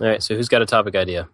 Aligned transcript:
All 0.00 0.06
right. 0.06 0.22
So 0.22 0.34
who's 0.34 0.48
got 0.48 0.62
a 0.62 0.66
topic 0.66 0.94
idea? 0.94 1.28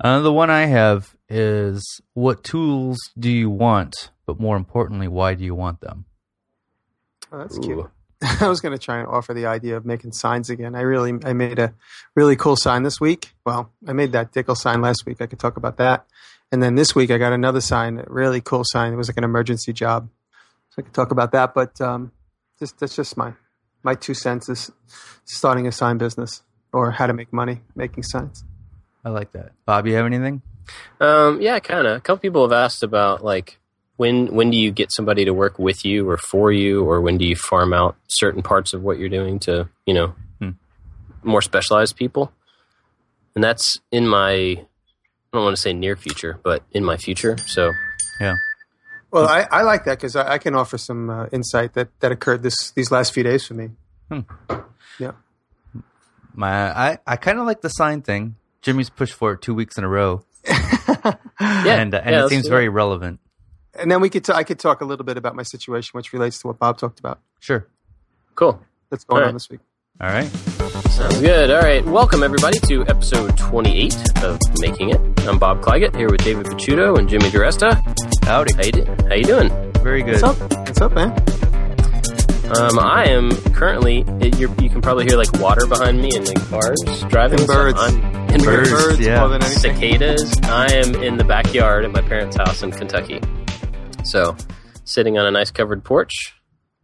Uh, 0.00 0.20
the 0.20 0.32
one 0.32 0.50
I 0.50 0.66
have 0.66 1.14
is 1.28 2.00
what 2.14 2.42
tools 2.42 2.98
do 3.18 3.30
you 3.30 3.48
want, 3.48 4.10
but 4.26 4.40
more 4.40 4.56
importantly, 4.56 5.08
why 5.08 5.34
do 5.34 5.44
you 5.44 5.54
want 5.54 5.80
them? 5.80 6.04
Oh, 7.30 7.38
that's 7.38 7.58
cute. 7.58 7.86
I 8.40 8.48
was 8.48 8.60
going 8.60 8.76
to 8.76 8.78
try 8.78 8.98
and 8.98 9.06
offer 9.06 9.34
the 9.34 9.46
idea 9.46 9.76
of 9.76 9.84
making 9.84 10.12
signs 10.12 10.50
again. 10.50 10.74
I 10.74 10.80
really, 10.80 11.12
I 11.24 11.32
made 11.32 11.58
a 11.58 11.74
really 12.14 12.36
cool 12.36 12.56
sign 12.56 12.82
this 12.82 13.00
week. 13.00 13.34
Well, 13.46 13.72
I 13.86 13.92
made 13.92 14.12
that 14.12 14.32
Dickel 14.32 14.56
sign 14.56 14.80
last 14.80 15.06
week. 15.06 15.20
I 15.20 15.26
could 15.26 15.38
talk 15.38 15.56
about 15.56 15.76
that. 15.76 16.06
And 16.50 16.62
then 16.62 16.74
this 16.74 16.94
week 16.94 17.10
I 17.10 17.18
got 17.18 17.32
another 17.32 17.60
sign, 17.60 17.98
a 17.98 18.04
really 18.08 18.40
cool 18.40 18.62
sign. 18.64 18.92
It 18.92 18.96
was 18.96 19.08
like 19.08 19.16
an 19.16 19.24
emergency 19.24 19.72
job. 19.72 20.08
So 20.70 20.76
I 20.78 20.82
could 20.82 20.94
talk 20.94 21.10
about 21.10 21.32
that. 21.32 21.54
But 21.54 21.80
um, 21.80 22.12
just, 22.58 22.78
that's 22.78 22.96
just 22.96 23.16
my, 23.16 23.34
my 23.82 23.94
two 23.94 24.14
cents 24.14 24.48
is 24.48 24.70
starting 25.24 25.66
a 25.66 25.72
sign 25.72 25.98
business 25.98 26.42
or 26.74 26.90
how 26.90 27.06
to 27.06 27.12
make 27.14 27.32
money 27.32 27.60
making 27.74 28.02
signs. 28.02 28.44
I 29.04 29.08
like 29.10 29.32
that. 29.32 29.52
Bob, 29.66 29.86
you 29.86 29.94
have 29.94 30.06
anything? 30.06 30.42
Um, 31.00 31.40
yeah, 31.40 31.58
kind 31.60 31.86
of. 31.86 31.96
A 31.96 32.00
couple 32.00 32.20
people 32.20 32.42
have 32.42 32.52
asked 32.52 32.82
about 32.82 33.22
like 33.24 33.58
when 33.96 34.34
when 34.34 34.50
do 34.50 34.56
you 34.56 34.70
get 34.72 34.90
somebody 34.92 35.24
to 35.24 35.32
work 35.32 35.58
with 35.58 35.84
you 35.84 36.08
or 36.08 36.16
for 36.16 36.50
you, 36.52 36.84
or 36.84 37.00
when 37.00 37.16
do 37.18 37.24
you 37.24 37.36
farm 37.36 37.72
out 37.72 37.96
certain 38.08 38.42
parts 38.42 38.72
of 38.74 38.82
what 38.82 38.98
you're 38.98 39.08
doing 39.08 39.38
to 39.40 39.68
you 39.86 39.94
know 39.94 40.14
Hmm. 40.40 40.50
more 41.22 41.42
specialized 41.42 41.96
people? 41.96 42.32
And 43.34 43.42
that's 43.44 43.80
in 43.92 44.06
my 44.08 44.32
I 44.32 44.66
don't 45.32 45.44
want 45.44 45.56
to 45.56 45.60
say 45.62 45.72
near 45.72 45.96
future, 45.96 46.38
but 46.42 46.62
in 46.72 46.84
my 46.84 46.96
future. 46.96 47.36
So 47.38 47.72
Yeah. 48.20 48.36
Well, 49.10 49.28
I, 49.28 49.46
I 49.50 49.62
like 49.62 49.84
that 49.84 49.98
because 49.98 50.16
I, 50.16 50.32
I 50.34 50.38
can 50.38 50.56
offer 50.56 50.76
some 50.76 51.08
uh, 51.08 51.26
insight 51.30 51.74
that, 51.74 51.88
that 52.00 52.10
occurred 52.10 52.42
this 52.42 52.72
these 52.72 52.90
last 52.90 53.12
few 53.12 53.22
days 53.22 53.46
for 53.46 53.54
me. 53.54 53.70
Yeah. 54.98 55.12
My, 56.34 56.70
I, 56.70 56.98
I 57.06 57.16
kind 57.16 57.38
of 57.38 57.46
like 57.46 57.60
the 57.60 57.68
sign 57.68 58.02
thing. 58.02 58.36
Jimmy's 58.62 58.90
pushed 58.90 59.14
for 59.14 59.32
it 59.32 59.42
two 59.42 59.54
weeks 59.54 59.78
in 59.78 59.84
a 59.84 59.88
row, 59.88 60.24
yeah, 60.48 61.14
and 61.38 61.94
uh, 61.94 62.00
and 62.02 62.10
yeah, 62.14 62.24
it 62.24 62.28
seems 62.30 62.44
do 62.44 62.50
very 62.50 62.68
relevant. 62.68 63.20
And 63.74 63.90
then 63.90 64.00
we 64.00 64.08
could 64.08 64.24
t- 64.24 64.32
I 64.32 64.42
could 64.42 64.58
talk 64.58 64.80
a 64.80 64.84
little 64.84 65.04
bit 65.04 65.16
about 65.16 65.34
my 65.36 65.42
situation, 65.42 65.90
which 65.92 66.12
relates 66.12 66.38
to 66.40 66.46
what 66.46 66.58
Bob 66.58 66.78
talked 66.78 66.98
about. 66.98 67.20
Sure. 67.40 67.66
cool. 68.34 68.60
That's 68.90 69.04
going 69.04 69.18
All 69.22 69.28
on 69.28 69.28
right. 69.28 69.32
this 69.34 69.50
week. 69.50 69.60
All 70.00 70.08
right. 70.08 70.26
Sounds 70.90 71.20
good. 71.20 71.50
All 71.50 71.60
right. 71.60 71.84
Welcome, 71.84 72.22
everybody, 72.22 72.58
to 72.68 72.82
episode 72.88 73.36
28 73.36 74.22
of 74.24 74.38
Making 74.58 74.90
It. 74.90 75.00
I'm 75.28 75.38
Bob 75.38 75.60
Clagett 75.60 75.94
here 75.94 76.08
with 76.10 76.24
David 76.24 76.46
Picciuto 76.46 76.98
and 76.98 77.08
Jimmy 77.08 77.26
DiResta. 77.30 77.74
Howdy. 78.24 78.54
How 78.54 78.62
you, 78.64 78.72
do- 78.72 78.96
how 79.08 79.14
you 79.14 79.24
doing? 79.24 79.72
Very 79.82 80.02
good. 80.02 80.22
What's 80.22 80.40
up? 80.40 80.50
What's 80.66 80.80
up, 80.80 80.92
man? 80.94 81.10
Um, 82.44 82.78
I 82.78 83.06
am 83.08 83.30
currently, 83.54 84.04
it, 84.20 84.38
you're, 84.38 84.50
you 84.60 84.68
can 84.68 84.80
probably 84.82 85.04
hear 85.06 85.16
like 85.16 85.32
water 85.40 85.66
behind 85.66 86.00
me 86.00 86.10
and 86.14 86.26
like 86.26 86.46
cars 86.48 86.78
driving. 87.08 87.38
And 87.40 87.48
birds. 87.48 87.78
I'm, 87.80 88.04
and 88.04 88.44
Birds, 88.44 88.70
birds. 88.70 89.00
yeah. 89.00 89.20
more 89.20 89.28
than 89.30 89.42
anything. 89.42 89.74
Cicadas. 89.74 90.38
I 90.44 90.72
am 90.74 90.94
in 91.02 91.16
the 91.16 91.24
backyard 91.24 91.84
at 91.84 91.90
my 91.92 92.02
parents' 92.02 92.36
house 92.36 92.62
in 92.62 92.70
Kentucky. 92.70 93.20
So, 94.04 94.36
sitting 94.84 95.16
on 95.18 95.24
a 95.26 95.30
nice 95.30 95.50
covered 95.50 95.82
porch 95.84 96.34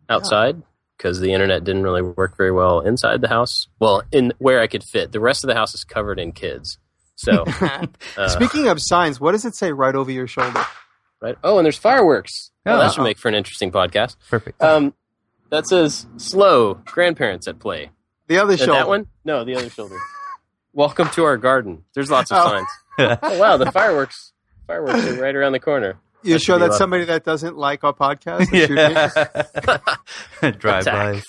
outside 0.08 0.62
because 0.96 1.20
the 1.20 1.32
internet 1.32 1.62
didn't 1.64 1.82
really 1.82 2.02
work 2.02 2.36
very 2.36 2.52
well 2.52 2.80
inside 2.80 3.20
the 3.20 3.28
house. 3.28 3.66
Well, 3.78 4.02
in 4.12 4.32
where 4.38 4.60
I 4.60 4.66
could 4.66 4.82
fit. 4.82 5.12
The 5.12 5.20
rest 5.20 5.44
of 5.44 5.48
the 5.48 5.54
house 5.54 5.74
is 5.74 5.84
covered 5.84 6.18
in 6.18 6.32
kids. 6.32 6.78
So, 7.16 7.44
uh, 8.16 8.28
Speaking 8.28 8.68
of 8.68 8.80
signs, 8.80 9.20
what 9.20 9.32
does 9.32 9.44
it 9.44 9.54
say 9.54 9.72
right 9.72 9.94
over 9.94 10.10
your 10.10 10.26
shoulder? 10.26 10.64
right. 11.20 11.36
Oh, 11.44 11.58
and 11.58 11.66
there's 11.66 11.76
fireworks. 11.78 12.50
Oh, 12.64 12.74
Oh. 12.74 12.78
that 12.78 12.92
should 12.94 13.02
make 13.02 13.18
for 13.18 13.28
an 13.28 13.34
interesting 13.34 13.70
podcast. 13.70 14.16
Perfect. 14.30 14.62
Um, 14.62 14.94
that 15.50 15.66
says 15.66 16.06
slow 16.16 16.74
grandparents 16.74 17.46
at 17.48 17.58
play. 17.58 17.90
The 18.28 18.38
other 18.38 18.52
And 18.52 18.58
shoulder. 18.60 18.72
that 18.72 18.88
one? 18.88 19.06
No, 19.24 19.44
the 19.44 19.56
other 19.56 19.70
shoulder. 19.70 19.96
Welcome 20.72 21.08
to 21.10 21.24
our 21.24 21.36
garden. 21.36 21.84
There's 21.94 22.10
lots 22.10 22.30
of 22.30 22.38
Oh. 22.38 22.48
signs. 22.50 22.68
Oh 23.22 23.38
wow, 23.38 23.56
the 23.56 23.72
fireworks! 23.72 24.32
Fireworks 24.66 25.06
are 25.06 25.14
right 25.22 25.34
around 25.34 25.52
the 25.52 25.60
corner. 25.60 25.96
You're 26.22 26.34
that 26.34 26.38
should 26.40 26.44
sure 26.44 26.56
be 26.56 26.60
that's 26.60 26.70
left. 26.72 26.78
somebody 26.78 27.04
that 27.06 27.24
doesn't 27.24 27.56
like 27.56 27.82
our 27.82 27.94
podcast? 27.94 28.42
is 28.42 28.48
shooting? 28.66 28.76
yeah. 30.42 30.50
Drive-bys. 30.58 31.24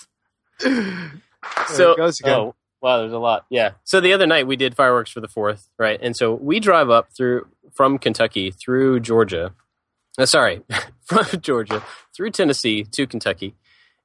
There 0.60 1.12
so, 1.70 1.92
it 1.92 1.98
goes 1.98 2.20
again. 2.20 2.34
oh 2.40 2.56
wow, 2.82 3.00
there's 3.00 3.14
a 3.14 3.18
lot. 3.20 3.46
Yeah. 3.50 3.72
So 3.86 4.02
the 4.02 4.12
other 4.14 4.28
night 4.28 4.48
we 4.48 4.58
did 4.58 4.76
fireworks 4.76 5.12
for 5.12 5.22
the 5.22 5.28
fourth, 5.30 5.70
right? 5.80 5.98
And 6.02 6.16
so 6.16 6.34
we 6.34 6.60
drive 6.60 6.90
up 6.90 7.08
through 7.16 7.48
from 7.74 7.98
Kentucky 8.00 8.52
through 8.52 9.00
Georgia. 9.00 9.54
Uh, 10.18 10.26
sorry, 10.26 10.62
from 11.06 11.26
Georgia 11.40 11.82
through 12.14 12.32
Tennessee 12.32 12.84
to 12.84 13.08
Kentucky. 13.08 13.56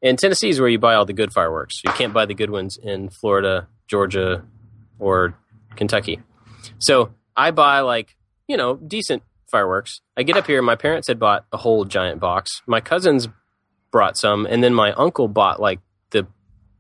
And 0.07 0.17
Tennessee 0.17 0.51
is 0.51 0.61
where 0.61 0.69
you 0.69 0.79
buy 0.79 0.95
all 0.95 1.05
the 1.05 1.13
good 1.13 1.33
fireworks. 1.33 1.83
You 1.85 1.91
can't 1.91 2.13
buy 2.13 2.27
the 2.27 2.35
good 2.35 2.51
ones 2.51 2.79
in 2.81 3.09
Florida, 3.09 3.67
Georgia, 3.89 4.45
or 5.01 5.37
Kentucky. 5.75 6.21
So 6.79 7.13
I 7.37 7.51
buy 7.51 7.81
like, 7.81 8.17
you 8.47 8.57
know, 8.57 8.77
decent 8.77 9.25
fireworks. 9.51 10.01
I 10.17 10.23
get 10.23 10.37
up 10.37 10.47
here, 10.47 10.63
my 10.63 10.77
parents 10.77 11.09
had 11.09 11.19
bought 11.19 11.45
a 11.53 11.57
whole 11.57 11.85
giant 11.85 12.21
box. 12.21 12.63
My 12.67 12.81
cousins 12.81 13.27
brought 13.91 14.17
some, 14.17 14.47
and 14.47 14.63
then 14.63 14.75
my 14.75 14.93
uncle 14.93 15.27
bought 15.27 15.61
like 15.61 15.81
the 16.11 16.29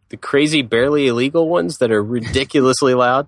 the 0.08 0.16
crazy, 0.16 0.62
barely 0.62 1.08
illegal 1.08 1.48
ones 1.48 1.78
that 1.78 1.90
are 1.90 2.02
ridiculously 2.18 2.94
loud. 2.94 3.26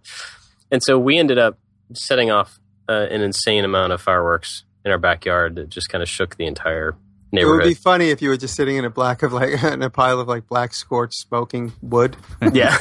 And 0.71 0.81
so 0.81 0.97
we 0.97 1.19
ended 1.19 1.39
up 1.39 1.59
setting 1.95 2.31
off 2.31 2.61
uh, 2.89 3.07
an 3.11 3.21
insane 3.21 3.65
amount 3.65 3.93
of 3.93 4.01
fireworks 4.01 4.65
in 4.85 4.93
our 4.93 4.99
backyard 4.99 5.57
that 5.57 5.71
just 5.71 5.89
kind 5.89 6.03
of 6.03 6.09
shook 6.09 6.37
the 6.37 6.47
entire 6.47 6.95
It 7.33 7.45
would 7.45 7.63
be 7.63 7.75
funny 7.75 8.11
if 8.11 8.23
you 8.23 8.31
were 8.31 8.37
just 8.37 8.55
sitting 8.55 8.77
in 8.77 8.85
a 8.85 8.91
black 8.91 9.23
of 9.23 9.33
like 9.33 9.63
in 9.63 9.83
a 9.83 9.91
pile 9.91 10.21
of 10.21 10.29
like 10.29 10.47
black 10.47 10.73
scorched 10.75 11.15
smoking 11.15 11.73
wood, 11.83 12.17
yeah. 12.53 12.77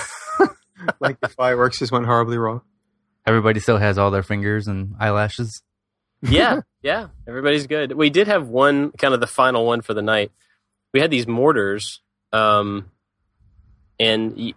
like 0.99 1.19
the 1.19 1.27
fireworks 1.27 1.79
just 1.79 1.91
went 1.91 2.05
horribly 2.05 2.37
wrong. 2.37 2.61
Everybody 3.25 3.59
still 3.59 3.77
has 3.77 3.97
all 3.97 4.09
their 4.11 4.23
fingers 4.23 4.67
and 4.67 4.95
eyelashes. 4.99 5.61
yeah, 6.21 6.61
yeah. 6.81 7.07
Everybody's 7.27 7.67
good. 7.67 7.91
We 7.91 8.09
did 8.09 8.27
have 8.27 8.47
one 8.47 8.91
kind 8.91 9.13
of 9.13 9.19
the 9.19 9.27
final 9.27 9.65
one 9.65 9.81
for 9.81 9.93
the 9.93 10.01
night. 10.01 10.31
We 10.93 11.01
had 11.01 11.11
these 11.11 11.27
mortars, 11.27 12.01
um, 12.31 12.89
and 13.99 14.33
y- 14.37 14.53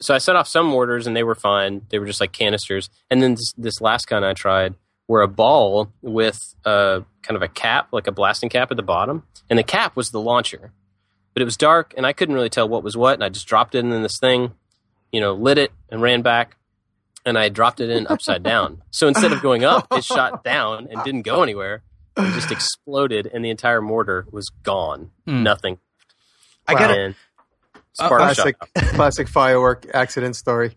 so 0.00 0.14
I 0.14 0.18
set 0.18 0.36
off 0.36 0.48
some 0.48 0.66
mortars 0.66 1.06
and 1.06 1.14
they 1.16 1.22
were 1.24 1.34
fine. 1.34 1.82
They 1.90 1.98
were 1.98 2.06
just 2.06 2.20
like 2.20 2.32
canisters. 2.32 2.88
And 3.10 3.20
then 3.22 3.32
this, 3.34 3.52
this 3.58 3.80
last 3.82 4.06
gun 4.08 4.24
I 4.24 4.32
tried 4.32 4.74
were 5.10 5.22
a 5.22 5.28
ball 5.28 5.92
with 6.02 6.54
uh, 6.64 7.00
kind 7.24 7.34
of 7.34 7.42
a 7.42 7.48
cap, 7.48 7.88
like 7.90 8.06
a 8.06 8.12
blasting 8.12 8.48
cap 8.48 8.70
at 8.70 8.76
the 8.76 8.82
bottom, 8.84 9.24
and 9.50 9.58
the 9.58 9.64
cap 9.64 9.96
was 9.96 10.12
the 10.12 10.20
launcher. 10.20 10.70
But 11.34 11.42
it 11.42 11.44
was 11.44 11.56
dark 11.56 11.94
and 11.96 12.06
I 12.06 12.12
couldn't 12.12 12.36
really 12.36 12.48
tell 12.48 12.68
what 12.68 12.84
was 12.84 12.96
what. 12.96 13.14
And 13.14 13.24
I 13.24 13.28
just 13.28 13.48
dropped 13.48 13.74
it 13.74 13.80
in 13.80 14.02
this 14.02 14.20
thing, 14.20 14.52
you 15.10 15.20
know, 15.20 15.34
lit 15.34 15.58
it 15.58 15.72
and 15.88 16.00
ran 16.00 16.22
back. 16.22 16.56
And 17.26 17.36
I 17.36 17.48
dropped 17.48 17.80
it 17.80 17.90
in 17.90 18.06
upside 18.06 18.44
down. 18.44 18.82
So 18.92 19.08
instead 19.08 19.32
of 19.32 19.42
going 19.42 19.64
up, 19.64 19.88
it 19.90 20.04
shot 20.04 20.44
down 20.54 20.86
and 20.88 21.02
didn't 21.02 21.22
go 21.22 21.42
anywhere. 21.42 21.82
It 22.16 22.32
just 22.34 22.52
exploded, 22.52 23.28
and 23.32 23.44
the 23.44 23.50
entire 23.50 23.80
mortar 23.80 24.26
was 24.30 24.50
gone. 24.62 25.10
Hmm. 25.26 25.42
Nothing. 25.42 25.78
I 26.68 26.74
got 26.74 26.90
And 26.96 27.14
Uh, 27.74 27.78
spark. 27.92 28.20
Classic, 28.20 28.56
classic 28.94 29.28
firework 29.28 29.86
accident 29.92 30.36
story. 30.36 30.72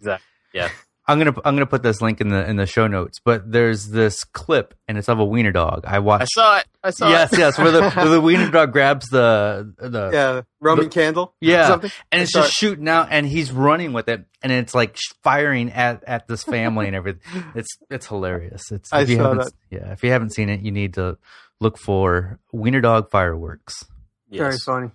Yeah. 0.54 0.70
I'm 1.06 1.18
gonna 1.18 1.34
I'm 1.44 1.56
gonna 1.56 1.66
put 1.66 1.84
this 1.84 2.02
link 2.02 2.22
in 2.22 2.30
the 2.30 2.48
in 2.50 2.56
the 2.56 2.66
show 2.66 2.88
notes. 2.88 3.20
But 3.24 3.52
there's 3.52 3.90
this 3.90 4.24
clip, 4.24 4.74
and 4.88 4.98
it's 4.98 5.10
of 5.10 5.20
a 5.20 5.26
wiener 5.26 5.52
dog. 5.52 5.84
I 5.86 6.00
watched. 6.00 6.22
I 6.38 6.42
saw 6.42 6.58
it. 6.60 6.66
I 6.84 6.90
saw 6.92 7.10
yes, 7.10 7.34
it. 7.34 7.40
yes, 7.40 7.58
where 7.58 7.72
the 7.72 7.90
where 7.96 8.10
the 8.10 8.22
wiener 8.22 8.50
dog 8.50 8.72
grabs 8.72 9.10
the 9.10 9.74
the 9.78 10.10
Yeah, 10.14 10.42
Roman 10.62 10.90
candle. 10.90 11.34
Yeah. 11.42 11.68
something. 11.68 11.92
and 12.12 12.22
it's 12.22 12.32
Sorry. 12.32 12.46
just 12.46 12.56
shooting 12.56 12.88
out, 12.88 13.08
and 13.12 13.26
he's 13.26 13.52
running 13.52 13.92
with 13.92 14.08
it, 14.08 14.26
and 14.42 14.52
it's 14.52 14.74
like 14.74 14.98
firing 15.24 15.72
at 15.72 16.04
at 16.06 16.28
this 16.28 16.44
family 16.44 16.88
and 16.88 16.96
everything. 16.96 17.22
It's 17.56 17.78
it's 17.90 18.08
hilarious. 18.08 18.72
It's 18.72 18.92
I 18.94 19.02
if 19.02 19.10
you 19.10 19.18
saw 19.18 19.34
that. 19.34 19.52
Yeah, 19.70 19.92
if 19.92 20.04
you 20.04 20.12
haven't 20.12 20.32
seen 20.34 20.48
it, 20.50 20.62
you 20.62 20.72
need 20.72 20.94
to 20.94 21.18
look 21.60 21.78
for 21.78 22.40
wiener 22.54 22.80
dog 22.82 23.10
fireworks. 23.12 23.84
Very 24.32 24.58
funny. 24.58 24.90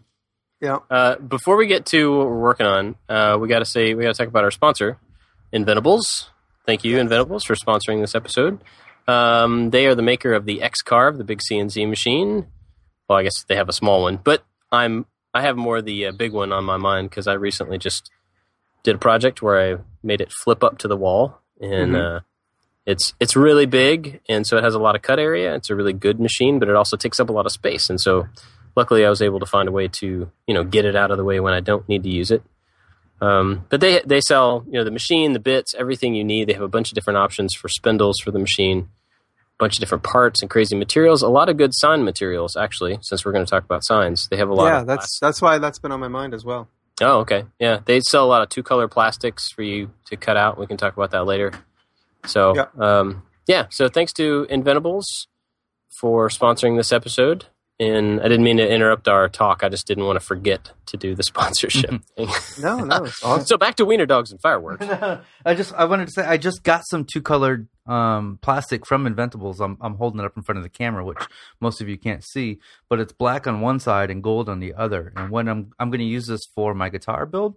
Yeah. 0.60 0.78
Uh, 0.90 1.16
before 1.16 1.56
we 1.56 1.66
get 1.66 1.86
to 1.86 2.10
what 2.16 2.26
we're 2.26 2.40
working 2.40 2.66
on, 2.66 2.96
uh, 3.08 3.36
we 3.40 3.46
got 3.46 3.60
to 3.60 3.64
say 3.64 3.94
we 3.94 4.02
got 4.02 4.14
to 4.14 4.18
talk 4.18 4.26
about 4.28 4.42
our 4.42 4.50
sponsor, 4.50 4.98
Inventables. 5.52 6.28
Thank 6.66 6.84
you, 6.84 6.98
Inventables, 6.98 7.44
for 7.46 7.54
sponsoring 7.54 8.00
this 8.00 8.14
episode. 8.14 8.60
Um, 9.06 9.70
they 9.70 9.86
are 9.86 9.94
the 9.94 10.02
maker 10.02 10.34
of 10.34 10.44
the 10.44 10.62
X 10.62 10.82
Carve, 10.82 11.16
the 11.16 11.24
big 11.24 11.40
CNC 11.40 11.88
machine. 11.88 12.46
Well, 13.08 13.18
I 13.18 13.22
guess 13.22 13.44
they 13.44 13.56
have 13.56 13.70
a 13.70 13.72
small 13.72 14.02
one, 14.02 14.18
but 14.22 14.44
I'm 14.70 15.06
I 15.32 15.42
have 15.42 15.56
more 15.56 15.80
the 15.80 16.06
uh, 16.06 16.12
big 16.12 16.32
one 16.32 16.52
on 16.52 16.64
my 16.64 16.76
mind 16.76 17.08
because 17.08 17.26
I 17.26 17.34
recently 17.34 17.78
just 17.78 18.10
did 18.82 18.96
a 18.96 18.98
project 18.98 19.40
where 19.40 19.60
I 19.60 19.80
made 20.02 20.20
it 20.20 20.32
flip 20.32 20.62
up 20.62 20.78
to 20.78 20.88
the 20.88 20.96
wall, 20.96 21.40
and 21.60 21.96
uh, 21.96 22.20
it's 22.84 23.14
it's 23.18 23.34
really 23.34 23.64
big, 23.64 24.20
and 24.28 24.46
so 24.46 24.58
it 24.58 24.64
has 24.64 24.74
a 24.74 24.78
lot 24.78 24.94
of 24.94 25.02
cut 25.02 25.18
area. 25.18 25.54
It's 25.54 25.70
a 25.70 25.74
really 25.74 25.94
good 25.94 26.20
machine, 26.20 26.58
but 26.58 26.68
it 26.68 26.76
also 26.76 26.96
takes 26.96 27.18
up 27.18 27.30
a 27.30 27.32
lot 27.32 27.46
of 27.46 27.52
space, 27.52 27.88
and 27.88 27.98
so 27.98 28.28
luckily 28.76 29.06
I 29.06 29.10
was 29.10 29.22
able 29.22 29.40
to 29.40 29.46
find 29.46 29.68
a 29.68 29.72
way 29.72 29.88
to 29.88 30.30
you 30.46 30.54
know 30.54 30.64
get 30.64 30.84
it 30.84 30.96
out 30.96 31.10
of 31.10 31.16
the 31.16 31.24
way 31.24 31.40
when 31.40 31.54
I 31.54 31.60
don't 31.60 31.88
need 31.88 32.02
to 32.02 32.10
use 32.10 32.30
it. 32.30 32.42
Um, 33.20 33.66
but 33.68 33.80
they 33.80 34.00
they 34.04 34.20
sell 34.20 34.64
you 34.66 34.74
know 34.74 34.84
the 34.84 34.90
machine, 34.90 35.32
the 35.32 35.40
bits, 35.40 35.74
everything 35.76 36.14
you 36.14 36.24
need. 36.24 36.48
They 36.48 36.52
have 36.52 36.62
a 36.62 36.68
bunch 36.68 36.90
of 36.90 36.94
different 36.94 37.18
options 37.18 37.54
for 37.54 37.68
spindles 37.68 38.16
for 38.22 38.30
the 38.30 38.38
machine, 38.38 38.88
a 39.20 39.58
bunch 39.58 39.76
of 39.76 39.80
different 39.80 40.04
parts 40.04 40.40
and 40.40 40.50
crazy 40.50 40.76
materials. 40.76 41.22
A 41.22 41.28
lot 41.28 41.48
of 41.48 41.56
good 41.56 41.72
sign 41.74 42.04
materials 42.04 42.56
actually. 42.56 42.98
Since 43.02 43.24
we're 43.24 43.32
going 43.32 43.44
to 43.44 43.50
talk 43.50 43.64
about 43.64 43.84
signs, 43.84 44.28
they 44.28 44.36
have 44.36 44.48
a 44.48 44.54
lot. 44.54 44.66
Yeah, 44.66 44.84
that's 44.84 45.18
that's 45.20 45.42
why 45.42 45.58
that's 45.58 45.78
been 45.78 45.90
on 45.92 46.00
my 46.00 46.08
mind 46.08 46.32
as 46.34 46.44
well. 46.44 46.68
Oh, 47.00 47.18
okay. 47.20 47.44
Yeah, 47.60 47.78
they 47.84 48.00
sell 48.00 48.24
a 48.24 48.26
lot 48.26 48.42
of 48.42 48.48
two 48.48 48.62
color 48.62 48.88
plastics 48.88 49.50
for 49.52 49.62
you 49.62 49.90
to 50.06 50.16
cut 50.16 50.36
out. 50.36 50.58
We 50.58 50.66
can 50.66 50.76
talk 50.76 50.96
about 50.96 51.12
that 51.12 51.26
later. 51.26 51.52
So, 52.26 52.54
Yeah. 52.56 52.66
um, 52.78 53.22
yeah. 53.46 53.66
So, 53.70 53.88
thanks 53.88 54.12
to 54.14 54.46
Inventables 54.50 55.04
for 55.90 56.28
sponsoring 56.28 56.76
this 56.76 56.92
episode. 56.92 57.46
And 57.80 58.18
I 58.20 58.24
didn't 58.24 58.42
mean 58.42 58.56
to 58.56 58.68
interrupt 58.68 59.06
our 59.06 59.28
talk. 59.28 59.62
I 59.62 59.68
just 59.68 59.86
didn't 59.86 60.04
want 60.04 60.18
to 60.18 60.24
forget 60.26 60.72
to 60.86 60.96
do 60.96 61.14
the 61.14 61.22
sponsorship 61.32 61.90
thing. 62.16 62.28
No, 62.60 62.78
no, 62.78 63.04
it's 63.04 63.22
awesome. 63.22 63.46
so 63.46 63.56
back 63.56 63.76
to 63.76 63.84
Wiener 63.84 64.04
Dogs 64.06 64.32
and 64.32 64.40
Fireworks. 64.40 64.84
I 65.44 65.54
just 65.54 65.72
I 65.74 65.84
wanted 65.84 66.06
to 66.06 66.12
say 66.12 66.24
I 66.24 66.38
just 66.38 66.64
got 66.64 66.82
some 66.88 67.04
two 67.04 67.22
colored 67.22 67.68
um, 67.86 68.40
plastic 68.42 68.84
from 68.84 69.04
Inventables. 69.06 69.60
I'm 69.64 69.78
I'm 69.80 69.94
holding 69.94 70.18
it 70.18 70.26
up 70.26 70.36
in 70.36 70.42
front 70.42 70.56
of 70.58 70.64
the 70.64 70.68
camera, 70.70 71.04
which 71.04 71.22
most 71.60 71.80
of 71.80 71.88
you 71.88 71.96
can't 71.96 72.24
see, 72.24 72.58
but 72.88 72.98
it's 72.98 73.12
black 73.12 73.46
on 73.46 73.60
one 73.60 73.78
side 73.78 74.10
and 74.10 74.24
gold 74.24 74.48
on 74.48 74.58
the 74.58 74.74
other. 74.74 75.12
And 75.14 75.30
when 75.30 75.46
I'm 75.48 75.70
I'm 75.78 75.90
going 75.90 76.00
to 76.00 76.04
use 76.04 76.26
this 76.26 76.46
for 76.56 76.74
my 76.74 76.88
guitar 76.88 77.26
build 77.26 77.54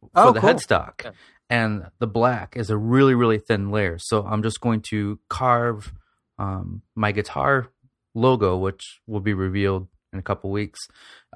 for 0.00 0.10
Oh, 0.16 0.32
the 0.32 0.40
cool. 0.40 0.50
headstock, 0.50 1.04
Yeah. 1.04 1.10
and 1.48 1.86
the 2.00 2.08
black 2.08 2.56
is 2.56 2.70
a 2.70 2.76
really 2.76 3.14
really 3.14 3.38
thin 3.38 3.70
layer. 3.70 3.98
So 4.00 4.24
I'm 4.26 4.42
just 4.42 4.60
going 4.60 4.80
to 4.90 5.20
carve 5.28 5.92
um, 6.40 6.82
my 6.96 7.12
guitar 7.12 7.68
logo, 8.14 8.56
which 8.56 9.00
will 9.06 9.20
be 9.20 9.34
revealed 9.34 9.88
in 10.12 10.18
a 10.18 10.22
couple 10.22 10.50
weeks, 10.50 10.80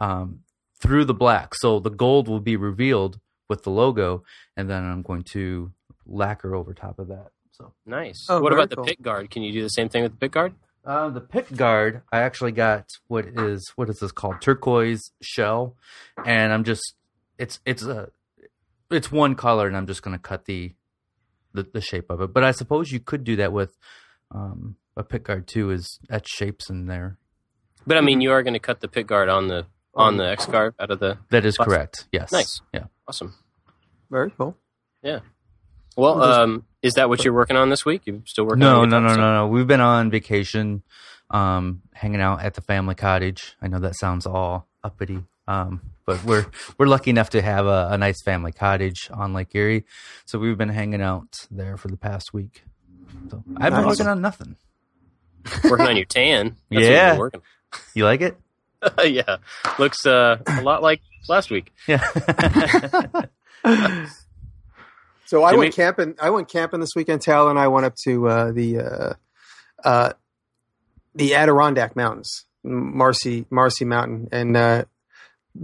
um, 0.00 0.40
through 0.80 1.04
the 1.04 1.14
black. 1.14 1.54
So 1.54 1.78
the 1.78 1.90
gold 1.90 2.28
will 2.28 2.40
be 2.40 2.56
revealed 2.56 3.20
with 3.48 3.62
the 3.62 3.70
logo, 3.70 4.24
and 4.56 4.68
then 4.68 4.84
I'm 4.84 5.02
going 5.02 5.22
to 5.32 5.72
lacquer 6.06 6.54
over 6.54 6.74
top 6.74 6.98
of 6.98 7.08
that. 7.08 7.30
So 7.52 7.72
Nice. 7.86 8.26
Oh, 8.28 8.40
what 8.40 8.50
very 8.52 8.64
about 8.64 8.76
the 8.76 8.82
pick 8.82 9.00
guard? 9.00 9.30
Can 9.30 9.42
you 9.42 9.52
do 9.52 9.62
the 9.62 9.68
same 9.68 9.88
thing 9.88 10.02
with 10.02 10.12
the 10.12 10.18
pick 10.18 10.32
guard? 10.32 10.54
uh, 10.84 11.08
the 11.08 11.20
pick 11.20 11.54
guard, 11.54 12.02
I 12.12 12.20
actually 12.20 12.52
got 12.52 12.86
what 13.08 13.26
is 13.26 13.72
what 13.76 13.88
is 13.88 13.98
this 14.00 14.12
called 14.12 14.40
turquoise 14.40 15.12
shell, 15.22 15.76
and 16.24 16.52
I'm 16.52 16.64
just 16.64 16.94
it's 17.38 17.60
it's 17.64 17.82
a 17.82 18.10
it's 18.90 19.10
one 19.10 19.34
color, 19.34 19.66
and 19.66 19.76
I'm 19.76 19.86
just 19.86 20.02
going 20.02 20.16
to 20.16 20.22
cut 20.22 20.44
the, 20.44 20.74
the 21.52 21.62
the 21.62 21.80
shape 21.80 22.10
of 22.10 22.20
it. 22.20 22.32
But 22.34 22.44
I 22.44 22.50
suppose 22.50 22.92
you 22.92 23.00
could 23.00 23.24
do 23.24 23.36
that 23.36 23.52
with 23.52 23.76
um, 24.30 24.76
a 24.96 25.02
pick 25.02 25.24
guard 25.24 25.46
too, 25.46 25.70
is 25.70 25.98
etch 26.10 26.28
shapes 26.28 26.68
in 26.70 26.86
there. 26.86 27.18
But 27.86 27.96
I 27.98 28.00
mean, 28.00 28.20
you 28.20 28.32
are 28.32 28.42
going 28.42 28.54
to 28.54 28.60
cut 28.60 28.80
the 28.80 28.88
pick 28.88 29.06
guard 29.06 29.28
on 29.28 29.48
the 29.48 29.66
on 29.94 30.16
the 30.16 30.28
X 30.28 30.46
Carve 30.46 30.74
out 30.80 30.90
of 30.90 30.98
the 31.00 31.18
That 31.30 31.44
is 31.44 31.56
Plastic. 31.56 31.72
correct. 31.74 32.08
Yes. 32.12 32.32
Nice. 32.32 32.60
Yeah. 32.72 32.84
awesome. 33.06 33.34
Very 34.10 34.30
cool. 34.30 34.56
Yeah. 35.02 35.20
Well, 35.96 36.16
Those- 36.18 36.36
um, 36.38 36.64
is 36.82 36.94
that 36.94 37.08
what 37.08 37.24
you're 37.24 37.34
working 37.34 37.56
on 37.56 37.70
this 37.70 37.84
week? 37.84 38.02
You 38.06 38.22
still 38.26 38.44
working? 38.44 38.58
No, 38.60 38.82
on 38.82 38.90
no, 38.90 38.96
your 38.98 39.02
no, 39.08 39.14
guitar 39.14 39.24
no, 39.34 39.46
no. 39.46 39.48
We've 39.48 39.66
been 39.66 39.80
on 39.80 40.10
vacation, 40.10 40.82
um, 41.30 41.82
hanging 41.92 42.20
out 42.20 42.42
at 42.42 42.54
the 42.54 42.60
family 42.60 42.94
cottage. 42.94 43.54
I 43.62 43.68
know 43.68 43.78
that 43.80 43.94
sounds 43.96 44.26
all 44.26 44.66
uppity, 44.82 45.22
um, 45.46 45.80
but 46.04 46.22
we're 46.24 46.46
we're 46.76 46.86
lucky 46.86 47.10
enough 47.10 47.30
to 47.30 47.40
have 47.42 47.66
a, 47.66 47.88
a 47.92 47.98
nice 47.98 48.20
family 48.22 48.52
cottage 48.52 49.08
on 49.12 49.32
Lake 49.32 49.54
Erie, 49.54 49.84
so 50.26 50.38
we've 50.38 50.58
been 50.58 50.68
hanging 50.68 51.00
out 51.00 51.46
there 51.50 51.76
for 51.76 51.88
the 51.88 51.96
past 51.96 52.34
week. 52.34 52.64
So 53.30 53.42
I've 53.56 53.72
been 53.72 53.82
Nice. 53.82 53.86
working 53.86 54.08
on 54.08 54.20
nothing. 54.20 54.56
Stuff? 55.46 55.64
working 55.70 55.86
on 55.86 55.96
your 55.96 56.04
tan. 56.06 56.48
That's 56.48 56.56
you've 56.70 56.82
Yeah. 56.82 57.10
been 57.12 57.18
working. 57.18 57.42
You 57.94 58.04
like 58.04 58.20
it? 58.20 58.36
yeah, 59.04 59.36
looks 59.78 60.04
uh, 60.06 60.38
a 60.46 60.62
lot 60.62 60.82
like 60.82 61.00
last 61.28 61.50
week. 61.50 61.72
Yeah. 61.86 62.04
So 65.26 65.42
I 65.42 65.50
Jimmy? 65.52 65.58
went 65.60 65.74
camping. 65.74 66.14
I 66.20 66.28
went 66.30 66.48
camping 66.48 66.80
this 66.80 66.90
weekend. 66.94 67.22
Tal 67.22 67.48
and 67.48 67.58
I 67.58 67.68
went 67.68 67.86
up 67.86 67.94
to 68.04 68.28
uh, 68.28 68.52
the 68.52 68.78
uh, 68.78 69.12
uh, 69.82 70.12
the 71.14 71.34
Adirondack 71.34 71.96
Mountains, 71.96 72.44
Marcy 72.62 73.46
Marcy 73.50 73.86
Mountain, 73.86 74.28
and 74.32 74.54
uh, 74.56 74.84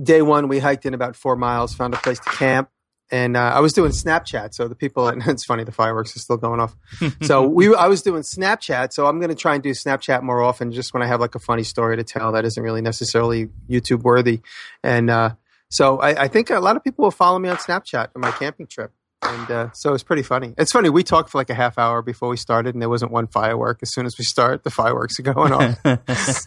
day 0.03 0.23
one 0.23 0.49
we 0.49 0.61
hiked 0.61 0.87
in 0.87 0.95
about 0.95 1.15
four 1.15 1.37
miles, 1.37 1.75
found 1.75 1.93
a 1.93 1.99
place 1.99 2.19
to 2.21 2.31
camp, 2.31 2.71
and 3.11 3.37
uh, 3.37 3.53
I 3.55 3.61
was 3.61 3.73
doing 3.73 3.91
Snapchat. 3.91 4.55
So 4.55 4.69
the 4.69 4.75
people, 4.75 5.09
and 5.09 5.23
it's 5.27 5.45
funny, 5.45 5.65
the 5.65 5.73
fireworks 5.73 6.17
are 6.17 6.21
still 6.21 6.37
going 6.37 6.61
off. 6.61 6.77
so 7.23 7.47
we, 7.47 7.75
I 7.75 7.87
was 7.87 8.03
doing 8.03 8.23
Snapchat. 8.23 8.93
So 8.93 9.07
I'm 9.07 9.19
going 9.19 9.31
to 9.31 9.37
try 9.37 9.55
and 9.55 9.63
do 9.63 9.71
Snapchat 9.71 10.23
more 10.23 10.43
often, 10.43 10.73
just 10.73 10.95
when 10.95 11.03
I 11.03 11.07
have 11.07 11.21
like 11.21 11.35
a 11.35 11.41
funny 11.41 11.63
story 11.63 11.97
to 11.97 12.05
tell 12.05 12.33
that 12.33 12.45
isn't 12.45 12.63
really 12.63 12.83
necessarily 12.83 13.49
YouTube 13.69 14.03
worthy, 14.03 14.41
and. 14.83 15.11
Uh, 15.11 15.35
so 15.73 15.99
I, 15.99 16.25
I 16.25 16.27
think 16.29 16.51
a 16.51 16.59
lot 16.59 16.75
of 16.75 16.83
people 16.83 17.05
will 17.05 17.13
follow 17.13 17.39
me 17.39 17.49
on 17.49 17.57
Snapchat 17.57 18.09
on 18.17 18.21
my 18.21 18.33
camping 18.33 18.67
trip. 18.67 18.93
And 19.23 19.51
uh, 19.51 19.71
so 19.73 19.95
it's 19.95 20.03
pretty 20.03 20.23
funny. 20.23 20.55
It's 20.57 20.73
funny. 20.73 20.89
We 20.89 21.03
talked 21.03 21.31
for 21.31 21.39
like 21.39 21.51
a 21.51 21.55
half 21.55 21.79
hour 21.79 22.03
before 22.03 22.29
we 22.29 22.37
started, 22.37 22.75
and 22.75 22.83
there 22.83 22.89
wasn't 22.89 23.13
one 23.13 23.27
firework. 23.27 23.79
As 23.83 23.93
soon 23.93 24.07
as 24.07 24.17
we 24.19 24.25
start, 24.25 24.65
the 24.65 24.71
fireworks 24.71 25.19
are 25.21 25.23
going 25.23 25.53
off. 25.53 25.79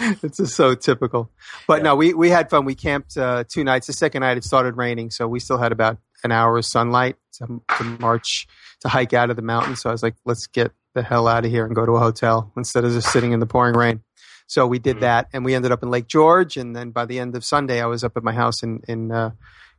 it's 0.00 0.36
just 0.38 0.54
so 0.56 0.74
typical. 0.74 1.30
But 1.66 1.82
no, 1.82 1.94
we, 1.96 2.14
we 2.14 2.30
had 2.30 2.50
fun. 2.50 2.64
We 2.64 2.74
camped 2.74 3.16
uh, 3.16 3.44
two 3.48 3.64
nights. 3.64 3.86
The 3.86 3.92
second 3.92 4.20
night, 4.20 4.36
it 4.36 4.44
started 4.44 4.76
raining, 4.76 5.10
so 5.10 5.26
we 5.26 5.40
still 5.40 5.58
had 5.58 5.72
about 5.72 5.98
an 6.24 6.32
hour 6.32 6.56
of 6.56 6.64
sunlight 6.64 7.16
to, 7.34 7.62
to 7.78 7.84
march 7.84 8.46
to 8.80 8.88
hike 8.88 9.12
out 9.12 9.30
of 9.30 9.36
the 9.36 9.42
mountain. 9.42 9.76
So 9.76 9.88
I 9.88 9.92
was 9.92 10.02
like, 10.02 10.14
let's 10.24 10.46
get 10.46 10.72
the 10.94 11.02
hell 11.02 11.28
out 11.28 11.44
of 11.44 11.50
here 11.50 11.64
and 11.66 11.74
go 11.74 11.84
to 11.86 11.92
a 11.92 11.98
hotel 12.00 12.52
instead 12.56 12.84
of 12.84 12.92
just 12.92 13.10
sitting 13.12 13.32
in 13.32 13.40
the 13.40 13.46
pouring 13.46 13.74
rain. 13.76 14.02
So 14.48 14.66
we 14.66 14.78
did 14.78 14.96
Mhm. 14.98 15.00
that, 15.00 15.28
and 15.32 15.44
we 15.44 15.54
ended 15.54 15.72
up 15.72 15.82
in 15.82 15.90
Lake 15.90 16.06
George. 16.06 16.56
And 16.56 16.74
then 16.74 16.90
by 16.90 17.04
the 17.04 17.18
end 17.18 17.34
of 17.36 17.44
Sunday, 17.44 17.80
I 17.82 17.86
was 17.86 18.04
up 18.04 18.16
at 18.16 18.22
my 18.22 18.32
house 18.32 18.62
in 18.62 18.80
in 18.86 19.10
uh, 19.12 19.30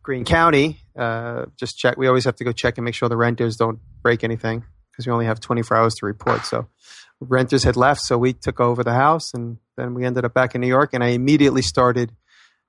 Greene 0.04 0.26
County. 0.26 0.82
Uh, 0.98 1.46
just 1.58 1.78
check. 1.78 1.98
We 1.98 2.08
always 2.08 2.26
have 2.26 2.36
to 2.38 2.44
go 2.44 2.52
check 2.52 2.78
and 2.78 2.86
make 2.86 2.94
sure 2.96 3.08
the 3.10 3.18
renters 3.18 3.56
don't 3.56 3.80
break 4.02 4.24
anything 4.24 4.64
because 4.92 5.06
we 5.08 5.14
only 5.14 5.26
have 5.26 5.40
24 5.40 5.78
hours 5.78 5.96
to 5.96 6.06
report. 6.06 6.46
So 6.46 6.68
renters 7.20 7.64
had 7.64 7.76
left, 7.76 8.02
so 8.02 8.18
we 8.18 8.34
took 8.34 8.60
over 8.60 8.84
the 8.84 8.94
house, 8.94 9.34
and 9.34 9.58
then 9.76 9.94
we 9.94 10.06
ended 10.06 10.26
up 10.26 10.34
back 10.34 10.56
in 10.56 10.62
New 10.62 10.68
York. 10.68 10.92
And 10.94 11.04
I 11.04 11.10
immediately 11.10 11.62
started 11.62 12.12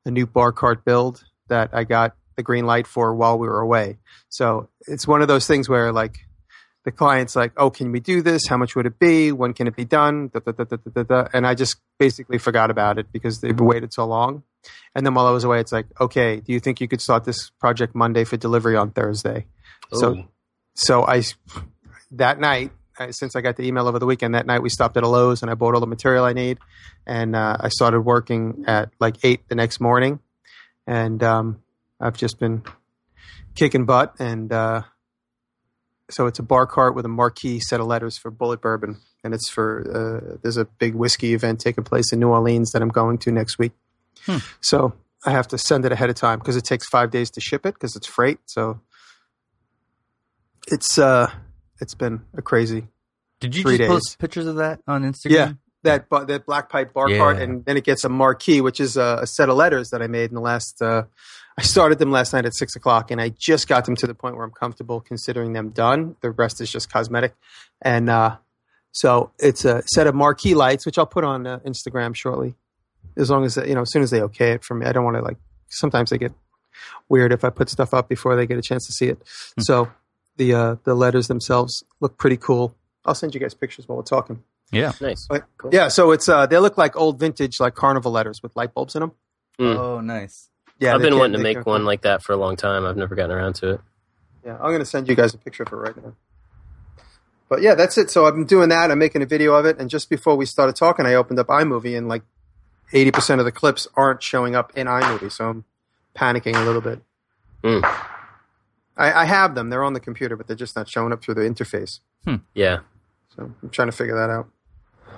a 0.05 0.11
new 0.11 0.27
bar 0.27 0.53
cart 0.53 0.85
build 0.85 1.25
that 1.49 1.71
I 1.73 1.85
got 1.85 2.17
the 2.37 2.43
green 2.43 2.67
light 2.67 2.87
for 2.87 3.15
while 3.15 3.39
we 3.39 3.49
were 3.49 3.61
away. 3.61 3.99
So 4.29 4.69
it's 4.87 5.07
one 5.07 5.23
of 5.23 5.29
those 5.29 5.47
things 5.47 5.69
where 5.69 5.93
like 5.93 6.19
the 6.85 6.93
client's 6.93 7.37
like, 7.37 7.53
"Oh, 7.57 7.71
can 7.71 7.93
we 7.93 8.01
do 8.01 8.23
this? 8.23 8.47
How 8.47 8.57
much 8.57 8.75
would 8.77 8.87
it 8.87 8.99
be? 8.99 9.33
When 9.33 9.53
can 9.53 9.67
it 9.67 9.77
be 9.77 9.85
done?" 9.85 10.29
Da, 10.29 10.41
da, 10.41 10.53
da, 10.53 10.65
da, 10.65 10.77
da, 10.77 10.91
da, 10.95 11.03
da. 11.03 11.29
And 11.33 11.47
I 11.47 11.55
just 11.55 11.77
basically 11.99 12.39
forgot 12.39 12.71
about 12.71 12.99
it 12.99 13.13
because 13.13 13.41
they've 13.41 13.59
waited 13.59 13.93
so 13.93 14.07
long. 14.07 14.45
And 14.95 15.05
then 15.05 15.15
while 15.15 15.27
I 15.27 15.31
was 15.33 15.45
away, 15.45 15.61
it's 15.61 15.73
like, 15.73 15.87
"Okay, 16.01 16.41
do 16.41 16.53
you 16.53 16.61
think 16.61 16.81
you 16.81 16.89
could 16.89 17.01
start 17.01 17.25
this 17.25 17.51
project 17.51 17.95
Monday 17.95 18.25
for 18.25 18.37
delivery 18.37 18.77
on 18.77 18.93
Thursday?" 18.93 19.47
So 19.93 20.17
oh. 20.17 20.25
so 20.75 21.05
I 21.05 21.25
that 22.13 22.39
night, 22.39 22.71
I, 22.99 23.11
since 23.11 23.37
I 23.37 23.41
got 23.41 23.57
the 23.57 23.65
email 23.65 23.87
over 23.89 23.99
the 23.99 24.07
weekend, 24.07 24.35
that 24.35 24.47
night 24.47 24.63
we 24.63 24.69
stopped 24.69 24.97
at 24.97 25.03
a 25.05 25.09
Lowe's 25.09 25.43
and 25.43 25.51
I 25.51 25.55
bought 25.55 25.75
all 25.75 25.81
the 25.81 25.87
material 25.87 26.25
I 26.25 26.33
need, 26.33 26.59
and 27.07 27.37
uh, 27.37 27.57
I 27.61 27.69
started 27.69 28.01
working 28.03 28.65
at 28.67 28.91
like 29.01 29.17
eight 29.25 29.49
the 29.49 29.55
next 29.55 29.81
morning, 29.81 30.21
and 30.87 31.23
um, 31.23 31.63
I've 32.01 32.17
just 32.17 32.39
been 32.39 32.63
kicking 33.55 33.85
butt, 33.85 34.15
and 34.19 34.53
uh, 34.53 34.83
so 36.11 36.27
it's 36.27 36.39
a 36.39 36.43
bar 36.43 36.67
cart 36.67 36.95
with 36.95 37.05
a 37.05 37.09
marquee 37.09 37.61
set 37.61 37.81
of 37.81 37.87
letters 37.87 38.17
for 38.19 38.31
Bulleit 38.31 38.61
Bourbon, 38.61 39.01
and 39.25 39.35
it's 39.35 39.51
for 39.51 40.33
uh, 40.35 40.37
there's 40.43 40.57
a 40.57 40.65
big 40.65 40.95
whiskey 40.95 41.35
event 41.35 41.61
taking 41.61 41.85
place 41.85 42.13
in 42.13 42.21
New 42.21 42.29
Orleans 42.29 42.71
that 42.73 42.83
I'm 42.83 42.89
going 42.89 43.19
to 43.19 43.33
next 43.33 43.59
week, 43.59 43.73
Hmm. 44.27 44.39
so 44.61 44.95
I 45.25 45.31
have 45.31 45.49
to 45.49 45.59
send 45.59 45.85
it 45.85 45.93
ahead 45.93 46.11
of 46.11 46.17
time 46.17 46.39
because 46.39 46.57
it 46.57 46.65
takes 46.65 46.87
five 46.89 47.11
days 47.11 47.31
to 47.31 47.41
ship 47.41 47.67
it 47.67 47.75
because 47.75 47.95
it's 47.97 48.07
freight, 48.07 48.39
so 48.47 48.81
it's 50.69 50.99
uh 50.99 51.31
it's 51.81 51.95
been 51.95 52.23
a 52.37 52.43
crazy 52.43 52.89
Did 53.41 53.55
you 53.57 53.63
just 53.65 53.79
days. 53.79 53.89
post 53.89 54.19
pictures 54.19 54.47
of 54.47 54.57
that 54.57 54.81
on 54.87 55.03
Instagram? 55.05 55.31
Yeah. 55.31 55.53
that 55.85 56.09
bu- 56.09 56.27
that 56.27 56.45
black 56.47 56.69
pipe 56.69 56.93
bar 56.93 57.09
Yeah. 57.09 57.19
cart 57.19 57.39
and 57.39 57.65
then 57.65 57.77
it 57.77 57.85
gets 57.85 58.05
a 58.05 58.09
marquee 58.09 58.61
which 58.61 58.81
is 58.81 58.97
a, 58.97 59.19
a 59.23 59.27
set 59.27 59.49
of 59.49 59.57
letters 59.57 59.91
that 59.91 60.03
i 60.03 60.07
made 60.09 60.29
in 60.31 60.35
the 60.35 60.41
last 60.41 60.83
uh, 60.83 61.05
i 61.57 61.63
started 61.63 61.99
them 62.01 62.11
last 62.11 62.33
night 62.33 62.45
at 62.45 62.55
six 62.55 62.75
o'clock 62.75 63.11
and 63.13 63.21
i 63.21 63.29
just 63.29 63.69
got 63.69 63.85
them 63.85 63.95
to 63.95 64.07
the 64.07 64.15
point 64.15 64.35
where 64.37 64.45
i'm 64.45 64.51
comfortable 64.51 65.01
considering 65.01 65.53
them 65.53 65.69
done 65.71 66.17
the 66.21 66.31
rest 66.33 66.61
is 66.61 66.71
just 66.71 66.93
cosmetic 66.93 67.33
and 67.81 68.11
uh, 68.11 68.37
so 68.91 69.31
it's 69.39 69.65
a 69.65 69.83
set 69.87 70.07
of 70.09 70.15
marquee 70.17 70.55
lights 70.57 70.85
which 70.85 70.99
i'll 70.99 71.07
put 71.07 71.23
on 71.23 71.47
uh, 71.47 71.59
instagram 71.61 72.13
shortly 72.15 72.55
as 73.17 73.31
long 73.31 73.45
as 73.45 73.57
you 73.57 73.75
know 73.77 73.83
as 73.83 73.93
soon 73.93 74.03
as 74.03 74.11
they 74.11 74.21
okay 74.21 74.51
it 74.53 74.65
for 74.65 74.75
me 74.75 74.85
i 74.85 74.91
don't 74.93 75.05
want 75.05 75.17
to 75.17 75.23
like 75.23 75.37
sometimes 75.69 76.11
they 76.11 76.19
get 76.19 76.33
weird 77.09 77.33
if 77.33 77.45
i 77.45 77.51
put 77.51 77.69
stuff 77.71 77.95
up 77.95 78.09
before 78.09 78.35
they 78.35 78.47
get 78.49 78.59
a 78.59 78.63
chance 78.63 78.85
to 78.87 78.93
see 78.93 79.07
it 79.07 79.19
Hmm. 79.57 79.61
so 79.63 79.89
the 80.39 80.55
uh, 80.55 80.77
the 80.85 80.95
letters 80.95 81.29
themselves 81.29 81.85
look 82.01 82.17
pretty 82.17 82.37
cool 82.39 82.75
i'll 83.05 83.15
send 83.15 83.35
you 83.35 83.41
guys 83.41 83.53
pictures 83.55 83.87
while 83.89 83.97
we're 83.99 84.03
talking 84.17 84.43
Yeah. 84.73 84.93
nice. 85.01 85.27
But- 85.29 85.45
Cool. 85.59 85.71
yeah, 85.73 85.89
so 85.89 86.13
it's 86.13 86.29
uh 86.29 86.47
they 86.47 86.59
look 86.59 86.77
like 86.79 86.97
old 86.97 87.19
vintage 87.19 87.59
like 87.61 87.75
carnival 87.75 88.13
letters 88.13 88.43
with 88.43 88.55
light 88.57 88.73
bulbs 88.75 88.95
in 88.97 89.01
them. 89.01 89.13
Mm. 89.59 89.77
Oh, 89.77 90.01
nice. 90.01 90.49
Yeah, 90.79 90.95
I've 90.95 91.01
been 91.01 91.11
can't- 91.11 91.21
wanting 91.21 91.39
to 91.39 91.43
make 91.43 91.65
one 91.67 91.85
like 91.85 92.03
that 92.03 92.23
for 92.23 92.33
a 92.33 92.37
long 92.37 92.55
time. 92.57 92.85
I've 92.87 92.97
never 92.97 93.15
gotten 93.15 93.33
around 93.37 93.55
to 93.57 93.67
it. 93.75 93.81
Yeah, 94.45 94.57
I'm 94.63 94.71
gonna 94.73 94.85
send 94.85 95.09
you 95.09 95.15
guys 95.17 95.33
a 95.35 95.39
picture 95.39 95.63
of 95.65 95.73
it 95.73 95.77
right 95.77 95.97
now. 95.97 96.13
But 97.49 97.63
yeah, 97.63 97.75
that's 97.75 97.97
it. 97.99 98.11
So 98.11 98.27
I've 98.27 98.35
been 98.35 98.45
doing 98.45 98.69
that. 98.69 98.91
I'm 98.91 98.99
making 98.99 99.23
a 99.23 99.27
video 99.27 99.55
of 99.55 99.65
it, 99.65 99.79
and 99.81 99.89
just 99.89 100.11
before 100.11 100.37
we 100.37 100.45
started 100.45 100.77
talking, 100.77 101.07
I 101.07 101.15
opened 101.15 101.39
up 101.41 101.47
iMovie, 101.49 101.97
and 101.97 102.07
like 102.07 102.23
80 102.93 103.11
percent 103.11 103.41
of 103.41 103.47
the 103.47 103.53
clips 103.53 103.89
aren't 103.95 104.23
showing 104.23 104.55
up 104.55 104.71
in 104.77 104.87
iMovie, 104.87 105.33
so 105.33 105.49
I'm 105.49 105.65
panicking 106.15 106.55
a 106.57 106.65
little 106.65 106.83
bit. 106.83 107.01
Mm. 107.65 107.83
I, 108.99 109.23
I 109.23 109.25
have 109.25 109.55
them; 109.55 109.71
they're 109.71 109.85
on 109.85 109.93
the 109.95 110.01
computer, 110.01 110.37
but 110.37 110.47
they're 110.49 110.57
just 110.57 110.77
not 110.77 110.89
showing 110.89 111.13
up 111.13 111.23
through 111.23 111.35
the 111.35 111.43
interface. 111.43 112.01
Yeah. 112.55 112.81
So 113.37 113.51
I'm 113.63 113.71
trying 113.71 113.89
to 113.89 113.97
figure 113.97 114.17
that 114.17 114.29
out. 114.31 114.49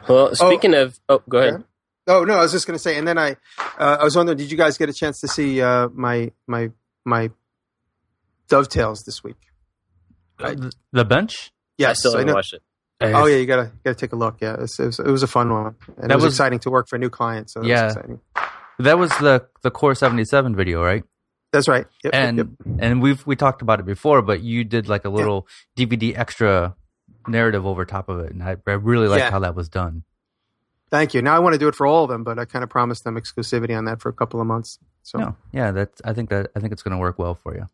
Well, 0.08 0.34
speaking 0.36 0.74
of, 0.74 1.00
oh, 1.08 1.22
go 1.28 1.38
ahead. 1.38 1.64
Oh 2.06 2.24
no, 2.24 2.34
I 2.34 2.42
was 2.42 2.52
just 2.52 2.66
going 2.66 2.74
to 2.76 2.82
say, 2.82 2.96
and 2.98 3.06
then 3.08 3.18
I, 3.18 3.36
uh, 3.78 3.98
I 4.00 4.04
was 4.04 4.16
wondering, 4.16 4.38
did 4.38 4.50
you 4.50 4.56
guys 4.56 4.76
get 4.78 4.88
a 4.88 4.92
chance 4.92 5.20
to 5.20 5.28
see 5.28 5.60
uh, 5.62 5.88
my 5.94 6.30
my 6.46 6.70
my 7.04 7.30
dovetails 8.48 9.02
this 9.04 9.22
week? 9.22 9.36
Uh, 10.38 10.54
the, 10.54 10.72
the 10.92 11.04
bench. 11.04 11.50
I 11.50 11.52
Yes, 11.78 12.00
still 12.00 12.12
I 12.12 12.18
haven't 12.18 12.26
know. 12.28 12.34
watched 12.34 12.52
it. 12.54 12.62
Oh 13.02 13.24
yeah, 13.26 13.36
you 13.36 13.46
gotta 13.46 13.72
gotta 13.82 13.94
take 13.94 14.12
a 14.12 14.16
look. 14.16 14.36
Yeah, 14.42 14.54
it 14.54 14.60
was, 14.60 14.78
it 14.78 14.84
was, 14.86 14.98
it 14.98 15.06
was 15.06 15.22
a 15.22 15.26
fun 15.26 15.50
one, 15.50 15.74
and 15.96 16.10
That 16.10 16.10
it 16.10 16.14
was, 16.16 16.24
was- 16.24 16.34
exciting 16.34 16.58
to 16.60 16.70
work 16.70 16.86
for 16.88 16.96
a 16.96 16.98
new 16.98 17.08
client. 17.08 17.48
So 17.50 17.60
that 17.60 17.66
Yeah. 17.66 17.84
was 17.84 17.96
exciting. 17.96 18.20
That 18.78 18.98
was 18.98 19.10
the 19.18 19.46
the 19.62 19.70
Core 19.70 19.94
seventy 19.94 20.24
seven 20.26 20.54
video, 20.54 20.82
right? 20.82 21.04
That's 21.52 21.66
right. 21.68 21.86
Yep, 22.04 22.12
yep, 22.12 22.14
and 22.14 22.38
yep. 22.38 22.46
and 22.78 23.02
we've 23.02 23.26
we 23.26 23.34
talked 23.36 23.60
about 23.62 23.80
it 23.80 23.86
before, 23.86 24.22
but 24.22 24.40
you 24.42 24.62
did 24.64 24.88
like 24.88 25.04
a 25.04 25.08
little 25.08 25.48
DVD 25.76 26.16
extra 26.16 26.76
narrative 27.26 27.66
over 27.66 27.84
top 27.84 28.08
of 28.08 28.20
it, 28.20 28.32
and 28.32 28.42
I, 28.42 28.56
I 28.66 28.72
really 28.72 29.08
liked 29.08 29.24
Yeah. 29.24 29.30
how 29.30 29.40
that 29.40 29.54
was 29.54 29.68
done. 29.68 30.04
Thank 30.90 31.14
you. 31.14 31.22
Now 31.22 31.36
I 31.36 31.38
want 31.38 31.54
to 31.54 31.58
do 31.58 31.68
it 31.68 31.74
for 31.74 31.86
all 31.86 32.04
of 32.04 32.10
them, 32.10 32.24
but 32.24 32.38
I 32.38 32.44
kind 32.44 32.62
of 32.62 32.70
promised 32.70 33.04
them 33.04 33.16
exclusivity 33.16 33.76
on 33.76 33.84
that 33.84 34.00
for 34.00 34.08
a 34.08 34.12
couple 34.12 34.40
of 34.40 34.46
months. 34.46 34.78
So 35.02 35.18
No, 35.18 35.36
yeah, 35.52 35.70
that's 35.72 36.00
I 36.04 36.12
think 36.12 36.30
that 36.30 36.50
I 36.54 36.60
think 36.60 36.72
it's 36.72 36.82
going 36.82 36.92
to 36.92 36.98
work 36.98 37.18
well 37.18 37.34
for 37.34 37.54
you. 37.54 37.68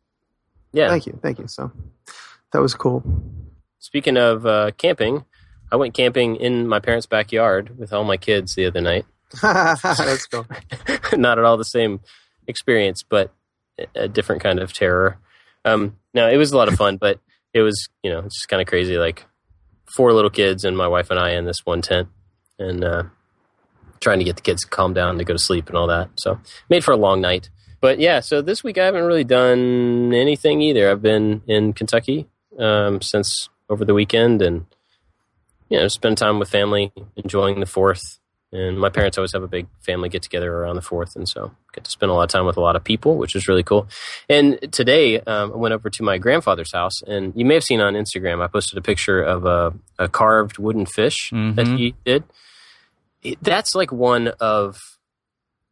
Yeah. 0.73 0.89
thank 0.89 1.07
you, 1.07 1.19
thank 1.23 1.39
you. 1.39 1.47
So 1.47 1.71
that 2.53 2.61
was 2.61 2.75
cool. 2.75 3.03
Speaking 3.79 4.17
of 4.17 4.45
uh, 4.47 4.71
camping, 4.77 5.25
I 5.71 5.77
went 5.77 5.95
camping 5.95 6.37
in 6.37 6.67
my 6.67 6.81
parents' 6.81 7.07
backyard 7.07 7.79
with 7.79 7.93
all 7.93 8.05
my 8.05 8.17
kids 8.17 8.55
the 8.55 8.67
other 8.67 8.81
night. 8.81 9.05
That's 9.43 10.27
cool. 10.27 10.47
Not 11.15 11.39
at 11.39 11.45
all 11.45 11.57
the 11.57 11.65
same 11.65 12.01
experience, 12.47 13.03
but 13.03 13.33
a- 13.95 14.09
different 14.09 14.43
kind 14.43 14.59
of 14.59 14.73
terror. 14.73 15.19
Um, 15.65 15.97
no, 16.15 16.29
it 16.29 16.37
was 16.37 16.53
a 16.53 16.57
lot 16.57 16.69
of 16.69 16.77
fun, 16.77 16.97
but 16.97 17.21
it 17.53 17.63
was 17.63 17.89
you 18.03 18.11
know 18.11 18.21
it's 18.21 18.37
just 18.37 18.49
kind 18.49 18.63
of 18.63 18.69
crazy. 18.69 18.97
Like 18.99 19.25
four 19.87 20.13
little 20.13 20.31
kids 20.31 20.65
and 20.65 20.77
my 20.77 20.89
wife 20.89 21.11
and 21.11 21.19
I 21.19 21.31
in 21.31 21.45
this 21.45 21.65
one 21.65 21.83
tent, 21.83 22.09
and 22.59 22.85
uh, 22.85 23.03
trying 24.01 24.19
to 24.19 24.25
get 24.25 24.37
the 24.37 24.43
kids 24.43 24.63
to 24.63 24.69
calm 24.69 24.95
down 24.95 25.19
to 25.19 25.25
go 25.25 25.35
to 25.35 25.39
sleep 25.39 25.69
and 25.69 25.77
all 25.77 25.87
that. 25.89 26.11
So 26.17 26.41
made 26.69 26.85
for 26.85 26.93
a 26.93 26.97
long 26.97 27.21
night. 27.21 27.51
But 27.81 28.01
yeah, 28.01 28.21
so 28.21 28.43
this 28.43 28.65
week 28.65 28.79
I 28.79 28.85
haven't 28.85 29.05
really 29.05 29.25
done 29.25 30.13
anything 30.13 30.61
either. 30.63 30.91
I've 30.91 31.03
been 31.03 31.43
in 31.47 31.73
Kentucky 31.73 32.27
um, 32.59 33.01
since 33.03 33.49
over 33.69 33.85
the 33.85 33.95
weekend, 33.95 34.43
and 34.43 34.67
you 35.69 35.79
know, 35.79 35.89
spend 35.89 36.19
time 36.19 36.39
with 36.39 36.49
family, 36.49 36.93
enjoying 37.17 37.61
the 37.61 37.67
Fourth. 37.67 38.19
And 38.57 38.79
my 38.79 38.89
parents 38.89 39.19
always 39.19 39.33
have 39.33 39.43
a 39.43 39.49
big 39.49 39.67
family 39.81 40.09
get 40.09 40.23
together 40.23 40.51
around 40.51 40.77
the 40.77 40.83
Fourth, 40.83 41.15
and 41.15 41.29
so 41.29 41.51
get 41.75 41.85
to 41.85 41.91
spend 41.91 42.11
a 42.11 42.15
lot 42.15 42.23
of 42.23 42.31
time 42.31 42.47
with 42.47 42.57
a 42.57 42.61
lot 42.61 42.75
of 42.75 42.83
people, 42.83 43.17
which 43.19 43.35
is 43.37 43.47
really 43.49 43.63
cool. 43.63 43.87
And 44.31 44.59
today 44.73 45.21
um, 45.21 45.53
I 45.53 45.57
went 45.57 45.75
over 45.75 45.91
to 45.91 46.03
my 46.03 46.17
grandfather's 46.17 46.73
house, 46.73 47.03
and 47.03 47.35
you 47.37 47.45
may 47.45 47.55
have 47.55 47.65
seen 47.65 47.81
on 47.81 47.93
Instagram 47.95 48.43
I 48.43 48.47
posted 48.47 48.79
a 48.79 48.83
picture 48.83 49.21
of 49.23 49.45
a, 49.45 49.75
a 49.99 50.09
carved 50.09 50.57
wooden 50.59 50.87
fish 50.87 51.31
that 51.33 51.67
Mhm. 51.67 51.77
he 51.77 51.95
did. 52.05 52.25
That's 53.43 53.75
like 53.75 53.93
one 53.93 54.29
of 54.41 54.79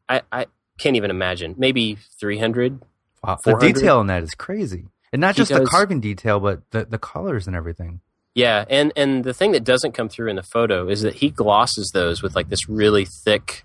I, 0.09 0.21
I 0.31 0.47
can't 0.79 0.97
even 0.97 1.11
imagine 1.11 1.55
maybe 1.57 1.97
three 2.21 2.39
hundred 2.39 2.83
Wow, 3.23 3.39
the 3.43 3.55
detail 3.73 4.01
in 4.03 4.09
that 4.09 4.23
is 4.23 4.35
crazy, 4.35 4.89
and 5.13 5.21
not 5.21 5.35
just 5.37 5.51
the 5.51 5.65
carving 5.65 6.01
detail, 6.01 6.41
but 6.41 6.71
the 6.73 6.85
the 6.85 6.99
colors 6.99 7.47
and 7.47 7.57
everything. 7.57 8.01
Yeah, 8.35 8.65
and 8.69 8.93
and 8.97 9.23
the 9.23 9.33
thing 9.33 9.53
that 9.53 9.63
doesn't 9.63 9.93
come 9.93 10.09
through 10.09 10.29
in 10.29 10.37
the 10.37 10.43
photo 10.43 10.89
is 10.89 11.03
that 11.03 11.15
he 11.15 11.31
glosses 11.31 11.91
those 11.95 12.23
with 12.23 12.35
like 12.35 12.49
this 12.49 12.69
really 12.69 13.07
thick 13.25 13.65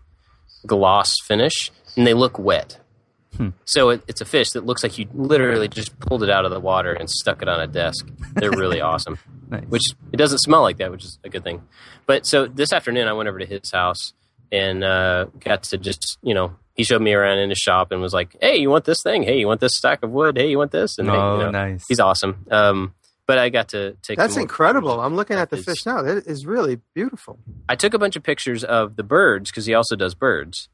gloss 0.65 1.15
finish, 1.25 1.71
and 1.97 2.05
they 2.05 2.13
look 2.13 2.37
wet. 2.37 2.79
Hmm. 3.35 3.49
So 3.65 3.89
it, 3.89 4.03
it's 4.07 4.21
a 4.21 4.25
fish 4.25 4.51
that 4.51 4.65
looks 4.65 4.83
like 4.83 4.97
you 4.97 5.07
literally 5.13 5.67
just 5.67 5.99
pulled 5.99 6.23
it 6.23 6.29
out 6.29 6.45
of 6.45 6.51
the 6.51 6.59
water 6.59 6.93
and 6.93 7.09
stuck 7.09 7.41
it 7.41 7.47
on 7.47 7.59
a 7.59 7.67
desk. 7.67 8.07
They're 8.33 8.51
really 8.51 8.81
awesome. 8.91 9.17
Nice. 9.49 9.65
Which 9.65 9.83
it 10.11 10.17
doesn't 10.17 10.39
smell 10.39 10.61
like 10.61 10.77
that, 10.77 10.91
which 10.91 11.03
is 11.03 11.17
a 11.23 11.29
good 11.29 11.43
thing. 11.43 11.63
But 12.05 12.25
so 12.25 12.45
this 12.45 12.71
afternoon, 12.71 13.07
I 13.07 13.13
went 13.13 13.29
over 13.29 13.39
to 13.39 13.45
his 13.45 13.71
house 13.71 14.13
and 14.51 14.83
uh, 14.83 15.25
got 15.39 15.63
to 15.63 15.77
just 15.77 16.17
you 16.21 16.33
know 16.33 16.55
he 16.75 16.83
showed 16.83 17.01
me 17.01 17.13
around 17.13 17.39
in 17.39 17.49
his 17.49 17.57
shop 17.57 17.91
and 17.91 18.01
was 18.01 18.13
like, 18.13 18.35
"Hey, 18.39 18.57
you 18.57 18.69
want 18.69 18.85
this 18.85 18.97
thing? 19.03 19.23
Hey, 19.23 19.39
you 19.39 19.47
want 19.47 19.61
this 19.61 19.75
stack 19.75 20.03
of 20.03 20.11
wood? 20.11 20.37
Hey, 20.37 20.49
you 20.49 20.57
want 20.57 20.71
this?" 20.71 20.97
And 20.97 21.09
oh, 21.09 21.37
you 21.37 21.43
know, 21.45 21.51
nice. 21.51 21.85
he's 21.87 21.99
awesome. 21.99 22.45
Um, 22.51 22.93
but 23.29 23.37
I 23.37 23.49
got 23.49 23.67
to 23.69 23.95
take 24.01 24.17
That's 24.17 24.37
incredible. 24.37 24.99
I'm 24.99 25.15
looking 25.15 25.37
at 25.37 25.51
the 25.51 25.57
It's- 25.57 25.65
fish 25.75 25.85
now. 25.85 26.01
That 26.01 26.25
is 26.25 26.47
really 26.47 26.79
beautiful. 26.95 27.37
I 27.69 27.75
took 27.75 27.93
a 27.93 27.99
bunch 27.99 28.15
of 28.15 28.23
pictures 28.23 28.63
of 28.63 28.95
the 28.95 29.03
birds 29.03 29.51
because 29.51 29.67
he 29.67 29.75
also 29.75 29.95
does 29.95 30.15
birds. 30.15 30.67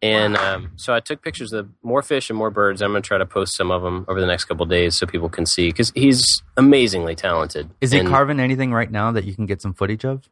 And 0.00 0.36
um, 0.36 0.70
so 0.76 0.94
I 0.94 1.00
took 1.00 1.20
pictures 1.20 1.52
of 1.52 1.68
more 1.82 2.02
fish 2.02 2.30
and 2.30 2.38
more 2.38 2.52
birds. 2.52 2.80
I'm 2.80 2.92
going 2.92 3.02
to 3.02 3.06
try 3.08 3.18
to 3.18 3.26
post 3.26 3.56
some 3.56 3.72
of 3.72 3.82
them 3.82 4.04
over 4.06 4.20
the 4.20 4.26
next 4.28 4.44
couple 4.44 4.62
of 4.62 4.70
days 4.70 4.94
so 4.94 5.04
people 5.04 5.28
can 5.28 5.46
see 5.46 5.66
because 5.66 5.90
he's 5.96 6.24
amazingly 6.56 7.16
talented. 7.16 7.70
Is 7.80 7.90
he 7.90 7.98
And, 7.98 8.08
carving 8.08 8.38
anything 8.38 8.72
right 8.72 8.90
now 8.90 9.10
that 9.10 9.24
you 9.24 9.34
can 9.34 9.46
get 9.46 9.60
some 9.60 9.74
footage 9.74 10.04
of? 10.04 10.28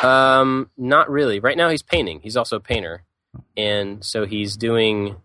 Um, 0.00 0.70
not 0.76 1.10
really. 1.10 1.40
Right 1.40 1.56
now 1.56 1.68
he's 1.68 1.82
painting. 1.82 2.20
He's 2.22 2.36
also 2.36 2.54
a 2.58 2.60
painter, 2.60 3.02
and 3.56 4.04
so 4.04 4.24
he's 4.24 4.56
doing. 4.56 5.16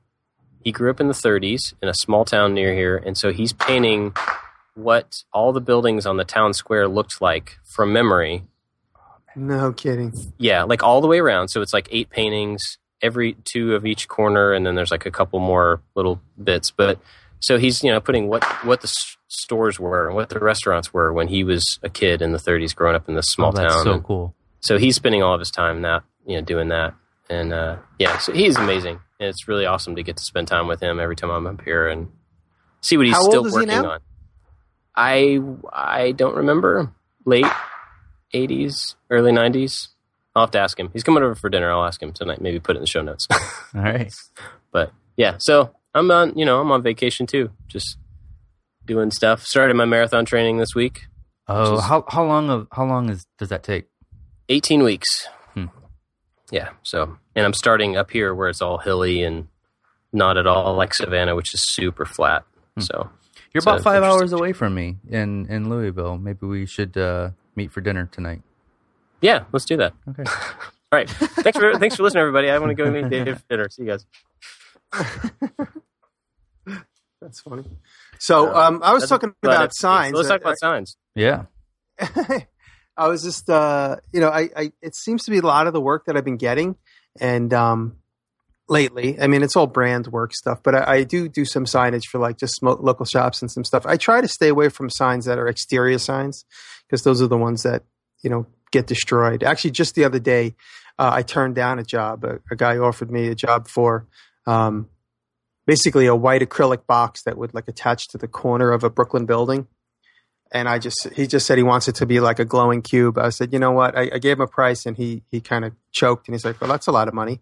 He 0.64 0.72
grew 0.72 0.90
up 0.90 1.00
in 1.00 1.08
the 1.08 1.14
30s 1.14 1.74
in 1.84 1.88
a 1.90 1.94
small 1.94 2.26
town 2.26 2.56
near 2.56 2.74
here, 2.74 2.98
and 2.98 3.16
so 3.16 3.32
he's 3.32 3.54
painting 3.54 4.16
what 4.76 5.24
all 5.32 5.54
the 5.54 5.62
buildings 5.62 6.06
on 6.06 6.18
the 6.18 6.26
town 6.26 6.54
square 6.54 6.88
looked 6.88 7.22
like 7.22 7.58
from 7.64 7.94
memory 7.94 8.44
No 9.36 9.72
kidding. 9.74 10.14
Yeah, 10.38 10.64
like 10.64 10.84
all 10.84 11.02
the 11.02 11.08
way 11.08 11.20
around. 11.20 11.50
So 11.50 11.62
it's 11.62 11.74
like 11.74 11.88
eight 11.92 12.10
paintings, 12.10 12.78
every 13.02 13.34
two 13.46 13.76
of 13.76 13.86
each 13.86 14.08
corner, 14.08 14.54
and 14.54 14.66
then 14.66 14.76
there's 14.76 14.92
like 14.92 15.06
a 15.06 15.12
couple 15.12 15.40
more 15.40 15.82
little 15.96 16.22
bits. 16.44 16.72
But 16.72 17.00
so 17.40 17.58
he's 17.58 17.84
you 17.84 17.92
know 17.92 18.00
putting 18.00 18.28
what 18.28 18.44
what 18.66 18.82
the 18.82 18.88
s- 18.88 19.18
stores 19.28 19.80
were 19.80 20.08
and 20.08 20.16
what 20.16 20.30
the 20.30 20.40
restaurants 20.40 20.94
were 20.94 21.12
when 21.12 21.28
he 21.28 21.44
was 21.44 21.80
a 21.84 21.90
kid 21.90 22.22
in 22.22 22.32
the 22.32 22.38
30s, 22.38 22.76
growing 22.76 22.96
up 22.96 23.10
in 23.10 23.16
this 23.16 23.26
small 23.28 23.50
oh, 23.50 23.52
that's 23.54 23.74
town. 23.76 23.84
so 23.86 23.94
And 23.94 24.04
cool. 24.04 24.36
so 24.62 24.78
he's 24.78 24.96
spending 24.96 25.24
all 25.24 25.34
of 25.34 25.40
his 25.40 25.50
time 25.52 25.82
now, 25.82 26.02
you 26.26 26.36
know, 26.38 26.42
doing 26.42 26.70
that. 26.70 26.94
And 27.30 27.54
uh, 27.54 27.78
yeah, 28.00 28.18
so 28.20 28.34
he's 28.34 28.56
amazing, 28.58 29.00
and 29.20 29.30
it's 29.30 29.48
really 29.48 29.66
awesome 29.66 29.96
to 29.96 30.04
get 30.04 30.18
to 30.18 30.24
spend 30.24 30.48
time 30.48 30.68
with 30.68 30.82
him 30.82 31.00
every 31.00 31.16
time 31.16 31.32
I'm 31.32 31.48
up 31.48 31.62
here 31.62 31.88
and 31.88 32.10
see 32.82 32.98
what 32.98 33.06
he's 33.08 33.16
How 33.16 33.24
still 33.24 33.46
is 33.46 33.54
he 33.54 33.60
working 33.62 33.86
on. 33.86 34.00
I 34.96 35.40
I 35.72 36.12
don't 36.12 36.36
remember 36.36 36.92
late 37.26 37.46
80s, 38.34 38.96
early 39.10 39.32
90s. 39.32 39.90
I'll 40.36 40.44
have 40.44 40.52
to 40.52 40.60
ask 40.60 40.80
him. 40.80 40.90
He's 40.94 41.04
coming 41.04 41.24
over 41.24 41.36
for 41.36 41.50
dinner. 41.50 41.72
I'll 41.72 41.86
ask 41.86 42.02
him 42.02 42.12
tonight. 42.12 42.42
Maybe 42.42 42.60
put 42.60 42.76
it 42.76 42.80
in 42.80 42.84
the 42.84 42.88
show 42.88 43.02
notes. 43.02 43.28
All 43.76 43.82
right. 43.82 44.12
but 44.72 44.92
yeah, 45.16 45.36
so 45.40 45.76
I'm 45.94 46.10
on. 46.12 46.38
You 46.38 46.46
know, 46.46 46.60
I'm 46.60 46.72
on 46.72 46.82
vacation 46.82 47.28
too, 47.28 47.52
just 47.68 47.98
doing 48.86 49.12
stuff. 49.12 49.46
Started 49.46 49.76
my 49.76 49.86
marathon 49.86 50.26
training 50.26 50.58
this 50.58 50.74
week. 50.74 51.06
Oh, 51.48 51.80
how 51.80 52.06
how 52.08 52.24
long 52.26 52.50
of 52.50 52.68
how 52.72 52.86
long 52.86 53.10
is 53.10 53.26
does 53.38 53.50
that 53.50 53.64
take? 53.64 53.86
18 54.50 54.84
weeks. 54.84 55.28
Hmm. 55.54 55.66
Yeah. 56.52 56.70
So, 56.84 57.18
and 57.36 57.46
I'm 57.46 57.54
starting 57.54 57.96
up 57.96 58.12
here 58.12 58.34
where 58.34 58.50
it's 58.50 58.62
all 58.62 58.78
hilly 58.80 59.24
and 59.24 59.48
not 60.12 60.38
at 60.38 60.48
all 60.48 60.76
like 60.76 60.94
Savannah, 60.94 61.36
which 61.36 61.54
is 61.54 61.62
super 61.62 62.06
flat. 62.06 62.44
Hmm. 62.76 62.82
So, 62.82 63.10
You're 63.54 63.62
So, 63.62 63.72
about 63.72 63.84
five 63.84 64.04
hours 64.04 64.32
away 64.34 64.54
from 64.54 64.74
me 64.74 64.98
in 65.10 65.46
in 65.48 65.70
Louisville. 65.70 66.18
Maybe 66.18 66.46
we 66.48 66.66
should 66.66 66.98
uh, 66.98 67.32
meet 67.56 67.72
for 67.72 67.82
dinner 67.82 68.10
tonight. 68.12 68.42
yeah, 69.22 69.46
let's 69.52 69.66
do 69.66 69.78
that. 69.78 69.94
Okay. 70.10 70.24
All 70.92 71.00
right. 71.00 71.10
Thanks 71.10 71.58
for 71.60 71.78
thanks 71.80 71.96
for 71.96 72.04
listening, 72.04 72.22
everybody. 72.22 72.50
I 72.50 72.58
want 72.60 72.70
to 72.70 72.76
go 72.76 72.90
meet 72.92 73.10
Dave 73.10 73.38
for 73.38 73.44
dinner. 73.50 73.70
See 73.70 73.84
you 73.84 73.90
guys. 73.90 74.06
That's 77.22 77.40
funny. 77.42 77.64
So 78.20 78.54
um, 78.54 78.82
I 78.84 78.92
was 78.94 79.04
That's 79.04 79.10
talking 79.10 79.34
about 79.42 79.54
about 79.56 79.66
it. 79.70 79.76
signs. 79.76 80.14
Let's 80.14 80.28
talk 80.28 80.42
about 80.42 80.60
signs. 80.60 80.98
Yeah. 81.16 81.44
I 82.98 83.08
was 83.08 83.24
just, 83.24 83.50
uh, 83.50 83.96
you 84.12 84.20
know, 84.20 84.30
I, 84.30 84.50
I, 84.56 84.72
it 84.82 84.96
seems 84.96 85.24
to 85.24 85.32
be 85.32 85.40
a 85.40 85.42
lot 85.42 85.66
of 85.68 85.74
the 85.74 85.82
work 85.82 86.06
that 86.06 86.16
I've 86.18 86.26
been 86.26 86.38
getting, 86.38 86.76
and 87.20 87.52
um, 87.54 87.96
lately, 88.70 89.20
I 89.20 89.28
mean, 89.28 89.44
it's 89.44 89.56
all 89.56 89.68
brand 89.68 90.08
work 90.08 90.34
stuff, 90.34 90.62
but 90.64 90.76
I, 90.76 90.96
I 90.96 91.04
do 91.04 91.28
do 91.28 91.46
some 91.46 91.66
signage 91.66 92.06
for 92.10 92.20
like 92.20 92.38
just 92.38 92.62
local 92.64 93.06
shops 93.06 93.42
and 93.42 93.52
some 93.52 93.64
stuff. 93.64 93.86
I 93.86 93.98
try 93.98 94.22
to 94.22 94.28
stay 94.28 94.50
away 94.50 94.70
from 94.70 94.90
signs 94.90 95.26
that 95.26 95.38
are 95.38 95.48
exterior 95.48 95.98
signs 95.98 96.46
because 96.88 97.04
those 97.04 97.22
are 97.22 97.28
the 97.28 97.38
ones 97.38 97.64
that 97.64 97.84
you 98.24 98.30
know 98.30 98.46
get 98.72 98.88
destroyed. 98.88 99.44
Actually, 99.44 99.72
just 99.72 99.96
the 99.96 100.06
other 100.06 100.20
day, 100.20 100.56
uh, 100.98 101.12
I 101.14 101.22
turned 101.24 101.56
down 101.56 101.80
a 101.80 101.84
job. 101.84 102.24
A, 102.24 102.40
a 102.52 102.56
guy 102.56 102.78
offered 102.78 103.12
me 103.12 103.28
a 103.28 103.36
job 103.36 103.68
for. 103.68 104.08
Um, 104.46 104.90
basically 105.66 106.06
a 106.06 106.16
white 106.16 106.42
acrylic 106.42 106.86
box 106.86 107.24
that 107.24 107.38
would 107.38 107.54
like 107.54 107.68
attach 107.68 108.10
to 108.10 108.18
the 108.18 108.28
corner 108.28 108.72
of 108.72 108.84
a 108.84 108.90
Brooklyn 108.90 109.26
building. 109.26 109.68
And 110.52 110.70
I 110.70 110.78
just, 110.78 111.10
he 111.16 111.26
just 111.26 111.48
said 111.48 111.58
he 111.58 111.64
wants 111.64 111.88
it 111.88 111.96
to 111.96 112.06
be 112.06 112.20
like 112.20 112.40
a 112.40 112.46
glowing 112.46 112.82
cube. 112.82 113.18
I 113.18 113.30
said, 113.30 113.54
you 113.54 113.60
know 113.60 113.72
what? 113.72 113.98
I, 113.98 114.12
I 114.14 114.20
gave 114.20 114.38
him 114.38 114.42
a 114.42 114.48
price 114.48 114.86
and 114.86 114.96
he, 114.96 115.24
he 115.32 115.42
kind 115.42 115.66
of 115.66 115.74
choked 115.92 116.28
and 116.28 116.36
he's 116.36 116.46
like, 116.46 116.62
well, 116.62 116.70
that's 116.70 116.88
a 116.88 116.92
lot 116.92 117.08
of 117.08 117.14
money. 117.14 117.40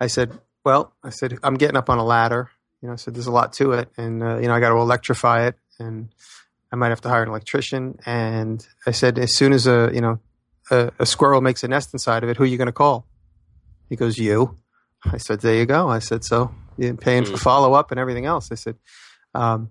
I 0.00 0.06
said, 0.06 0.38
well, 0.64 0.92
I 1.02 1.10
said, 1.10 1.38
I'm 1.42 1.54
getting 1.54 1.76
up 1.76 1.90
on 1.90 1.98
a 1.98 2.04
ladder. 2.04 2.50
You 2.80 2.88
know, 2.88 2.94
I 2.94 2.96
said, 2.96 3.14
there's 3.14 3.26
a 3.26 3.32
lot 3.32 3.52
to 3.54 3.72
it. 3.72 3.88
And, 3.96 4.22
uh, 4.22 4.38
you 4.38 4.48
know, 4.48 4.54
I 4.54 4.60
got 4.60 4.70
to 4.70 4.76
electrify 4.76 5.46
it 5.46 5.56
and 5.78 6.08
I 6.72 6.76
might 6.76 6.88
have 6.88 7.00
to 7.02 7.08
hire 7.08 7.22
an 7.22 7.28
electrician. 7.28 7.98
And 8.04 8.66
I 8.86 8.90
said, 8.90 9.18
as 9.18 9.36
soon 9.36 9.52
as 9.52 9.66
a, 9.66 9.90
you 9.92 10.00
know, 10.00 10.18
a, 10.70 10.90
a 10.98 11.06
squirrel 11.06 11.40
makes 11.40 11.62
a 11.64 11.68
nest 11.68 11.92
inside 11.92 12.22
of 12.24 12.28
it, 12.30 12.36
who 12.36 12.44
are 12.44 12.46
you 12.46 12.56
going 12.58 12.66
to 12.66 12.72
call? 12.72 13.06
He 13.88 13.96
goes, 13.96 14.18
you. 14.18 14.56
I 15.04 15.18
said, 15.18 15.40
there 15.40 15.54
you 15.54 15.66
go. 15.66 15.88
I 15.88 15.98
said, 15.98 16.24
so 16.24 16.54
you're 16.78 16.94
paying 16.94 17.24
for 17.24 17.32
Hmm. 17.32 17.36
follow 17.36 17.74
up 17.74 17.90
and 17.90 18.00
everything 18.00 18.24
else. 18.26 18.50
I 18.50 18.54
said, 18.56 18.76
um, 19.34 19.70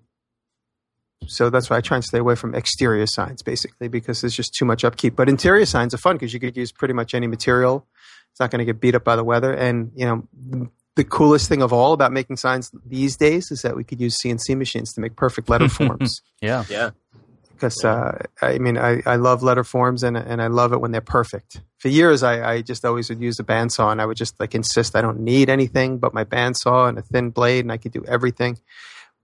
so 1.28 1.50
that's 1.50 1.70
why 1.70 1.78
I 1.78 1.82
try 1.82 1.98
and 1.98 2.04
stay 2.04 2.18
away 2.20 2.36
from 2.36 2.54
exterior 2.54 3.06
signs 3.08 3.42
basically 3.42 3.88
because 3.88 4.22
there's 4.22 4.36
just 4.36 4.54
too 4.54 4.66
much 4.66 4.84
upkeep. 4.84 5.16
But 5.16 5.30
interior 5.30 5.66
signs 5.66 5.94
are 5.94 5.98
fun 5.98 6.16
because 6.16 6.34
you 6.34 6.40
could 6.40 6.58
use 6.58 6.72
pretty 6.72 6.94
much 6.94 7.14
any 7.14 7.28
material. 7.28 7.88
It's 8.32 8.40
not 8.40 8.52
going 8.52 8.60
to 8.60 8.66
get 8.66 8.80
beat 8.82 8.94
up 8.96 9.04
by 9.04 9.16
the 9.16 9.24
weather. 9.24 9.54
And 9.54 9.92
you 9.96 10.06
know, 10.06 10.70
the 10.96 11.04
coolest 11.04 11.50
thing 11.50 11.62
of 11.62 11.74
all 11.74 11.94
about 11.94 12.12
making 12.12 12.38
signs 12.38 12.72
these 12.86 13.18
days 13.18 13.52
is 13.52 13.62
that 13.64 13.76
we 13.76 13.84
could 13.84 14.00
use 14.00 14.18
CNC 14.24 14.56
machines 14.58 14.94
to 14.94 15.02
make 15.02 15.16
perfect 15.16 15.50
letter 15.50 15.70
forms. 15.80 16.22
Yeah. 16.42 16.66
Yeah. 16.70 16.92
Because 17.54 17.84
uh, 17.84 18.26
I 18.42 18.58
mean, 18.58 18.78
I, 18.78 19.02
I 19.06 19.16
love 19.16 19.42
letter 19.42 19.64
forms 19.64 20.04
and 20.04 20.18
and 20.18 20.42
I 20.42 20.48
love 20.48 20.74
it 20.74 20.82
when 20.82 20.92
they're 20.92 21.02
perfect. 21.02 21.62
For 21.78 21.88
years, 21.88 22.22
I, 22.22 22.56
I 22.56 22.62
just 22.62 22.84
always 22.84 23.10
would 23.10 23.22
use 23.22 23.40
a 23.40 23.44
bandsaw 23.44 23.92
and 23.92 24.02
I 24.02 24.06
would 24.06 24.18
just 24.18 24.40
like 24.40 24.54
insist 24.54 24.96
I 24.96 25.02
don't 25.02 25.22
need 25.22 25.50
anything 25.50 25.98
but 25.98 26.14
my 26.14 26.26
bandsaw 26.26 26.90
and 26.90 26.98
a 26.98 27.02
thin 27.02 27.30
blade 27.30 27.64
and 27.64 27.72
I 27.72 27.78
could 27.78 27.92
do 27.94 28.04
everything. 28.06 28.60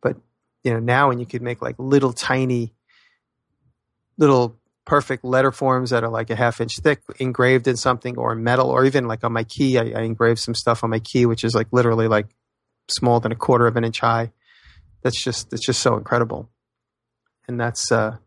But 0.01 0.15
you 0.63 0.73
know 0.73 0.79
now 0.79 1.09
when 1.09 1.19
you 1.19 1.25
could 1.25 1.41
make 1.41 1.61
like 1.61 1.75
little 1.77 2.13
tiny, 2.13 2.73
little 4.17 4.58
perfect 4.89 5.23
letter 5.23 5.51
forms 5.51 5.91
that 5.91 6.03
are 6.03 6.09
like 6.09 6.31
a 6.31 6.35
half 6.35 6.59
inch 6.59 6.79
thick, 6.79 7.03
engraved 7.19 7.67
in 7.67 7.77
something 7.77 8.17
or 8.17 8.33
metal, 8.33 8.71
or 8.71 8.85
even 8.85 9.07
like 9.07 9.23
on 9.23 9.31
my 9.31 9.43
key, 9.43 9.77
I, 9.77 9.91
I 9.95 10.01
engraved 10.01 10.39
some 10.39 10.55
stuff 10.55 10.83
on 10.83 10.89
my 10.89 10.97
key, 10.97 11.27
which 11.27 11.43
is 11.43 11.53
like 11.53 11.67
literally 11.71 12.07
like 12.07 12.25
smaller 12.87 13.19
than 13.19 13.31
a 13.31 13.35
quarter 13.35 13.67
of 13.67 13.77
an 13.77 13.83
inch 13.83 13.99
high. 13.99 14.31
That's 15.03 15.23
just 15.23 15.53
it's 15.53 15.63
just 15.63 15.81
so 15.81 15.95
incredible, 15.95 16.49
and 17.47 17.59
that's 17.59 17.91
uh, 17.91 18.17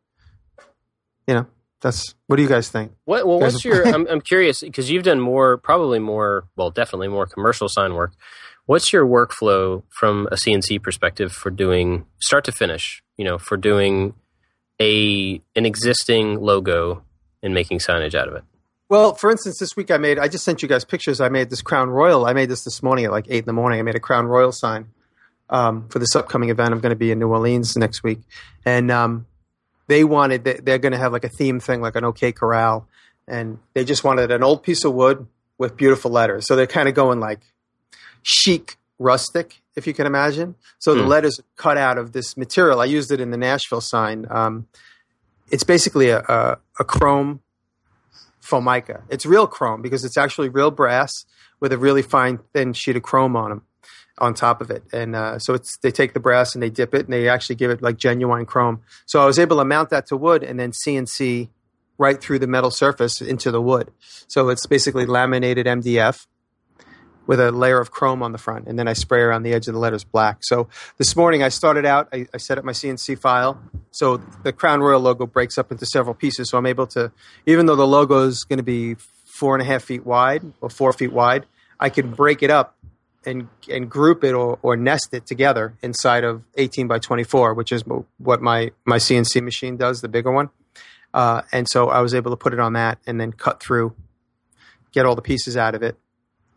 you 1.27 1.35
know 1.35 1.47
that's 1.81 2.15
what 2.29 2.37
do 2.37 2.43
you 2.43 2.49
guys 2.49 2.69
think? 2.69 2.93
What, 3.07 3.27
well, 3.27 3.41
what's 3.41 3.65
your? 3.65 3.87
I'm, 3.87 4.07
I'm 4.09 4.21
curious 4.21 4.61
because 4.61 4.89
you've 4.89 5.03
done 5.03 5.19
more, 5.19 5.59
probably 5.59 5.99
more, 5.99 6.45
well, 6.57 6.71
definitely 6.71 7.09
more 7.09 7.27
commercial 7.27 7.69
sign 7.69 7.95
work. 7.95 8.13
What's 8.67 8.93
your 8.93 9.05
workflow 9.05 9.83
from 9.91 10.29
a 10.31 10.37
CNC 10.37 10.81
perspective 10.81 11.33
for 11.33 11.51
doing 11.51 12.07
start 12.21 12.45
to 12.45 12.53
finish? 12.53 13.03
You 13.19 13.25
know, 13.25 13.37
for 13.37 13.57
doing 13.57 14.15
a 14.83 15.41
an 15.57 15.65
existing 15.67 16.41
logo 16.41 17.03
and 17.43 17.55
making 17.55 17.79
signage 17.79 18.15
out 18.15 18.29
of 18.29 18.35
it. 18.35 18.45
Well, 18.89 19.15
for 19.15 19.31
instance, 19.31 19.59
this 19.59 19.75
week 19.77 19.91
I 19.91 19.97
made, 19.97 20.19
I 20.19 20.29
just 20.29 20.45
sent 20.45 20.61
you 20.61 20.69
guys 20.69 20.85
pictures. 20.85 21.21
I 21.21 21.29
made 21.31 21.49
this 21.49 21.63
Crown 21.63 21.89
Royal. 21.89 22.27
I 22.27 22.35
made 22.35 22.51
this 22.51 22.63
this 22.65 22.83
morning 22.83 23.05
at 23.07 23.11
like 23.11 23.27
8 23.29 23.39
in 23.39 23.45
the 23.47 23.53
morning. 23.55 23.79
I 23.79 23.83
made 23.83 23.95
a 23.95 24.01
Crown 24.01 24.27
Royal 24.27 24.53
sign 24.53 24.89
um, 25.49 25.89
for 25.89 25.99
this 25.99 26.15
upcoming 26.15 26.51
event. 26.51 26.73
I'm 26.75 26.81
going 26.81 26.91
to 26.91 26.97
be 26.97 27.11
in 27.11 27.19
New 27.19 27.29
Orleans 27.29 27.75
next 27.77 28.03
week. 28.03 28.21
And 28.67 28.91
um, 28.91 29.27
they 29.87 30.05
wanted, 30.05 30.45
they- 30.45 30.61
they're 30.63 30.79
going 30.79 30.93
to 30.93 30.99
have 30.99 31.13
like 31.13 31.25
a 31.25 31.31
theme 31.31 31.59
thing, 31.59 31.81
like 31.81 31.97
an 31.97 32.05
OK 32.05 32.33
Corral. 32.33 32.87
And 33.27 33.59
they 33.73 33.85
just 33.85 34.05
wanted 34.05 34.31
an 34.31 34.43
old 34.43 34.63
piece 34.63 34.85
of 34.85 34.93
wood 34.93 35.27
with 35.57 35.75
beautiful 35.77 36.11
letters. 36.11 36.47
So 36.47 36.55
they're 36.55 36.67
kind 36.67 36.89
of 36.89 36.95
going 36.95 37.19
like 37.19 37.41
chic 38.23 38.77
rustic, 38.99 39.62
if 39.77 39.87
you 39.87 39.95
can 39.95 40.07
imagine. 40.07 40.55
So 40.79 40.95
the 40.95 41.03
Hmm. 41.03 41.09
letters 41.09 41.39
are 41.41 41.45
cut 41.57 41.77
out 41.79 41.99
of 41.99 42.13
this 42.13 42.37
material. 42.37 42.81
I 42.81 42.85
used 42.87 43.11
it 43.11 43.21
in 43.21 43.31
the 43.31 43.37
Nashville 43.37 43.81
sign. 43.81 44.27
Um, 44.31 44.67
it's 45.51 45.65
basically 45.65 46.09
a, 46.11 46.21
a, 46.21 46.59
a 46.81 46.85
chrome 46.85 47.41
formica. 48.41 49.03
It's 49.09 49.25
real 49.27 49.47
chrome 49.47 49.83
because 49.83 50.05
it's 50.05 50.17
actually 50.17 50.49
real 50.49 50.71
brass 50.71 51.25
with 51.61 51.73
a 51.73 51.79
really 51.79 52.03
fine 52.03 52.41
thin 52.53 52.73
sheet 52.73 52.97
of 52.97 53.03
chrome 53.03 53.37
on 53.37 53.51
them 53.51 53.63
on 54.19 54.35
top 54.35 54.61
of 54.61 54.71
it. 54.71 54.83
And 54.93 55.17
uh, 55.17 55.39
so 55.39 55.55
it's 55.55 55.79
they 55.79 55.91
take 55.91 56.13
the 56.13 56.21
brass 56.21 56.55
and 56.55 56.63
they 56.63 56.71
dip 56.71 56.95
it 56.95 57.05
and 57.07 57.13
they 57.13 57.29
actually 57.29 57.57
give 57.57 57.71
it 57.71 57.83
like 57.83 57.97
genuine 57.97 58.45
chrome. 58.47 58.83
So 59.07 59.23
I 59.23 59.27
was 59.27 59.39
able 59.39 59.57
to 59.59 59.65
mount 59.65 59.91
that 59.91 60.07
to 60.09 60.17
wood 60.17 60.43
and 60.43 60.59
then 60.61 60.73
CNC 60.73 61.49
right 61.99 62.21
through 62.21 62.39
the 62.41 62.47
metal 62.47 62.71
surface 62.71 63.21
into 63.21 63.51
the 63.51 63.61
wood. 63.63 63.91
So 64.27 64.49
it's 64.49 64.67
basically 64.67 65.07
laminated 65.07 65.67
MDF 65.67 66.27
with 67.27 67.41
a 67.41 67.53
layer 67.53 67.79
of 67.79 67.91
chrome 67.91 68.23
on 68.23 68.33
the 68.33 68.39
front, 68.39 68.67
and 68.67 68.79
then 68.79 68.89
I 68.89 68.93
spray 68.95 69.21
around 69.21 69.43
the 69.43 69.53
edge 69.53 69.69
of 69.69 69.75
the 69.75 69.81
letters 69.81 70.05
black. 70.05 70.39
So 70.43 70.69
this 70.99 71.15
morning 71.15 71.43
I 71.43 71.49
started 71.49 71.85
out, 71.85 72.09
I, 72.13 72.27
I 72.35 72.39
set 72.39 72.59
up 72.59 72.65
my 72.65 72.73
CNC 72.73 73.19
file. 73.19 73.61
So 73.91 74.19
the 74.43 74.53
Crown 74.53 74.81
Royal 74.81 75.01
logo 75.01 75.27
breaks 75.27 75.59
up 75.59 75.71
into 75.71 75.87
several 75.87 76.15
pieces. 76.15 76.51
So 76.51 76.59
I'm 76.59 76.67
able 76.67 76.87
to, 76.89 77.13
even 77.47 77.67
though 77.67 77.77
the 77.77 77.87
logo 77.87 78.27
is 78.27 78.45
going 78.45 78.59
to 78.59 78.65
be 78.65 78.97
four 79.25 79.55
and 79.55 79.63
a 79.63 79.65
half 79.65 79.85
feet 79.85 80.05
wide 80.05 80.43
or 80.61 80.69
four 80.69 80.93
feet 80.93 81.13
wide, 81.13 81.47
I 81.79 81.91
can 81.91 82.11
break 82.11 82.43
it 82.43 82.51
up 82.51 82.77
and 83.25 83.49
and 83.69 83.89
group 83.89 84.25
it 84.25 84.33
or, 84.33 84.59
or 84.63 84.77
nest 84.77 85.11
it 85.13 85.27
together 85.27 85.75
inside 85.83 86.25
of 86.25 86.43
18 86.57 86.89
by 86.89 86.99
24, 86.99 87.55
which 87.55 87.73
is 87.73 87.85
what 88.19 88.43
my 88.43 88.73
my 88.85 88.99
CNC 88.99 89.43
machine 89.43 89.77
does, 89.77 90.01
the 90.01 90.09
bigger 90.09 90.33
one. 90.33 90.51
Uh, 91.15 91.43
and 91.53 91.69
so 91.69 91.89
I 91.89 92.01
was 92.01 92.15
able 92.15 92.31
to 92.31 92.37
put 92.37 92.53
it 92.53 92.61
on 92.61 92.73
that 92.73 92.99
and 93.07 93.21
then 93.21 93.33
cut 93.33 93.63
through, 93.63 93.95
get 94.93 95.05
all 95.05 95.15
the 95.15 95.23
pieces 95.23 95.57
out 95.57 95.75
of 95.75 95.83
it, 95.83 95.97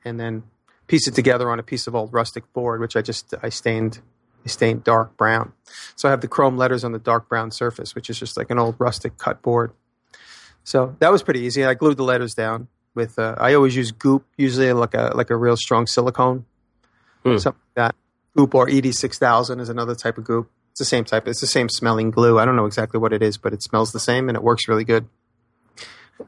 and 0.04 0.20
then 0.20 0.44
piece 0.88 1.08
it 1.08 1.16
together 1.16 1.50
on 1.50 1.60
a 1.60 1.64
piece 1.64 1.88
of 1.88 1.96
old 1.96 2.14
rustic 2.14 2.52
board, 2.54 2.80
which 2.82 2.96
I 2.96 3.02
just 3.02 3.34
I 3.44 3.50
stained 3.50 4.00
I 4.46 4.48
stained 4.50 4.84
dark 4.84 5.18
brown. 5.18 5.54
So 5.96 6.08
I 6.08 6.12
have 6.12 6.22
the 6.22 6.28
chrome 6.28 6.58
letters 6.58 6.84
on 6.84 6.92
the 6.92 7.00
dark 7.00 7.28
brown 7.30 7.52
surface, 7.52 7.96
which 7.96 8.10
is 8.10 8.20
just 8.20 8.38
like 8.38 8.50
an 8.52 8.60
old 8.60 8.76
rustic 8.80 9.18
cut 9.18 9.42
board. 9.42 9.72
So 10.64 10.96
that 11.00 11.12
was 11.12 11.24
pretty 11.24 11.42
easy. 11.42 11.66
I 11.66 11.74
glued 11.74 11.98
the 11.98 12.04
letters 12.04 12.34
down 12.34 12.68
with. 12.94 13.18
Uh, 13.20 13.36
I 13.38 13.54
always 13.54 13.76
use 13.76 13.92
goop, 13.92 14.26
usually 14.38 14.72
like 14.74 14.94
a 14.94 15.12
like 15.16 15.30
a 15.30 15.36
real 15.36 15.58
strong 15.58 15.88
silicone, 15.88 16.46
Hmm. 17.24 17.38
something 17.38 17.62
like 17.76 17.92
that. 17.92 17.96
Goop 18.36 18.54
or 18.56 18.70
ED 18.70 18.94
six 18.94 19.18
thousand 19.18 19.60
is 19.60 19.70
another 19.70 19.96
type 19.96 20.18
of 20.18 20.24
goop. 20.24 20.50
It's 20.72 20.80
the 20.80 20.86
same 20.86 21.06
type. 21.06 21.28
It's 21.28 21.40
the 21.42 21.48
same 21.48 21.70
smelling 21.70 22.12
glue. 22.12 22.38
I 22.38 22.44
don't 22.46 22.56
know 22.58 22.66
exactly 22.66 23.00
what 23.00 23.14
it 23.14 23.24
is, 23.24 23.38
but 23.38 23.54
it 23.54 23.64
smells 23.64 23.92
the 23.94 24.00
same 24.00 24.28
and 24.28 24.36
it 24.36 24.44
works 24.44 24.68
really 24.68 24.84
good. 24.84 25.08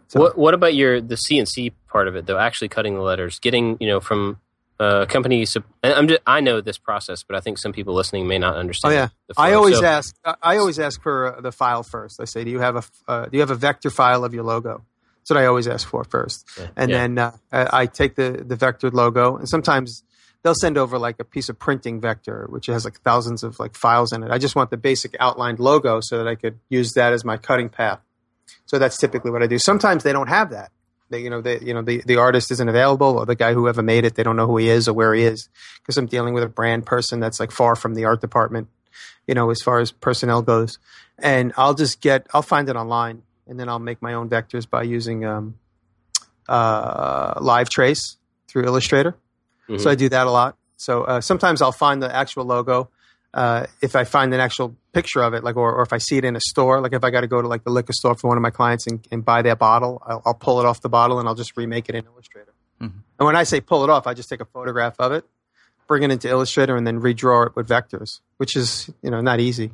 So- 0.08 0.20
What 0.22 0.38
What 0.38 0.54
about 0.54 0.74
your 0.74 1.02
the 1.02 1.16
CNC 1.18 1.74
part 1.88 2.08
of 2.08 2.16
it 2.16 2.26
though? 2.26 2.38
Actually 2.38 2.70
cutting 2.70 2.96
the 2.96 3.02
letters, 3.02 3.40
getting 3.40 3.78
you 3.80 3.88
know 3.88 4.00
from 4.00 4.40
uh, 4.80 5.06
companies. 5.08 5.56
and 5.84 5.94
I'm 5.94 6.08
just, 6.08 6.22
I 6.28 6.40
know 6.42 6.62
this 6.62 6.78
process, 6.78 7.24
but 7.24 7.36
I 7.36 7.40
think 7.40 7.58
some 7.58 7.74
people 7.74 7.94
listening 7.94 8.28
may 8.28 8.38
not 8.38 8.56
understand. 8.56 8.94
Oh 8.94 8.96
yeah, 8.98 9.08
the. 9.28 9.34
I 9.38 9.54
always 9.54 9.80
So- 9.80 9.86
ask. 9.86 10.16
I- 10.42 10.58
always 10.58 10.80
ask 10.80 11.02
for 11.02 11.38
uh, 11.38 11.42
the 11.42 11.52
file 11.52 11.84
first. 11.84 12.20
I 12.22 12.26
say, 12.26 12.44
"Do 12.44 12.52
you 12.52 12.60
have 12.60 12.76
a 12.76 12.84
uh, 13.08 13.26
Do 13.26 13.32
you 13.38 13.42
have 13.42 13.52
a 13.52 13.56
vector 13.56 13.90
file 13.90 14.24
of 14.24 14.34
your 14.34 14.44
logo?" 14.44 14.84
That's 15.22 15.32
what 15.32 15.44
I 15.44 15.46
always 15.48 15.68
ask 15.68 15.88
for 15.88 16.04
first, 16.06 16.46
Yeah. 16.58 16.68
and 16.78 16.90
Yeah. 16.92 16.98
then 17.00 17.18
uh, 17.18 17.32
I, 17.52 17.82
I 17.82 17.86
take 17.88 18.16
the 18.16 18.44
the 18.48 18.56
vectored 18.56 18.94
logo, 18.94 19.36
and 19.38 19.50
sometimes 19.50 20.04
they'll 20.44 20.54
send 20.56 20.78
over 20.78 20.98
like 21.00 21.20
a 21.20 21.24
piece 21.26 21.50
of 21.50 21.58
printing 21.60 22.00
vector, 22.00 22.46
which 22.50 22.68
has 22.68 22.86
like 22.86 23.02
thousands 23.02 23.44
of 23.44 23.60
like 23.60 23.76
files 23.76 24.14
in 24.14 24.24
it. 24.24 24.32
I 24.32 24.38
just 24.38 24.56
want 24.56 24.70
the 24.70 24.78
basic 24.78 25.16
outlined 25.20 25.60
logo 25.60 26.00
so 26.02 26.18
that 26.20 26.28
I 26.28 26.36
could 26.36 26.60
use 26.70 26.94
that 26.94 27.12
as 27.14 27.26
my 27.26 27.36
cutting 27.38 27.68
path. 27.70 28.00
So 28.68 28.78
that's 28.80 28.96
typically 28.98 29.32
what 29.32 29.44
I 29.44 29.48
do. 29.48 29.58
Sometimes 29.60 30.04
they 30.04 30.14
don't 30.14 30.28
have 30.30 30.52
that. 30.52 30.72
They, 31.10 31.22
you 31.22 31.30
know, 31.30 31.42
they, 31.42 31.60
you 31.60 31.74
know, 31.74 31.82
the, 31.82 32.02
the 32.06 32.18
artist 32.18 32.52
isn't 32.52 32.68
available, 32.70 33.18
or 33.18 33.26
the 33.26 33.36
guy 33.36 33.54
who 33.54 33.68
ever 33.68 33.82
made 33.82 34.04
it, 34.04 34.16
they 34.16 34.24
don't 34.24 34.36
know 34.36 34.48
who 34.48 34.58
he 34.58 34.70
is 34.70 34.88
or 34.88 34.94
where 34.94 35.14
he 35.14 35.24
is, 35.24 35.48
because 35.82 35.98
I'm 35.98 36.06
dealing 36.08 36.34
with 36.34 36.44
a 36.44 36.50
brand 36.50 36.86
person 36.86 37.20
that's 37.20 37.40
like 37.40 37.52
far 37.52 37.76
from 37.76 37.94
the 37.94 38.06
art 38.06 38.20
department, 38.20 38.68
you 39.26 39.34
know, 39.34 39.50
as 39.50 39.62
far 39.62 39.80
as 39.80 39.92
personnel 39.92 40.42
goes. 40.42 40.80
And 41.18 41.54
I'll 41.56 41.74
just 41.74 42.02
get, 42.02 42.28
I'll 42.34 42.42
find 42.42 42.68
it 42.68 42.76
online, 42.76 43.24
and 43.48 43.58
then 43.60 43.70
I'll 43.70 43.80
make 43.80 44.02
my 44.02 44.14
own 44.14 44.30
vectors 44.30 44.70
by 44.70 44.84
using 44.84 45.24
um, 45.24 45.56
uh, 46.50 47.36
Live 47.40 47.70
Trace 47.70 48.18
through 48.48 48.66
Illustrator. 48.66 49.16
Mhm. 49.70 49.80
So 49.82 49.90
I 49.90 49.96
do 49.96 50.10
that 50.10 50.28
a 50.28 50.32
lot. 50.32 50.58
So 50.76 51.04
uh, 51.06 51.22
sometimes 51.22 51.62
I'll 51.62 51.72
find 51.72 52.04
the 52.04 52.14
actual 52.14 52.46
logo. 52.46 52.90
Uh, 53.34 53.66
if 53.82 53.96
I 53.96 54.04
find 54.04 54.34
an 54.34 54.40
actual 54.40 54.76
picture 54.94 55.22
of 55.22 55.34
it, 55.34 55.44
like, 55.44 55.56
or, 55.58 55.72
or 55.76 55.84
if 55.84 55.94
I 55.94 55.98
see 56.00 56.18
it 56.18 56.26
in 56.26 56.36
a 56.36 56.40
store, 56.40 56.82
like 56.82 56.94
if 56.94 57.04
I 57.04 57.12
got 57.12 57.22
to 57.22 57.28
go 57.28 57.42
to 57.42 57.48
like 57.48 57.64
the 57.64 57.70
liquor 57.70 57.94
store 57.94 58.16
for 58.16 58.28
one 58.30 58.38
of 58.38 58.42
my 58.42 58.50
clients 58.50 58.88
and, 58.88 59.06
and 59.12 59.24
buy 59.24 59.42
their 59.44 59.56
bottle, 59.56 60.02
I'll, 60.06 60.22
I'll 60.26 60.34
pull 60.34 60.60
it 60.60 60.66
off 60.66 60.82
the 60.82 60.90
bottle 60.90 61.20
and 61.20 61.28
I'll 61.28 61.36
just 61.36 61.56
remake 61.58 61.88
it 61.90 61.96
in 61.96 62.06
Illustrator. 62.06 62.54
Mhm. 62.82 62.94
And 63.20 63.26
when 63.26 63.36
I 63.36 63.44
say 63.44 63.62
pull 63.62 63.84
it 63.84 63.90
off, 63.90 64.08
I 64.08 64.14
just 64.14 64.30
take 64.30 64.40
a 64.42 64.46
photograph 64.46 64.96
of 65.00 65.12
it, 65.12 65.26
bring 65.88 66.04
it 66.04 66.10
into 66.12 66.28
Illustrator, 66.30 66.76
and 66.76 66.88
then 66.88 67.00
redraw 67.02 67.48
it 67.48 67.56
with 67.56 67.68
vectors, 67.68 68.22
which 68.38 68.56
is 68.56 68.90
you 69.04 69.12
know 69.12 69.22
not 69.22 69.40
easy. 69.40 69.72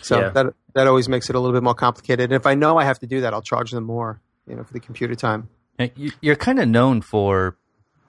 So 0.00 0.18
Yeah. 0.20 0.28
that 0.30 0.46
that 0.74 0.86
always 0.86 1.08
makes 1.08 1.28
it 1.28 1.36
a 1.36 1.38
little 1.40 1.54
bit 1.54 1.62
more 1.62 1.74
complicated. 1.74 2.24
And 2.24 2.32
if 2.32 2.46
I 2.46 2.54
know 2.54 2.78
I 2.78 2.84
have 2.84 2.98
to 3.00 3.06
do 3.06 3.20
that, 3.20 3.32
I'll 3.34 3.42
charge 3.42 3.70
them 3.70 3.84
more, 3.84 4.20
you 4.48 4.56
know, 4.56 4.64
for 4.64 4.72
the 4.72 4.80
computer 4.80 5.14
time. 5.14 5.48
You- 5.96 6.12
You're 6.20 6.36
kind 6.36 6.58
of 6.58 6.68
known 6.68 7.02
for 7.02 7.56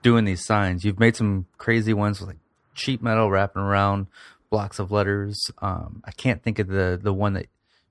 doing 0.02 0.24
these 0.24 0.44
signs. 0.44 0.84
You've 0.84 0.98
made 0.98 1.14
some 1.16 1.46
crazy 1.58 1.92
ones 1.92 2.18
with 2.20 2.28
like 2.28 2.38
cheap 2.74 3.02
metal 3.02 3.30
wrapping 3.30 3.62
around 3.62 4.06
blocks 4.54 4.78
of 4.78 4.90
letters. 4.98 5.36
Um, 5.60 6.02
I 6.04 6.12
can't 6.22 6.40
think 6.44 6.58
of 6.60 6.68
the 6.68 6.98
the 7.02 7.12
one 7.12 7.32
that 7.34 7.46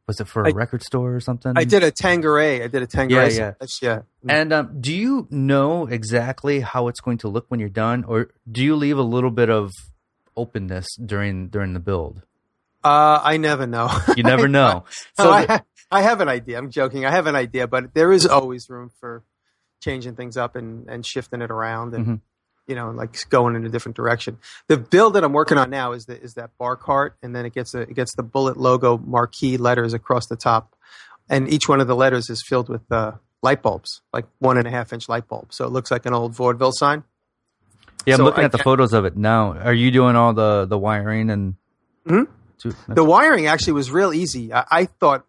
was 0.08 0.20
it 0.22 0.28
for 0.28 0.44
a 0.44 0.50
I- 0.50 0.52
record 0.64 0.82
store 0.84 1.14
or 1.16 1.20
something. 1.20 1.54
I 1.56 1.66
did 1.66 1.84
a 1.84 1.92
Tanqueray. 1.92 2.64
I 2.64 2.68
did 2.68 2.82
a 2.84 2.88
Tanqueray. 2.88 3.36
Yeah, 3.36 3.54
yeah. 3.62 3.68
yeah. 3.82 4.00
And 4.38 4.52
um, 4.58 4.82
do 4.82 4.94
you 4.94 5.28
know 5.30 5.88
exactly 5.88 6.60
how 6.62 6.88
it's 6.90 7.02
going 7.02 7.20
to 7.20 7.28
look 7.28 7.46
when 7.50 7.60
you're 7.60 7.78
done, 7.88 8.04
or 8.06 8.18
do 8.50 8.64
you 8.64 8.76
leave 8.76 8.98
a 8.98 9.08
little 9.16 9.32
bit 9.32 9.50
of 9.50 9.72
openness 10.36 10.88
during 10.96 11.50
during 11.50 11.74
the 11.74 11.80
build? 11.80 12.24
Uh, 12.84 13.20
I 13.24 13.38
never 13.38 13.66
know. 13.68 13.90
You 14.18 14.24
never 14.24 14.48
know. 14.60 14.84
so 15.18 15.24
So 15.24 15.32
I, 15.32 15.46
the- 15.46 15.64
I 15.92 16.02
have 16.02 16.20
an 16.22 16.28
idea. 16.30 16.58
I'm 16.58 16.70
joking. 16.72 17.06
I 17.06 17.12
have 17.12 17.28
an 17.28 17.36
idea, 17.36 17.68
but 17.68 17.94
there 17.94 18.12
is 18.12 18.26
always 18.26 18.70
room 18.70 18.90
for 19.00 19.24
changing 19.82 20.16
things 20.16 20.36
up 20.38 20.56
and, 20.56 20.88
and 20.90 21.06
shifting 21.06 21.42
it 21.42 21.52
around 21.52 21.94
and 21.94 22.06
Mhm. 22.06 22.20
You 22.68 22.76
know 22.76 22.92
like 22.92 23.30
going 23.30 23.56
in 23.56 23.66
a 23.66 23.70
different 23.70 23.96
direction. 23.96 24.38
The 24.68 24.78
build 24.78 25.16
that 25.16 25.24
I'm 25.24 25.34
working 25.34 25.58
on 25.58 25.70
now 25.70 25.92
is 25.92 26.06
the, 26.06 26.22
is 26.22 26.36
that 26.36 26.58
bar 26.58 26.76
cart, 26.76 27.18
and 27.22 27.36
then 27.36 27.46
it 27.46 27.54
gets 27.54 27.74
a, 27.74 27.82
it 27.82 27.94
gets 27.94 28.16
the 28.16 28.24
Bulleit 28.24 28.56
logo 28.56 28.98
marquee 28.98 29.58
letters 29.58 29.94
across 29.94 30.28
the 30.28 30.36
top, 30.38 30.76
and 31.30 31.52
each 31.52 31.68
one 31.68 31.82
of 31.82 31.88
the 31.88 31.96
letters 31.96 32.30
is 32.30 32.42
filled 32.48 32.70
with 32.70 32.90
uh, 32.92 33.14
light 33.42 33.62
bulbs, 33.62 34.02
like 34.14 34.26
one 34.40 34.58
and 34.58 34.68
a 34.68 34.72
half 34.72 34.94
inch 34.94 35.10
light 35.10 35.28
bulbs. 35.28 35.58
So 35.58 35.66
it 35.66 35.72
looks 35.72 35.92
like 35.92 36.06
an 36.06 36.14
old 36.14 36.34
vaudeville 36.34 36.72
sign. 36.74 37.04
yeah, 38.06 38.14
I'm 38.14 38.20
so 38.20 38.24
looking 38.24 38.44
I 38.44 38.46
at 38.46 38.52
the 38.54 38.58
photos 38.60 38.94
of 38.94 39.04
it 39.06 39.18
now. 39.18 39.54
Are 39.54 39.74
you 39.74 39.92
doing 39.92 40.16
all 40.16 40.34
the 40.34 40.66
the 40.66 40.78
wiring 40.78 41.30
and 41.30 41.56
Mhm. 42.08 42.28
too. 42.58 42.74
The 42.88 43.04
wiring 43.04 43.48
actually 43.48 43.74
was 43.74 43.92
real 43.92 44.14
easy. 44.14 44.54
I, 44.54 44.66
I 44.72 44.86
thought, 44.86 45.26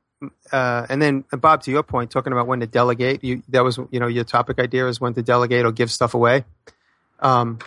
uh, 0.53 0.87
and 0.89 1.01
then 1.03 1.25
uh, 1.33 1.37
Bob, 1.37 1.63
to 1.63 1.71
your 1.71 1.83
point, 1.83 2.11
talking 2.11 2.33
about 2.33 2.47
when 2.47 2.61
to 2.61 2.67
delegate, 2.67 3.23
you 3.25 3.43
that 3.49 3.65
was 3.65 3.79
you 3.91 4.01
know 4.01 4.07
your 4.07 4.25
topic 4.25 4.59
idea 4.59 4.87
is 4.89 5.01
when 5.01 5.15
to 5.15 5.23
delegate 5.23 5.65
or 5.65 5.73
give 5.73 5.91
stuff 5.91 6.15
away. 6.15 6.45
Um, 7.21 7.59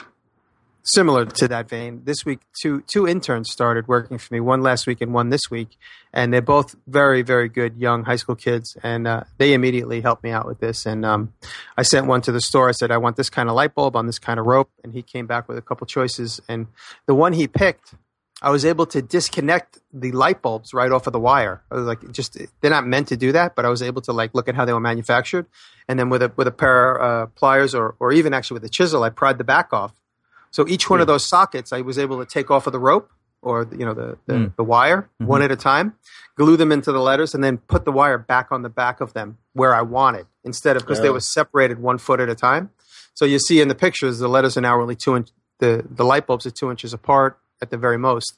similar 0.83 1.25
to 1.25 1.47
that 1.49 1.67
vein, 1.67 2.01
this 2.05 2.25
week 2.25 2.39
two 2.61 2.81
two 2.81 3.07
interns 3.07 3.51
started 3.51 3.87
working 3.87 4.17
for 4.17 4.33
me. 4.33 4.39
One 4.39 4.61
last 4.61 4.87
week 4.87 5.01
and 5.01 5.13
one 5.13 5.29
this 5.29 5.49
week, 5.51 5.77
and 6.13 6.33
they're 6.33 6.41
both 6.41 6.75
very 6.87 7.21
very 7.21 7.49
good 7.49 7.77
young 7.77 8.05
high 8.05 8.15
school 8.15 8.35
kids, 8.35 8.77
and 8.83 9.07
uh, 9.07 9.23
they 9.37 9.53
immediately 9.53 10.01
helped 10.01 10.23
me 10.23 10.31
out 10.31 10.45
with 10.45 10.59
this. 10.59 10.85
And 10.85 11.05
um, 11.05 11.33
I 11.77 11.83
sent 11.83 12.07
one 12.07 12.21
to 12.21 12.31
the 12.31 12.41
store. 12.41 12.69
I 12.69 12.73
said 12.73 12.91
I 12.91 12.97
want 12.97 13.15
this 13.17 13.29
kind 13.29 13.49
of 13.49 13.55
light 13.55 13.75
bulb 13.75 13.95
on 13.95 14.05
this 14.05 14.19
kind 14.19 14.39
of 14.39 14.45
rope, 14.45 14.69
and 14.83 14.93
he 14.93 15.01
came 15.01 15.27
back 15.27 15.47
with 15.47 15.57
a 15.57 15.61
couple 15.61 15.85
choices. 15.87 16.41
And 16.47 16.67
the 17.05 17.15
one 17.15 17.33
he 17.33 17.47
picked 17.47 17.93
I 18.41 18.51
was 18.51 18.65
able 18.65 18.85
to 18.87 19.01
disconnect 19.01 19.79
the 19.91 20.11
light 20.11 20.41
bulbs 20.43 20.73
right 20.73 20.91
off 20.91 21.07
of 21.07 21.13
the 21.13 21.19
wire. 21.19 21.63
I 21.71 21.75
was 21.75 21.85
like, 21.85 22.11
just 22.11 22.37
they're 22.61 22.69
not 22.71 22.85
meant 22.85 23.07
to 23.07 23.17
do 23.17 23.31
that, 23.31 23.55
but 23.55 23.65
I 23.65 23.69
was 23.69 23.81
able 23.81 24.01
to 24.03 24.13
like 24.13 24.35
look 24.35 24.47
at 24.47 24.53
how 24.55 24.63
they 24.65 24.73
were 24.73 24.79
manufactured, 24.79 25.47
and 25.87 25.97
then 25.99 26.09
with 26.09 26.21
a 26.21 26.31
with 26.35 26.47
a 26.47 26.51
pair 26.51 26.95
of 26.95 27.23
uh, 27.23 27.31
pliers 27.35 27.73
or 27.73 27.95
or 27.99 28.11
even 28.11 28.33
actually 28.33 28.55
with 28.55 28.65
a 28.65 28.69
chisel, 28.69 29.03
I 29.03 29.09
pried 29.09 29.37
the 29.39 29.43
back 29.43 29.73
off. 29.73 29.93
So 30.51 30.67
each 30.67 30.89
one 30.89 31.01
of 31.01 31.07
those 31.07 31.25
sockets, 31.25 31.73
I 31.73 31.81
was 31.81 31.97
able 31.97 32.19
to 32.23 32.25
take 32.25 32.49
off 32.51 32.67
of 32.67 32.73
the 32.73 32.79
rope 32.79 33.11
or 33.41 33.67
you 33.71 33.85
know 33.85 33.93
the 33.95 34.17
the, 34.27 34.33
Mm. 34.33 34.55
the 34.55 34.63
wire 34.63 35.09
Mhm. 35.21 35.25
one 35.25 35.41
at 35.41 35.51
a 35.51 35.55
time, 35.55 35.93
glue 36.35 36.57
them 36.57 36.71
into 36.71 36.91
the 36.91 36.99
letters, 37.01 37.33
and 37.33 37.43
then 37.43 37.57
put 37.57 37.85
the 37.85 37.91
wire 37.91 38.17
back 38.19 38.51
on 38.51 38.61
the 38.61 38.69
back 38.69 39.01
of 39.01 39.13
them 39.13 39.37
where 39.53 39.73
I 39.73 39.81
wanted 39.81 40.27
instead 40.43 40.75
of 40.77 40.83
because 40.83 41.01
they 41.01 41.09
Oh. 41.09 41.13
were 41.13 41.19
separated 41.21 41.79
one 41.79 41.97
foot 41.97 42.19
at 42.19 42.29
a 42.29 42.35
time. 42.35 42.69
So 43.15 43.25
you 43.25 43.39
see 43.39 43.61
in 43.61 43.67
the 43.67 43.75
pictures, 43.75 44.19
the 44.19 44.27
letters 44.29 44.55
are 44.57 44.61
now 44.61 44.79
only 44.79 44.95
two 44.95 45.15
inch. 45.15 45.29
The 45.59 45.83
the 45.89 46.05
light 46.05 46.27
bulbs 46.27 46.45
are 46.45 46.51
two 46.51 46.69
inches 46.69 46.93
apart 46.93 47.39
at 47.61 47.69
the 47.69 47.77
very 47.77 47.97
most. 47.97 48.37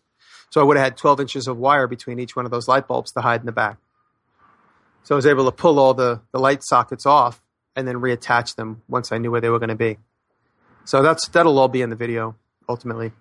So 0.49 0.61
I 0.61 0.63
would 0.63 0.77
have 0.77 0.83
had 0.83 0.97
12 0.97 1.21
inches 1.21 1.47
of 1.47 1.57
wire 1.57 1.87
between 1.87 2.19
each 2.19 2.35
one 2.35 2.45
of 2.45 2.51
those 2.51 2.67
light 2.67 2.87
bulbs 2.87 3.11
to 3.13 3.21
hide 3.21 3.41
in 3.41 3.45
the 3.45 3.51
back. 3.51 3.77
So 5.03 5.15
I 5.15 5.17
was 5.17 5.25
able 5.25 5.45
to 5.45 5.51
pull 5.51 5.79
all 5.79 5.93
the, 5.93 6.21
the 6.31 6.39
light 6.39 6.63
sockets 6.63 7.05
off 7.05 7.41
and 7.75 7.87
then 7.87 7.95
reattach 7.95 8.55
them 8.55 8.81
once 8.87 9.11
I 9.11 9.17
knew 9.17 9.31
where 9.31 9.41
they 9.41 9.49
were 9.49 9.59
going 9.59 9.69
to 9.69 9.75
be. 9.75 9.97
So 10.85 11.03
that's 11.03 11.27
that'll 11.29 11.59
all 11.59 11.67
be 11.67 11.81
in 11.81 11.89
the 11.89 11.95
video 11.95 12.35
ultimately. 12.67 13.11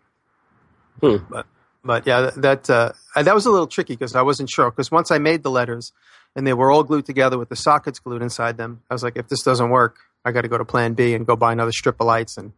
Hmm. 1.01 1.17
But 1.29 1.47
but 1.85 2.07
yeah, 2.07 2.31
that 2.37 2.69
uh, 2.69 2.93
that 3.15 3.35
was 3.35 3.47
a 3.47 3.51
little 3.51 3.67
tricky 3.67 3.95
because 3.95 4.15
I 4.15 4.23
wasn't 4.23 4.51
sure 4.51 4.71
because 4.71 4.91
once 4.91 5.11
I 5.11 5.19
made 5.19 5.43
the 5.43 5.51
letters 5.51 5.93
and 6.35 6.47
they 6.47 6.55
were 6.55 6.71
all 6.71 6.83
glued 6.83 7.07
together 7.07 7.39
with 7.39 7.49
the 7.49 7.57
sockets 7.57 7.99
glued 7.99 8.23
inside 8.23 8.57
them, 8.57 8.83
I 8.91 8.95
was 8.95 9.03
like, 9.03 9.17
if 9.17 9.29
this 9.29 9.43
doesn't 9.43 9.71
work, 9.71 9.99
I 10.25 10.33
got 10.33 10.43
to 10.43 10.49
go 10.49 10.59
to 10.59 10.65
Plan 10.65 10.95
B 10.95 11.15
and 11.15 11.27
go 11.27 11.37
buy 11.37 11.53
another 11.53 11.73
strip 11.73 12.01
of 12.01 12.07
lights 12.07 12.37
and 12.37 12.53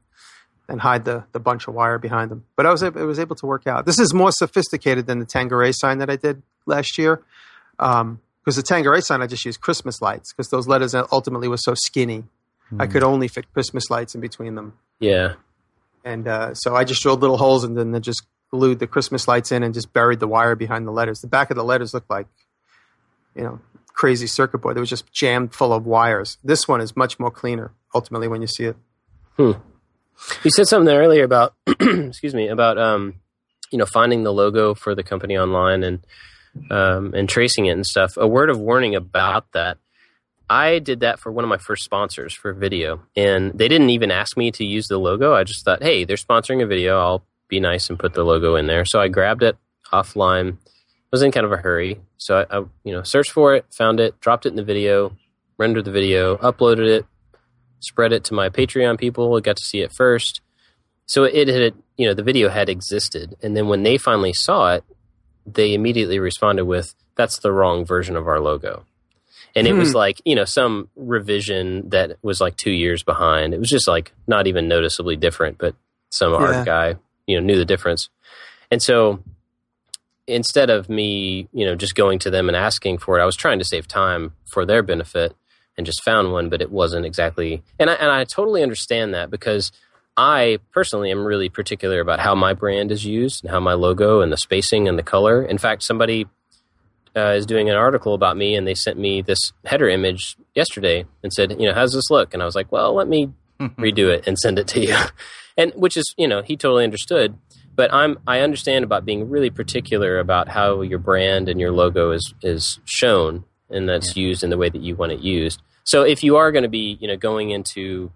and 0.71 0.81
hide 0.81 1.05
the, 1.05 1.25
the 1.33 1.41
bunch 1.41 1.67
of 1.69 1.75
wire 1.75 1.99
behind 1.99 2.31
them. 2.31 2.45
But 2.57 2.65
I 2.65 2.71
was 2.71 2.83
it 2.83 2.95
was 2.95 3.19
able 3.19 3.37
to 3.37 3.47
work 3.47 3.67
out. 3.67 3.85
This 3.85 3.99
is 3.99 4.15
more 4.15 4.31
sophisticated 4.33 5.07
than 5.07 5.19
the 5.19 5.27
Tanqueray 5.27 5.73
sign 5.73 5.99
that 5.99 6.09
I 6.09 6.17
did 6.17 6.43
last 6.65 6.97
year. 6.97 7.23
Um, 7.79 8.21
because 8.43 8.57
the 8.57 8.63
Tanqueray 8.63 9.03
sign 9.03 9.21
I 9.21 9.27
just 9.27 9.45
used 9.45 9.61
Christmas 9.61 10.01
lights 10.01 10.33
because 10.33 10.49
those 10.49 10.67
letters 10.67 10.95
ultimately 11.13 11.49
were 11.49 11.59
so 11.59 11.75
skinny. 11.75 12.25
I 12.79 12.87
Hmm. 12.87 12.93
could 12.93 13.03
only 13.03 13.29
fit 13.29 13.53
Christmas 13.53 13.91
lights 13.91 14.15
in 14.15 14.21
between 14.21 14.55
them. 14.55 14.73
Yeah. 15.01 15.35
And 16.05 16.27
uh, 16.29 16.55
so 16.55 16.75
I 16.77 16.85
just 16.85 17.03
drilled 17.03 17.21
little 17.21 17.37
holes 17.37 17.65
and 17.65 17.77
then 17.77 18.01
just 18.01 18.23
glued 18.51 18.79
the 18.79 18.87
Christmas 18.87 19.29
lights 19.29 19.53
in 19.53 19.63
and 19.63 19.75
just 19.75 19.93
buried 19.93 20.21
the 20.21 20.27
wire 20.29 20.55
behind 20.55 20.87
the 20.87 20.93
letters. 20.93 21.21
The 21.21 21.27
back 21.27 21.51
of 21.51 21.57
the 21.57 21.65
letters 21.65 21.93
looked 21.93 22.09
like, 22.09 22.27
you 23.35 23.43
know, 23.43 23.61
crazy 23.93 24.27
circuit 24.27 24.59
board. 24.59 24.77
It 24.77 24.81
was 24.81 24.89
just 24.89 25.13
jammed 25.13 25.53
full 25.55 25.73
of 25.73 25.85
wires. 25.85 26.39
This 26.43 26.67
one 26.67 26.81
is 26.81 26.97
much 26.97 27.19
more 27.19 27.31
cleaner 27.31 27.73
ultimately 27.95 28.29
when 28.29 28.41
you 28.41 28.47
see 28.49 28.65
it. 28.65 28.77
You 30.43 30.51
said 30.51 30.69
something 30.69 30.95
earlier 30.95 31.25
about, 31.25 31.55
excuse 31.67 32.35
me, 32.35 32.49
about 32.49 32.79
um, 32.79 33.15
you 33.71 33.79
know, 33.79 33.87
finding 33.87 34.23
the 34.23 34.33
logo 34.33 34.75
for 34.75 34.95
the 34.95 35.03
company 35.03 35.37
online 35.39 35.83
and 35.83 36.07
um, 36.71 37.15
and 37.15 37.29
tracing 37.29 37.67
it 37.67 37.73
and 37.73 37.87
stuff. 37.87 38.17
A 38.17 38.27
word 38.27 38.51
of 38.51 38.59
warning 38.59 38.95
about 38.95 39.53
that. 39.53 39.79
I 40.49 40.81
did 40.81 41.01
that 41.01 41.21
for 41.21 41.31
one 41.31 41.45
of 41.45 41.49
my 41.49 41.59
first 41.59 41.85
sponsors 41.85 42.35
for 42.35 42.53
video, 42.53 43.03
and 43.15 43.53
they 43.57 43.69
didn't 43.69 43.91
even 43.91 44.11
ask 44.11 44.37
me 44.37 44.51
to 44.53 44.65
use 44.65 44.89
the 44.89 44.99
logo. 44.99 45.33
I 45.33 45.45
just 45.45 45.65
thought, 45.65 45.83
hey, 45.83 46.05
they're 46.05 46.17
sponsoring 46.17 46.61
a 46.61 46.67
video. 46.67 46.99
I'll 46.99 47.25
be 47.47 47.61
nice 47.61 47.89
and 47.89 47.99
put 47.99 48.15
the 48.15 48.25
logo 48.25 48.57
in 48.57 48.67
there. 48.67 48.85
So 48.85 49.01
I 49.01 49.07
grabbed 49.09 49.45
it 49.45 49.57
offline. 49.93 50.55
I 50.55 51.13
was 51.13 51.23
in 51.23 51.31
kind 51.31 51.47
of 51.47 51.53
a 51.53 51.57
hurry, 51.57 52.01
so 52.17 52.41
I, 52.41 52.59
I 52.59 52.65
you 52.85 52.93
know 52.93 53.03
searched 53.03 53.31
for 53.31 53.55
it, 53.55 53.65
found 53.71 54.01
it, 54.01 54.19
dropped 54.21 54.47
it 54.47 54.51
in 54.51 54.57
the 54.57 54.65
video, 54.65 55.17
rendered 55.57 55.85
the 55.85 55.93
video, 55.93 56.37
uploaded 56.39 56.89
it, 56.89 57.07
spread 57.81 58.13
it 58.13 58.25
to 58.25 58.35
my 58.35 58.49
Patreon 58.49 58.99
people. 58.99 59.39
Got 59.41 59.57
to 59.57 59.65
see 59.65 59.81
it 59.81 59.93
first. 59.93 60.41
So 61.07 61.25
it 61.25 61.49
had, 61.49 61.75
you 61.97 62.07
know, 62.07 62.15
the 62.15 62.23
video 62.23 62.49
had 62.49 62.69
existed, 62.69 63.37
and 63.43 63.57
then 63.57 63.67
when 63.69 63.83
they 63.83 63.99
finally 63.99 64.33
saw 64.33 64.75
it, 64.75 64.85
they 65.45 65.75
immediately 65.75 66.19
responded 66.21 66.67
with, 66.67 66.95
"That's 67.17 67.39
the 67.39 67.51
wrong 67.51 67.85
version 67.85 68.17
of 68.17 68.29
our 68.29 68.39
logo." 68.39 68.85
And 69.57 69.67
it 69.67 69.73
was 69.73 69.91
Hmm. 69.91 69.97
like, 69.97 70.23
you 70.25 70.37
know, 70.37 70.45
some 70.45 70.89
revision 70.95 71.91
that 71.91 72.19
was 72.23 72.41
like 72.41 72.57
two 72.57 72.71
years 72.71 73.03
behind. 73.03 73.53
It 73.53 73.59
was 73.59 73.69
just 73.69 73.89
like 73.89 74.13
not 74.29 74.47
even 74.47 74.69
noticeably 74.69 75.17
different, 75.17 75.59
but 75.59 75.75
some 76.11 76.33
Yeah. 76.33 76.39
art 76.39 76.65
guy, 76.65 76.97
you 77.27 77.41
know, 77.41 77.45
knew 77.45 77.57
the 77.57 77.65
difference. 77.65 78.09
And 78.71 78.81
so 78.81 79.25
instead 80.29 80.71
of 80.71 80.89
me, 80.89 81.49
you 81.53 81.67
know, 81.67 81.75
just 81.75 81.97
going 81.97 82.21
to 82.21 82.31
them 82.31 82.49
and 82.49 82.57
asking 82.57 82.99
for 82.99 83.19
it, 83.19 83.23
I 83.23 83.27
was 83.27 83.35
trying 83.35 83.59
to 83.59 83.65
save 83.65 83.89
time 83.89 84.35
for 84.47 84.65
their 84.65 84.83
benefit 84.83 85.35
and 85.81 85.87
just 85.87 86.05
found 86.05 86.31
one, 86.31 86.51
but 86.51 86.61
it 86.61 86.71
wasn't 86.71 87.07
exactly. 87.07 87.63
And 87.79 87.89
I, 87.89 87.95
and 87.95 88.11
I 88.11 88.25
totally 88.25 88.63
understand 88.63 89.15
that 89.15 89.31
because 89.31 89.73
I 90.15 90.59
personally 90.73 91.11
am 91.11 91.25
really 91.25 91.49
particular 91.49 92.01
about 92.01 92.21
how 92.21 92.35
my 92.35 92.53
brand 92.53 92.93
is 92.93 93.07
used 93.07 93.43
and 93.43 93.51
how 93.51 93.61
my 93.61 93.73
logo 93.73 94.21
and 94.21 94.31
the 94.31 94.37
spacing 94.37 94.89
and 94.89 94.99
the 94.99 95.03
color. 95.03 95.43
In 95.43 95.57
fact, 95.57 95.83
somebody 95.83 96.27
uh, 97.17 97.31
is 97.31 97.47
doing 97.47 97.71
an 97.71 97.77
article 97.77 98.13
about 98.13 98.37
me 98.37 98.57
and 98.57 98.67
they 98.67 98.75
sent 98.75 98.99
me 98.99 99.23
this 99.23 99.55
header 99.65 99.89
image 99.89 100.37
yesterday 100.55 101.07
and 101.23 101.33
said, 101.33 101.59
you 101.59 101.67
know, 101.67 101.73
how's 101.73 101.95
this 101.95 102.11
look? 102.11 102.35
And 102.35 102.43
I 102.43 102.47
was 102.47 102.55
like, 102.55 102.71
well, 102.71 102.95
let 102.95 103.09
me 103.09 103.33
redo 103.61 104.13
it 104.13 104.27
and 104.27 104.39
send 104.39 104.59
it 104.59 104.69
to 104.69 104.81
you. 104.81 104.97
And 105.57 105.73
which 105.75 105.97
is, 105.99 106.15
you 106.17 106.29
know, 106.29 106.41
he 106.43 106.57
totally 106.57 106.85
understood. 106.85 107.37
But 107.75 107.93
I'm 107.93 108.19
I 108.27 108.41
understand 108.41 108.83
about 108.83 109.05
being 109.05 109.29
really 109.29 109.51
particular 109.51 110.19
about 110.19 110.49
how 110.49 110.81
your 110.81 111.01
brand 111.01 111.51
and 111.51 111.61
your 111.61 111.73
logo 111.73 112.13
is 112.13 112.33
is 112.41 112.79
shown 112.87 113.45
and 113.69 113.89
that's 113.89 114.17
used 114.17 114.43
in 114.43 114.51
the 114.51 114.57
way 114.57 114.69
that 114.69 114.83
you 114.83 114.97
want 114.97 115.13
it 115.13 115.21
used. 115.21 115.63
So 115.85 116.03
if 116.03 116.23
you 116.23 116.37
are 116.37 116.53
going 116.53 116.63
to 116.63 116.69
be, 116.69 116.97
you 117.01 117.09
know, 117.09 117.17
going 117.17 117.51
into 117.51 118.13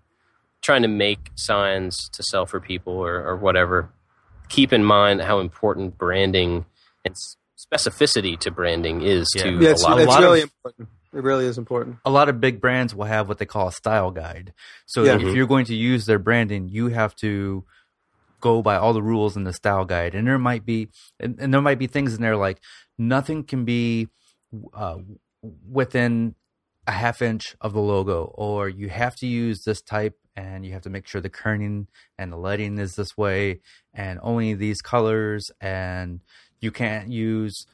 trying 0.62 0.82
to 0.82 0.88
make 0.88 1.30
signs 1.34 2.08
to 2.10 2.22
sell 2.22 2.46
for 2.46 2.60
people 2.60 2.94
or, 2.94 3.22
or 3.26 3.36
whatever, 3.36 3.90
keep 4.48 4.72
in 4.72 4.84
mind 4.84 5.20
how 5.22 5.40
important 5.40 5.98
branding 5.98 6.64
and 7.04 7.14
specificity 7.58 8.38
to 8.40 8.50
branding 8.50 9.02
is 9.02 9.26
Yeah. 9.34 9.42
to 9.44 9.50
Yeah, 9.60 9.68
a 9.68 9.70
it's, 9.72 9.82
lot, 9.82 9.98
a 9.98 10.02
it's 10.02 10.08
lot 10.08 10.20
really 10.20 10.42
of- 10.42 10.50
important. 10.64 10.88
It 11.14 11.22
really 11.22 11.46
is 11.46 11.58
important. 11.58 11.98
a 12.04 12.10
lot 12.10 12.28
of 12.28 12.40
big 12.40 12.60
brands 12.60 12.92
will 12.92 13.04
have 13.04 13.28
what 13.28 13.38
they 13.38 13.46
call 13.46 13.68
a 13.68 13.72
style 13.72 14.10
guide. 14.10 14.52
So 14.86 15.04
Yeah. 15.04 15.14
if 15.14 15.34
you're 15.36 15.46
going 15.46 15.64
to 15.66 15.74
use 15.74 16.06
their 16.06 16.18
branding, 16.18 16.68
you 16.68 16.88
have 16.88 17.14
to 17.16 17.64
go 18.40 18.62
by 18.62 18.74
all 18.76 18.92
the 18.92 19.02
rules 19.02 19.36
in 19.36 19.44
the 19.44 19.52
style 19.52 19.84
guide. 19.84 20.14
And 20.16 20.26
there 20.26 20.38
might 20.38 20.66
be 20.66 20.88
and, 21.20 21.38
and 21.38 21.54
there 21.54 21.62
might 21.62 21.78
be 21.78 21.86
things 21.86 22.14
in 22.14 22.20
there 22.20 22.36
like 22.36 22.58
nothing 22.98 23.44
can 23.44 23.64
be 23.64 24.08
uh, 24.74 24.98
within 25.70 26.34
a 26.86 26.92
half 26.92 27.22
inch 27.22 27.56
of 27.60 27.72
the 27.72 27.80
logo, 27.80 28.32
or 28.34 28.68
you 28.68 28.88
have 28.88 29.16
to 29.16 29.26
use 29.26 29.62
this 29.64 29.80
type, 29.80 30.18
and 30.36 30.64
you 30.66 30.72
have 30.72 30.82
to 30.82 30.90
make 30.90 31.06
sure 31.06 31.20
the 31.20 31.30
kerning 31.30 31.86
and 32.18 32.32
the 32.32 32.36
lighting 32.36 32.78
is 32.78 32.94
this 32.94 33.16
way, 33.16 33.60
and 33.94 34.18
only 34.22 34.54
these 34.54 34.80
colors, 34.80 35.50
and 35.60 36.20
you 36.60 36.70
can't 36.70 37.08
use 37.08 37.66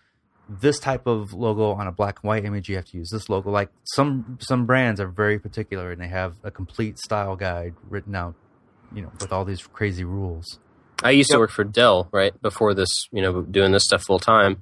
this 0.48 0.80
type 0.80 1.06
of 1.06 1.32
logo 1.32 1.70
on 1.72 1.86
a 1.86 1.92
black 1.92 2.18
and 2.22 2.28
white 2.28 2.44
image. 2.44 2.68
You 2.68 2.76
have 2.76 2.86
to 2.86 2.96
use 2.96 3.10
this 3.10 3.28
logo. 3.28 3.50
Like 3.50 3.70
some 3.84 4.38
some 4.40 4.66
brands 4.66 5.00
are 5.00 5.06
very 5.06 5.38
particular 5.38 5.92
and 5.92 6.00
they 6.00 6.08
have 6.08 6.34
a 6.42 6.50
complete 6.50 6.98
style 6.98 7.36
guide 7.36 7.74
written 7.88 8.16
out 8.16 8.34
you 8.92 9.02
know 9.02 9.12
with 9.20 9.32
all 9.32 9.44
these 9.44 9.64
crazy 9.64 10.02
rules. 10.02 10.58
I 11.02 11.12
used 11.12 11.30
to 11.30 11.38
work 11.38 11.50
for 11.50 11.64
Dell, 11.64 12.08
right 12.12 12.38
before 12.42 12.74
this, 12.74 13.08
you 13.10 13.22
know, 13.22 13.40
doing 13.40 13.72
this 13.72 13.84
stuff 13.84 14.02
full 14.02 14.18
time. 14.18 14.58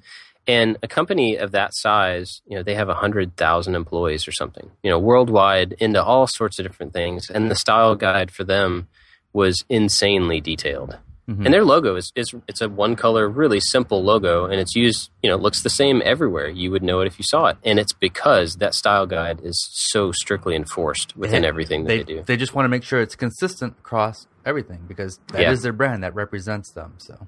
And 0.49 0.79
a 0.83 0.89
company 0.89 1.37
of 1.37 1.53
that 1.53 1.75
size, 1.75 2.41
you 2.47 2.57
know, 2.57 2.63
they 2.63 2.75
have 2.75 2.89
a 2.89 2.95
hundred 2.95 3.37
thousand 3.37 3.75
employees 3.75 4.27
or 4.27 4.33
something, 4.33 4.71
you 4.83 4.91
know, 4.91 4.99
worldwide 4.99 5.75
into 5.79 6.03
all 6.03 6.27
sorts 6.27 6.59
of 6.59 6.65
different 6.67 6.95
things. 6.95 7.29
And 7.31 7.51
the 7.51 7.55
style 7.55 7.95
guide 7.95 8.31
for 8.31 8.45
them 8.45 8.89
was 9.35 9.63
insanely 9.69 10.41
detailed. 10.41 10.97
Mhm. 11.29 11.45
And 11.45 11.53
their 11.53 11.65
logo 11.67 11.95
is, 11.97 12.11
is 12.17 12.35
it's 12.49 12.63
a 12.63 12.71
one 12.71 12.97
color, 12.97 13.29
really 13.29 13.61
simple 13.61 14.03
logo, 14.03 14.47
and 14.47 14.59
it's 14.59 14.75
used, 14.75 15.11
you 15.23 15.29
know, 15.29 15.37
looks 15.37 15.61
the 15.63 15.69
same 15.69 16.01
everywhere. 16.03 16.49
You 16.49 16.71
would 16.71 16.83
know 16.83 17.01
it 17.03 17.07
if 17.07 17.19
you 17.19 17.25
saw 17.29 17.49
it, 17.49 17.59
and 17.63 17.79
it's 17.79 17.93
because 17.93 18.55
that 18.57 18.73
style 18.75 19.05
guide 19.05 19.41
is 19.45 19.63
so 19.91 20.11
strictly 20.13 20.57
enforced 20.57 21.15
within 21.19 21.43
Yeah. 21.43 21.51
everything 21.51 21.83
that 21.85 21.89
they, 21.89 21.99
they, 21.99 22.15
do. 22.15 22.23
they 22.23 22.37
just 22.39 22.55
want 22.55 22.65
to 22.65 22.71
make 22.71 22.83
sure 22.83 23.03
it's 23.03 23.15
consistent 23.15 23.75
across 23.79 24.27
everything 24.47 24.87
because 24.89 25.21
that 25.33 25.43
is 25.53 25.59
Yeah. 25.59 25.63
their 25.65 25.73
brand 25.75 26.03
that 26.03 26.15
represents 26.15 26.73
them 26.73 26.95
so 26.97 27.27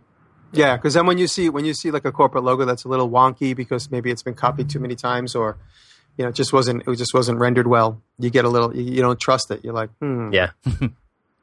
Yeah, 0.52 0.76
because 0.76 0.94
then 0.94 1.06
when 1.06 1.18
you 1.18 1.26
see 1.28 1.48
when 1.48 1.64
you 1.64 1.74
see 1.74 1.90
like 1.90 2.04
a 2.04 2.12
corporate 2.12 2.44
logo 2.44 2.64
that's 2.64 2.84
a 2.84 2.88
little 2.88 3.08
wonky 3.10 3.54
because 3.54 3.90
maybe 3.90 4.10
it's 4.10 4.22
been 4.22 4.34
copied 4.34 4.68
too 4.70 4.80
many 4.80 4.94
times 4.96 5.34
or 5.34 5.56
you 6.16 6.24
know 6.24 6.30
it 6.30 6.34
just 6.34 6.52
wasn't 6.52 6.82
it 6.86 6.96
just 6.96 7.14
wasn't 7.14 7.38
rendered 7.38 7.66
well, 7.66 8.02
you 8.18 8.30
get 8.30 8.44
a 8.44 8.48
little 8.48 8.74
you, 8.76 8.82
you 8.82 9.00
don't 9.02 9.18
trust 9.20 9.50
it. 9.50 9.64
You're 9.64 9.74
like, 9.74 9.90
hmm. 10.00 10.32
Yeah. 10.32 10.50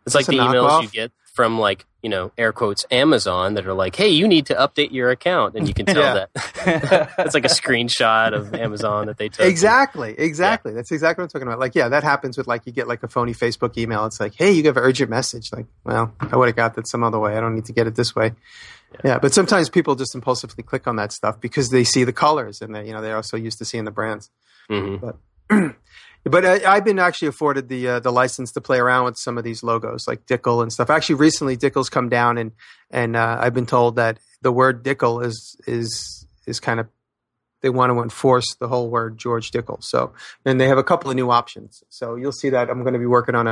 It's 0.05 0.15
like 0.15 0.25
the 0.25 0.33
emails 0.37 0.69
knockoff. 0.69 0.81
you 0.83 0.87
get 0.87 1.11
from 1.33 1.59
like 1.59 1.85
you 2.01 2.09
know 2.09 2.31
air 2.37 2.53
quotes 2.53 2.85
Amazon 2.89 3.55
that 3.55 3.67
are 3.67 3.73
like, 3.73 3.93
"Hey, 3.93 4.07
you 4.07 4.25
need 4.25 4.45
to 4.45 4.53
update 4.55 4.93
your 4.93 5.09
account," 5.09 5.55
and 5.55 5.67
you 5.67 5.73
can 5.73 5.85
tell 5.85 6.01
Yeah. 6.01 6.25
that 6.33 7.11
it's 7.19 7.33
like 7.33 7.43
a 7.43 7.49
screenshot 7.49 8.33
of 8.33 8.53
Amazon 8.55 9.07
that 9.07 9.17
they 9.17 9.27
took. 9.27 9.45
Exactly, 9.45 10.15
exactly. 10.17 10.71
That's 10.71 10.91
exactly 10.93 11.23
what 11.23 11.25
I'm 11.25 11.29
talking 11.41 11.47
about. 11.49 11.59
Like, 11.59 11.75
yeah, 11.75 11.89
that 11.89 12.03
happens 12.05 12.37
with 12.37 12.47
like 12.47 12.65
you 12.65 12.71
get 12.71 12.87
like 12.87 13.03
a 13.03 13.09
phony 13.09 13.33
Facebook 13.33 13.77
email. 13.77 14.05
It's 14.05 14.21
like, 14.21 14.33
hey, 14.35 14.51
you 14.53 14.63
have 14.63 14.77
an 14.77 14.83
urgent 14.83 15.09
message. 15.09 15.51
Like, 15.51 15.65
well, 15.83 16.13
I 16.21 16.37
would 16.37 16.47
have 16.47 16.55
got 16.55 16.75
that 16.75 16.87
some 16.87 17.03
other 17.03 17.19
way. 17.19 17.35
I 17.35 17.41
don't 17.41 17.53
need 17.55 17.65
to 17.65 17.73
get 17.73 17.85
it 17.85 17.95
this 17.95 18.15
way. 18.15 18.31
Yeah. 19.04 19.19
but 19.19 19.34
sometimes 19.34 19.69
people 19.69 19.95
just 19.95 20.15
impulsively 20.15 20.63
click 20.63 20.88
on 20.88 20.95
that 20.95 21.12
stuff 21.12 21.39
because 21.39 21.69
they 21.69 21.84
see 21.84 22.04
the 22.04 22.13
colors 22.13 22.62
and 22.62 22.73
they, 22.73 22.88
you 22.88 22.93
know, 22.93 23.02
they're 23.02 23.15
also 23.15 23.38
used 23.38 23.58
to 23.60 23.65
seeing 23.65 23.86
the 23.86 23.91
brands. 23.91 24.30
hmm 24.69 24.97
But 26.23 26.45
I, 26.45 26.76
I've 26.76 26.84
been 26.84 27.00
actually 27.00 27.30
afforded 27.30 27.69
the 27.69 27.88
uh, 27.88 28.00
the 28.00 28.12
license 28.12 28.52
to 28.54 28.62
play 28.62 28.80
around 28.80 29.06
with 29.06 29.17
some 29.17 29.38
of 29.38 29.43
these 29.43 29.63
logos, 29.63 30.08
like 30.08 30.26
Dickel 30.26 30.62
and 30.62 30.73
stuff. 30.73 30.89
Actually, 30.89 31.15
recently 31.15 31.56
Dickel's 31.56 31.89
come 31.89 32.10
down, 32.10 32.38
and 32.38 32.52
and 32.91 33.15
uh, 33.15 33.38
I've 33.39 33.54
been 33.54 33.65
told 33.65 33.95
that 33.95 34.19
the 34.41 34.52
word 34.52 34.84
Dickel 34.84 35.23
is 35.23 35.56
is 35.67 36.26
is 36.45 36.60
kind 36.60 36.80
of 36.80 36.88
they 37.62 37.69
want 37.69 37.91
to 37.91 38.02
enforce 38.02 38.56
the 38.56 38.67
whole 38.67 38.89
word 38.89 39.17
George 39.17 39.52
Dickel. 39.52 39.84
So, 39.84 40.13
and 40.45 40.60
they 40.60 40.67
have 40.67 40.78
a 40.78 40.84
couple 40.84 41.10
of 41.10 41.15
new 41.15 41.32
options. 41.32 41.84
So 41.89 42.15
you'll 42.15 42.32
see 42.32 42.50
that 42.50 42.69
I'm 42.69 42.82
going 42.82 42.93
to 42.93 43.00
be 43.00 43.06
working 43.06 43.36
on 43.36 43.47
a 43.47 43.52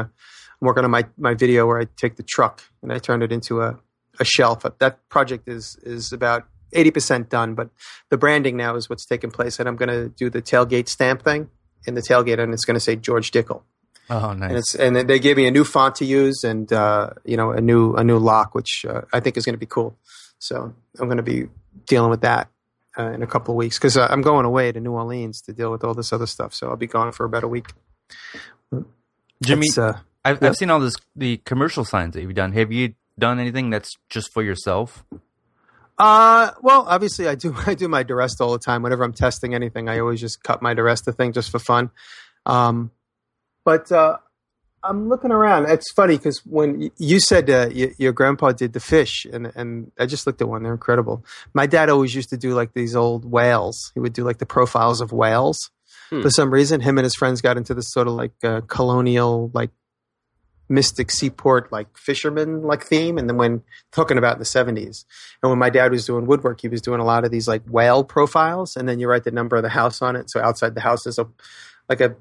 I'm 0.62 0.68
working 0.68 0.84
on 0.84 0.92
my 0.92 1.06
my 1.18 1.34
video 1.34 1.66
where 1.66 1.80
I 1.80 1.88
take 1.98 2.16
the 2.18 2.24
truck 2.24 2.62
and 2.82 2.92
I 2.92 3.00
turn 3.00 3.22
it 3.22 3.32
into 3.32 3.62
a 3.62 3.80
a 4.20 4.26
shelf. 4.26 4.66
That 4.80 5.08
project 5.10 5.48
is 5.48 5.78
is 5.84 6.12
about. 6.14 6.46
80% 6.74 7.30
done, 7.30 7.56
but 7.56 7.70
the 8.10 8.18
branding 8.18 8.58
now 8.58 8.76
is 8.76 8.90
what's 8.90 9.06
taking 9.06 9.32
place. 9.32 9.60
And 9.60 9.70
I'm 9.70 9.78
going 9.78 9.88
to 9.88 10.10
do 10.10 10.30
the 10.30 10.42
tailgate 10.42 10.90
stamp 10.90 11.24
thing 11.24 11.50
in 11.86 11.94
the 11.94 12.02
tailgate, 12.02 12.38
and 12.38 12.54
it's 12.54 12.66
going 12.66 12.76
to 12.76 12.82
say 12.82 12.98
George 12.98 13.32
Dickel. 13.32 13.62
Oh, 14.10 14.30
And 14.32 14.40
nice. 14.42 14.52
it's 14.58 14.76
and 14.76 14.94
then 14.96 15.08
they 15.08 15.20
gave 15.20 15.38
me 15.38 15.48
a 15.48 15.52
new 15.52 15.64
font 15.64 15.96
to 15.96 16.06
use, 16.06 16.44
and 16.44 16.72
uh, 16.74 17.12
you 17.24 17.38
know 17.38 17.52
a 17.52 17.62
new 17.62 17.94
a 17.94 18.04
new 18.04 18.18
lock, 18.20 18.54
which 18.56 18.86
uh, 18.90 19.02
I 19.14 19.22
think 19.22 19.38
is 19.38 19.46
going 19.46 19.54
to 19.54 19.60
be 19.60 19.66
cool. 19.66 19.98
So 20.40 20.74
I'm 21.00 21.06
going 21.06 21.18
to 21.18 21.24
be 21.24 21.48
dealing 21.86 22.10
with 22.10 22.22
that 22.22 22.50
uh, 23.00 23.12
in 23.12 23.24
a 23.24 23.28
couple 23.28 23.54
of 23.54 23.58
weeks 23.58 23.78
because 23.78 23.96
uh, 23.96 24.08
I'm 24.10 24.22
going 24.22 24.46
away 24.46 24.72
to 24.72 24.80
New 24.82 24.92
Orleans 24.92 25.42
to 25.44 25.54
deal 25.54 25.72
with 25.72 25.84
all 25.84 25.94
this 25.94 26.12
other 26.12 26.28
stuff. 26.28 26.54
So 26.54 26.70
I'll 26.70 26.76
be 26.76 26.88
gone 26.88 27.14
for 27.14 27.26
about 27.26 27.44
a 27.44 27.48
week. 27.48 27.68
Jimmy, 29.44 29.68
uh, 29.78 29.94
I've, 30.24 30.42
yeah. 30.42 30.50
I've 30.50 30.56
seen 30.56 30.70
all 30.70 30.80
this 30.80 30.96
the 31.16 31.38
commercial 31.46 31.86
signs 31.86 32.14
that 32.16 32.22
you've 32.22 32.36
done. 32.36 32.52
Have 32.52 32.72
you 32.72 32.96
done 33.18 33.40
anything 33.40 33.70
that's 33.70 33.94
just 34.10 34.32
for 34.34 34.44
yourself? 34.44 35.06
Uh, 35.98 36.52
well, 36.62 36.86
obviously 36.88 37.28
I 37.28 37.36
do. 37.36 37.56
I 37.66 37.74
do 37.74 37.88
my 37.88 38.04
DiResta 38.04 38.42
all 38.42 38.52
the 38.52 38.60
time. 38.60 38.84
Whenever 38.84 39.04
I'm 39.04 39.14
testing 39.14 39.54
anything, 39.54 39.90
I 39.90 40.00
always 40.00 40.22
just 40.22 40.44
cut 40.44 40.62
my 40.62 40.74
DiResta 40.74 41.16
thing 41.16 41.34
just 41.34 41.50
for 41.50 41.60
fun. 41.60 41.92
Um, 42.46 42.92
but 43.64 43.92
uh, 43.92 44.18
I'm 44.84 45.10
looking 45.10 45.32
around. 45.32 45.68
It's 45.70 45.92
funny 45.94 46.18
because 46.18 46.42
when 46.46 46.92
you 46.98 47.20
said 47.20 47.50
uh, 47.50 47.70
y- 47.74 47.94
your 47.98 48.14
grandpa 48.14 48.52
did 48.52 48.74
the 48.74 48.80
fish, 48.80 49.26
and 49.32 49.52
and 49.56 49.92
I 49.98 50.06
just 50.06 50.28
looked 50.28 50.42
at 50.42 50.50
one. 50.50 50.64
They're 50.64 50.74
incredible. 50.74 51.26
My 51.54 51.66
dad 51.66 51.90
always 51.90 52.14
used 52.14 52.30
to 52.30 52.38
do 52.38 52.54
like 52.54 52.74
these 52.74 52.96
old 52.96 53.26
whales. 53.26 53.92
He 53.94 54.00
would 54.00 54.14
do 54.14 54.24
like 54.24 54.38
the 54.38 54.46
profiles 54.46 55.02
of 55.02 55.12
whales. 55.12 55.72
Hmm. 56.10 56.22
For 56.22 56.30
some 56.30 56.52
reason, 56.54 56.82
him 56.82 56.98
and 57.00 57.04
his 57.04 57.16
friends 57.16 57.42
got 57.42 57.58
into 57.58 57.74
this 57.74 57.92
sort 57.92 58.08
of 58.08 58.14
like 58.14 58.34
uh, 58.44 58.62
colonial, 58.68 59.50
like 59.54 59.72
mystic 60.68 61.12
seaport, 61.12 61.72
like 61.72 61.98
fisherman 61.98 62.64
like 62.64 62.84
theme. 62.84 63.18
And 63.18 63.30
then 63.30 63.38
when 63.38 63.62
talking 63.92 64.18
about 64.18 64.34
in 64.34 64.40
the 64.40 64.46
70s, 64.46 65.06
and 65.42 65.50
when 65.50 65.60
my 65.60 65.70
dad 65.70 65.92
was 65.92 66.06
doing 66.06 66.26
woodwork, 66.26 66.62
he 66.62 66.68
was 66.68 66.82
doing 66.82 67.00
a 67.00 67.06
lot 67.06 67.24
of 67.24 67.32
these 67.32 67.48
like 67.48 67.64
whale 67.68 68.04
profiles, 68.04 68.76
and 68.76 68.88
then 68.88 69.00
you 69.00 69.08
write 69.08 69.24
the 69.24 69.32
number 69.32 69.56
of 69.56 69.64
the 69.64 69.70
house 69.70 70.02
on 70.02 70.16
it. 70.16 70.30
So 70.30 70.42
outside 70.42 70.76
the 70.76 70.82
house 70.82 71.06
is 71.06 71.20
a 71.20 71.28
like 71.90 72.02
a 72.02 72.16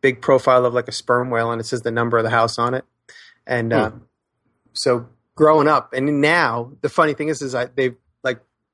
big 0.00 0.20
profile 0.20 0.64
of 0.66 0.74
like 0.74 0.88
a 0.88 0.92
sperm 0.92 1.30
whale, 1.30 1.50
and 1.50 1.60
it 1.60 1.64
says 1.64 1.82
the 1.82 1.90
number 1.90 2.18
of 2.18 2.24
the 2.24 2.30
house 2.30 2.58
on 2.58 2.74
it. 2.74 2.84
And 3.46 3.72
uh, 3.72 3.90
so 4.72 5.08
growing 5.34 5.68
up, 5.68 5.92
and 5.92 6.20
now 6.20 6.72
the 6.82 6.88
funny 6.88 7.14
thing 7.14 7.28
is, 7.28 7.42
is 7.42 7.54
I 7.54 7.66
they've 7.66 7.96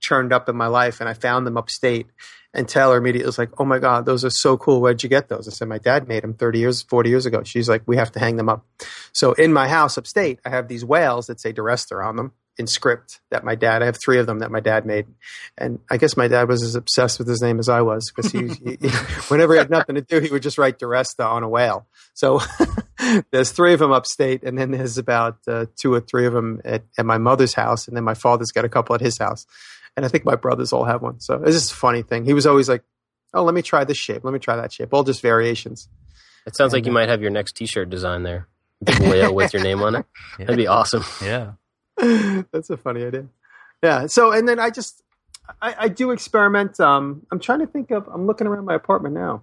churned 0.02 0.32
up 0.32 0.48
in 0.48 0.56
my 0.56 0.66
life, 0.66 1.00
and 1.00 1.08
I 1.08 1.14
found 1.14 1.46
them 1.46 1.56
upstate. 1.56 2.06
And 2.54 2.68
Taylor 2.68 2.98
immediately 2.98 3.24
was 3.24 3.38
like, 3.38 3.58
"Oh 3.58 3.64
my 3.64 3.78
god, 3.78 4.04
those 4.04 4.26
are 4.26 4.30
so 4.30 4.58
cool! 4.58 4.82
Where'd 4.82 5.02
you 5.02 5.08
get 5.08 5.28
those?" 5.28 5.48
I 5.48 5.52
said, 5.52 5.68
"My 5.68 5.78
dad 5.78 6.06
made 6.06 6.22
them 6.22 6.34
30 6.34 6.58
years, 6.58 6.82
40 6.82 7.08
years 7.08 7.24
ago." 7.24 7.42
She's 7.44 7.68
like, 7.68 7.82
"We 7.86 7.96
have 7.96 8.12
to 8.12 8.20
hang 8.20 8.36
them 8.36 8.50
up." 8.50 8.66
So 9.12 9.32
in 9.32 9.54
my 9.54 9.68
house 9.68 9.96
upstate, 9.96 10.40
I 10.44 10.50
have 10.50 10.68
these 10.68 10.84
whales 10.84 11.28
that 11.28 11.40
say 11.40 11.54
DiResta 11.54 12.04
on 12.04 12.16
them 12.16 12.32
in 12.58 12.66
script 12.66 13.20
that 13.30 13.44
my 13.44 13.54
dad. 13.54 13.82
I 13.82 13.86
have 13.86 13.98
three 14.02 14.18
of 14.18 14.26
them 14.26 14.40
that 14.40 14.50
my 14.50 14.60
dad 14.60 14.84
made, 14.84 15.06
and 15.56 15.78
I 15.90 15.96
guess 15.96 16.16
my 16.16 16.28
dad 16.28 16.48
was 16.48 16.62
as 16.62 16.74
obsessed 16.74 17.18
with 17.18 17.28
his 17.28 17.40
name 17.40 17.58
as 17.58 17.68
I 17.68 17.80
was 17.80 18.12
because 18.14 18.30
he, 18.30 18.48
he, 18.48 18.88
whenever 19.28 19.54
he 19.54 19.58
had 19.58 19.70
nothing 19.70 19.94
to 19.94 20.02
do, 20.02 20.20
he 20.20 20.30
would 20.30 20.42
just 20.42 20.58
write 20.58 20.78
DiResta 20.78 21.24
on 21.24 21.42
a 21.42 21.48
whale. 21.48 21.86
So 22.14 22.40
there's 23.30 23.52
three 23.52 23.72
of 23.72 23.80
them 23.80 23.92
upstate, 23.92 24.42
and 24.42 24.58
then 24.58 24.70
there's 24.70 24.98
about 24.98 25.38
uh, 25.48 25.66
two 25.80 25.94
or 25.94 26.00
three 26.00 26.26
of 26.26 26.34
them 26.34 26.60
at, 26.64 26.82
at 26.98 27.06
my 27.06 27.18
mother's 27.18 27.54
house, 27.54 27.88
and 27.88 27.96
then 27.96 28.04
my 28.04 28.14
father's 28.14 28.50
got 28.50 28.64
a 28.64 28.68
couple 28.68 28.94
at 28.94 29.00
his 29.00 29.18
house, 29.18 29.46
and 29.96 30.04
I 30.04 30.08
think 30.08 30.24
my 30.24 30.36
brothers 30.36 30.72
all 30.72 30.84
have 30.84 31.02
one. 31.02 31.20
So 31.20 31.42
it's 31.42 31.56
just 31.56 31.72
a 31.72 31.76
funny 31.76 32.02
thing. 32.02 32.24
He 32.24 32.32
was 32.32 32.46
always 32.46 32.68
like, 32.68 32.82
"Oh, 33.34 33.44
let 33.44 33.54
me 33.54 33.62
try 33.62 33.84
this 33.84 33.98
shape. 33.98 34.24
Let 34.24 34.32
me 34.32 34.38
try 34.38 34.56
that 34.56 34.72
shape." 34.72 34.92
All 34.92 35.04
just 35.04 35.20
variations. 35.22 35.88
It 36.46 36.56
sounds 36.56 36.72
like 36.72 36.84
you 36.86 36.92
uh, 36.92 36.94
might 36.94 37.08
have 37.08 37.22
your 37.22 37.30
next 37.30 37.52
T-shirt 37.56 37.88
design 37.90 38.22
there. 38.24 38.48
Big 38.82 38.98
with 39.32 39.52
your 39.54 39.62
name 39.62 39.80
on 39.82 39.94
it. 39.94 40.06
Yeah. 40.38 40.44
That'd 40.46 40.56
be 40.56 40.66
awesome. 40.66 41.04
yeah. 41.22 41.52
That's 42.52 42.68
a 42.70 42.76
funny 42.76 43.04
idea. 43.04 43.26
Yeah. 43.82 44.06
So, 44.06 44.32
and 44.32 44.48
then 44.48 44.58
I 44.58 44.70
just, 44.70 45.02
I, 45.60 45.74
I 45.78 45.88
do 45.88 46.10
experiment. 46.10 46.80
Um, 46.80 47.24
I'm 47.30 47.38
trying 47.38 47.60
to 47.60 47.66
think 47.66 47.90
of, 47.92 48.08
I'm 48.08 48.26
looking 48.26 48.48
around 48.48 48.64
my 48.64 48.74
apartment 48.74 49.14
now. 49.14 49.42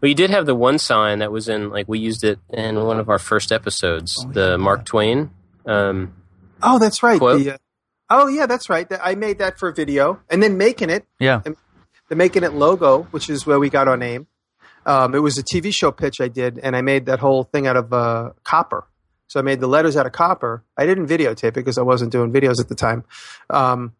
Well, 0.00 0.08
you 0.08 0.14
did 0.14 0.30
have 0.30 0.44
the 0.46 0.54
one 0.54 0.78
sign 0.78 1.18
that 1.20 1.30
was 1.32 1.48
in 1.48 1.70
like 1.70 1.88
we 1.88 1.98
used 1.98 2.24
it 2.24 2.38
in 2.50 2.82
one 2.84 2.98
of 2.98 3.08
our 3.08 3.18
first 3.18 3.52
episodes, 3.52 4.22
Oh, 4.26 4.32
the 4.32 4.50
yeah. 4.50 4.56
Mark 4.56 4.84
Twain. 4.84 5.30
Um, 5.66 6.14
Oh, 6.62 6.78
that's 6.78 7.02
right. 7.02 7.18
Quote? 7.18 7.42
The, 7.44 7.54
uh, 7.54 7.58
oh, 8.10 8.26
yeah, 8.28 8.46
that's 8.46 8.68
right. 8.68 8.86
I 9.02 9.14
made 9.14 9.38
that 9.38 9.58
for 9.58 9.68
a 9.68 9.74
video 9.74 10.20
and 10.28 10.42
then 10.42 10.56
making 10.58 10.90
it, 10.90 11.06
Yeah. 11.18 11.42
the 12.08 12.16
making 12.16 12.42
it 12.42 12.52
logo, 12.52 13.04
which 13.12 13.30
is 13.30 13.46
where 13.46 13.58
we 13.60 13.70
got 13.70 13.88
our 13.88 13.96
name. 13.96 14.26
Um, 14.86 15.14
it 15.14 15.18
was 15.20 15.38
a 15.38 15.42
TV 15.42 15.72
show 15.72 15.92
pitch 15.92 16.20
I 16.20 16.28
did, 16.28 16.58
and 16.58 16.74
I 16.74 16.80
made 16.80 17.06
that 17.06 17.18
whole 17.20 17.44
thing 17.44 17.66
out 17.66 17.76
of 17.76 17.92
uh, 17.92 18.30
copper. 18.44 18.86
So 19.28 19.38
I 19.38 19.42
made 19.42 19.60
the 19.60 19.68
letters 19.68 19.96
out 19.96 20.06
of 20.06 20.12
copper. 20.12 20.64
I 20.76 20.86
didn't 20.86 21.06
videotape 21.06 21.44
it 21.48 21.52
because 21.54 21.78
I 21.78 21.82
wasn't 21.82 22.10
doing 22.12 22.32
videos 22.32 22.60
at 22.60 22.68
the 22.68 22.74
time. 22.74 23.04
Um, 23.48 23.92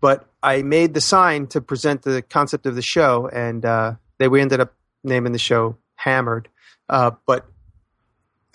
but 0.00 0.26
I 0.42 0.62
made 0.62 0.94
the 0.94 1.00
sign 1.00 1.46
to 1.48 1.60
present 1.60 2.02
the 2.02 2.22
concept 2.22 2.66
of 2.66 2.74
the 2.74 2.82
show, 2.82 3.28
and 3.32 3.64
uh, 3.64 3.94
they 4.18 4.26
we 4.28 4.40
ended 4.40 4.60
up 4.60 4.74
naming 5.04 5.32
the 5.32 5.38
show 5.38 5.76
Hammered. 5.96 6.48
Uh, 6.88 7.12
but 7.26 7.46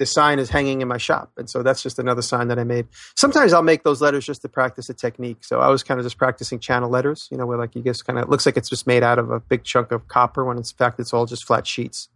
the 0.01 0.07
sign 0.07 0.39
is 0.39 0.49
hanging 0.49 0.81
in 0.81 0.87
my 0.87 0.97
shop, 0.97 1.31
and 1.37 1.47
so 1.47 1.61
that's 1.61 1.83
just 1.83 1.99
another 1.99 2.23
sign 2.23 2.47
that 2.47 2.57
I 2.57 2.63
made. 2.63 2.87
Sometimes 3.15 3.53
I'll 3.53 3.61
make 3.61 3.83
those 3.83 4.01
letters 4.01 4.25
just 4.25 4.41
to 4.41 4.49
practice 4.49 4.89
a 4.89 4.95
technique. 4.95 5.43
So 5.43 5.59
I 5.59 5.67
was 5.67 5.83
kind 5.83 5.99
of 5.99 6.05
just 6.07 6.17
practicing 6.17 6.57
channel 6.57 6.89
letters, 6.89 7.27
you 7.29 7.37
know, 7.37 7.45
where 7.45 7.59
like 7.59 7.75
you 7.75 7.83
just 7.83 8.07
kind 8.07 8.17
of 8.17 8.23
it 8.23 8.29
looks 8.29 8.47
like 8.47 8.57
it's 8.57 8.67
just 8.67 8.87
made 8.87 9.03
out 9.03 9.19
of 9.19 9.29
a 9.29 9.39
big 9.39 9.63
chunk 9.63 9.91
of 9.91 10.07
copper 10.07 10.43
when 10.43 10.57
in 10.57 10.63
fact 10.63 10.99
it's 10.99 11.13
all 11.13 11.27
just 11.27 11.45
flat 11.45 11.67
sheets. 11.67 12.09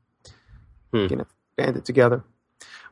Hmm. 0.92 1.06
You 1.12 1.16
know, 1.18 1.28
banded 1.56 1.86
together. 1.86 2.24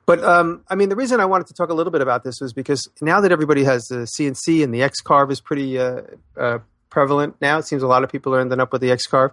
But 0.05 0.23
um, 0.23 0.63
I 0.69 0.75
mean, 0.75 0.89
the 0.89 0.95
reason 0.95 1.19
I 1.19 1.25
wanted 1.25 1.47
to 1.47 1.55
talk 1.55 1.69
a 1.69 1.73
little 1.73 1.91
bit 1.91 2.01
about 2.01 2.23
this 2.23 2.39
was 2.39 2.53
because 2.53 2.87
now 3.01 3.19
that 3.19 3.31
everybody 3.31 3.63
has 3.63 3.85
the 3.85 4.07
CNC 4.15 4.63
and 4.63 4.71
the 4.71 4.83
X 4.83 5.01
carve 5.01 5.31
is 5.31 5.41
pretty 5.41 5.79
uh, 5.79 6.01
uh, 6.37 6.59
prevalent 6.91 7.35
now, 7.41 7.57
it 7.57 7.65
seems 7.65 7.81
a 7.81 7.87
lot 7.87 8.03
of 8.03 8.11
people 8.11 8.35
are 8.35 8.39
ending 8.39 8.59
up 8.59 8.71
with 8.71 8.81
the 8.81 8.91
X 8.91 9.07
carve. 9.07 9.31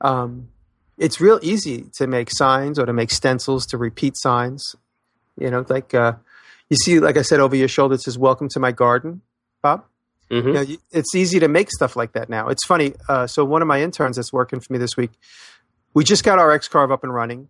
Um, 0.00 0.48
it's 0.96 1.20
real 1.20 1.40
easy 1.42 1.86
to 1.94 2.06
make 2.06 2.28
signs 2.30 2.78
or 2.78 2.86
to 2.86 2.92
make 2.92 3.10
stencils 3.10 3.66
to 3.66 3.76
repeat 3.76 4.16
signs. 4.16 4.76
You 5.38 5.50
know, 5.50 5.64
like 5.68 5.94
uh, 5.94 6.12
you 6.68 6.76
see, 6.76 7.00
like 7.00 7.16
I 7.16 7.22
said, 7.22 7.40
over 7.40 7.56
your 7.56 7.68
shoulder 7.68 7.94
it 7.94 8.02
says 8.02 8.18
"Welcome 8.18 8.48
to 8.50 8.60
my 8.60 8.72
garden," 8.72 9.22
Bob. 9.62 9.84
mhm. 10.30 10.46
You 10.46 10.52
know, 10.52 10.64
it's 10.90 11.14
easy 11.14 11.40
to 11.40 11.48
make 11.48 11.70
stuff 11.70 11.96
like 11.96 12.12
that 12.12 12.28
now. 12.28 12.48
It's 12.48 12.64
funny. 12.66 12.94
Uh, 13.08 13.26
so 13.26 13.44
one 13.44 13.62
of 13.62 13.68
my 13.68 13.82
interns 13.82 14.16
that's 14.16 14.32
working 14.32 14.60
for 14.60 14.72
me 14.72 14.78
this 14.78 14.96
week, 14.96 15.10
we 15.94 16.04
just 16.04 16.24
got 16.24 16.38
our 16.38 16.50
X 16.52 16.68
carve 16.68 16.90
up 16.92 17.02
and 17.04 17.12
running, 17.14 17.48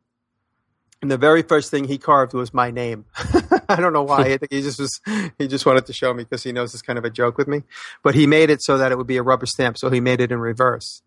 and 1.01 1.11
the 1.11 1.17
very 1.19 1.43
first 1.43 1.71
thing 1.71 1.85
he 1.85 1.99
carved 1.99 2.33
was 2.35 2.55
my 2.55 2.71
name. 2.71 3.05
I 3.69 3.77
don't 3.81 3.93
know 3.93 4.03
why. 4.05 4.21
I 4.23 4.37
think 4.39 4.53
he 4.53 4.63
just 4.63 4.79
was 4.79 5.01
he 5.39 5.49
just 5.49 5.67
wanted 5.67 5.87
to 5.87 5.93
show 5.93 6.13
me 6.15 6.23
because 6.25 6.43
he 6.43 6.53
knows 6.53 6.73
it's 6.75 6.83
kind 6.83 6.99
of 6.99 7.05
a 7.05 7.11
joke 7.11 7.37
with 7.39 7.49
me. 7.49 7.63
But 8.03 8.15
he 8.15 8.27
made 8.27 8.51
it 8.51 8.63
so 8.63 8.79
that 8.79 8.93
it 8.93 8.99
would 8.99 9.07
be 9.07 9.17
a 9.17 9.23
rubber 9.23 9.47
stamp. 9.47 9.79
So 9.79 9.91
he 9.91 10.01
made 10.01 10.21
it 10.21 10.31
in 10.33 10.39
reverse. 10.39 11.03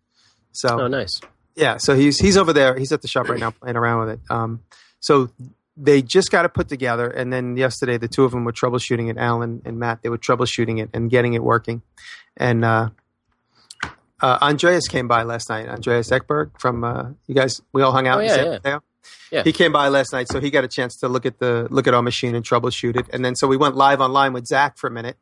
So 0.52 0.80
Oh, 0.82 0.86
nice. 0.88 1.20
yeah, 1.54 1.76
so 1.78 1.94
he's 1.94 2.18
he's 2.18 2.36
over 2.36 2.52
there. 2.52 2.76
He's 2.78 2.92
at 2.92 3.02
the 3.02 3.08
shop 3.08 3.28
right 3.28 3.38
now 3.40 3.50
playing 3.50 3.76
around 3.76 4.00
with 4.06 4.08
it. 4.10 4.20
Um, 4.30 4.60
so 5.00 5.30
they 5.76 6.02
just 6.02 6.30
got 6.30 6.44
it 6.44 6.54
put 6.54 6.68
together, 6.68 7.08
and 7.08 7.32
then 7.32 7.56
yesterday 7.56 7.98
the 7.98 8.08
two 8.08 8.24
of 8.24 8.32
them 8.32 8.44
were 8.44 8.52
troubleshooting 8.52 9.10
it. 9.10 9.18
Alan 9.18 9.62
and 9.64 9.78
Matt, 9.78 10.02
they 10.02 10.08
were 10.08 10.18
troubleshooting 10.18 10.80
it 10.82 10.90
and 10.94 11.10
getting 11.10 11.34
it 11.34 11.42
working. 11.42 11.82
And 12.36 12.64
uh, 12.64 12.90
uh, 14.20 14.38
Andreas 14.40 14.88
came 14.88 15.08
by 15.08 15.22
last 15.22 15.50
night. 15.50 15.68
Andreas 15.68 16.10
Ekberg 16.10 16.58
from 16.58 16.84
uh, 16.84 17.10
you 17.26 17.34
guys. 17.34 17.60
We 17.72 17.82
all 17.82 17.92
hung 17.92 18.06
out. 18.06 18.18
Oh, 18.18 18.22
yeah, 18.22 18.58
yeah. 18.64 18.78
Yeah. 19.30 19.42
He 19.42 19.52
came 19.52 19.72
by 19.72 19.88
last 19.88 20.12
night, 20.12 20.28
so 20.30 20.40
he 20.40 20.50
got 20.50 20.64
a 20.64 20.68
chance 20.68 20.96
to 20.98 21.08
look 21.08 21.26
at 21.26 21.38
the 21.38 21.66
look 21.70 21.86
at 21.86 21.94
our 21.94 22.02
machine 22.02 22.34
and 22.34 22.44
troubleshoot 22.44 22.96
it. 22.96 23.06
And 23.12 23.24
then 23.24 23.34
so 23.34 23.46
we 23.46 23.56
went 23.56 23.76
live 23.76 24.00
online 24.00 24.32
with 24.32 24.46
Zach 24.46 24.78
for 24.78 24.86
a 24.86 24.90
minute. 24.90 25.16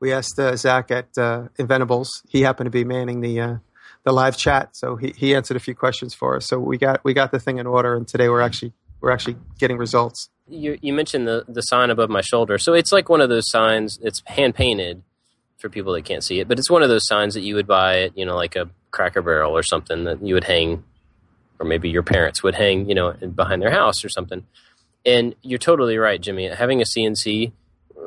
We 0.00 0.12
asked 0.12 0.38
uh, 0.38 0.56
Zach 0.56 0.90
at 0.90 1.08
uh, 1.18 1.48
Inventables. 1.58 2.08
He 2.28 2.42
happened 2.42 2.66
to 2.66 2.70
be 2.70 2.84
manning 2.84 3.20
the 3.20 3.40
uh, 3.40 3.56
the 4.04 4.12
live 4.12 4.36
chat, 4.36 4.70
so 4.76 4.96
he, 4.96 5.12
he 5.16 5.34
answered 5.34 5.56
a 5.58 5.60
few 5.60 5.74
questions 5.74 6.14
for 6.14 6.36
us. 6.36 6.46
So 6.46 6.58
we 6.58 6.78
got 6.78 7.04
we 7.04 7.12
got 7.12 7.32
the 7.32 7.38
thing 7.38 7.58
in 7.58 7.66
order, 7.66 7.94
and 7.94 8.08
today 8.08 8.28
we're 8.28 8.40
actually 8.40 8.72
we're 9.00 9.10
actually 9.10 9.36
getting 9.58 9.76
results. 9.78 10.28
You 10.48 10.78
you 10.82 10.92
mentioned 10.92 11.26
the 11.28 11.44
the 11.48 11.62
sign 11.62 11.90
above 11.90 12.10
my 12.10 12.20
shoulder, 12.20 12.58
so 12.58 12.72
it's 12.74 12.92
like 12.92 13.08
one 13.08 13.20
of 13.20 13.28
those 13.28 13.48
signs. 13.50 13.98
It's 14.02 14.22
hand 14.26 14.54
painted 14.54 15.02
for 15.58 15.68
people 15.68 15.92
that 15.92 16.04
can't 16.04 16.24
see 16.24 16.40
it, 16.40 16.48
but 16.48 16.58
it's 16.58 16.70
one 16.70 16.82
of 16.82 16.88
those 16.88 17.06
signs 17.06 17.34
that 17.34 17.42
you 17.42 17.54
would 17.54 17.66
buy 17.66 18.02
at 18.02 18.18
you 18.18 18.24
know 18.24 18.36
like 18.36 18.56
a 18.56 18.68
Cracker 18.90 19.22
Barrel 19.22 19.56
or 19.56 19.62
something 19.62 20.04
that 20.04 20.24
you 20.24 20.34
would 20.34 20.44
hang, 20.44 20.82
or 21.60 21.66
maybe 21.66 21.88
your 21.88 22.02
parents 22.02 22.42
would 22.42 22.54
hang 22.56 22.88
you 22.88 22.94
know 22.94 23.12
behind 23.12 23.62
their 23.62 23.70
house 23.70 24.04
or 24.04 24.08
something. 24.08 24.44
And 25.06 25.34
you're 25.42 25.58
totally 25.58 25.96
right, 25.96 26.20
Jimmy. 26.20 26.48
Having 26.48 26.82
a 26.82 26.84
CNC 26.84 27.52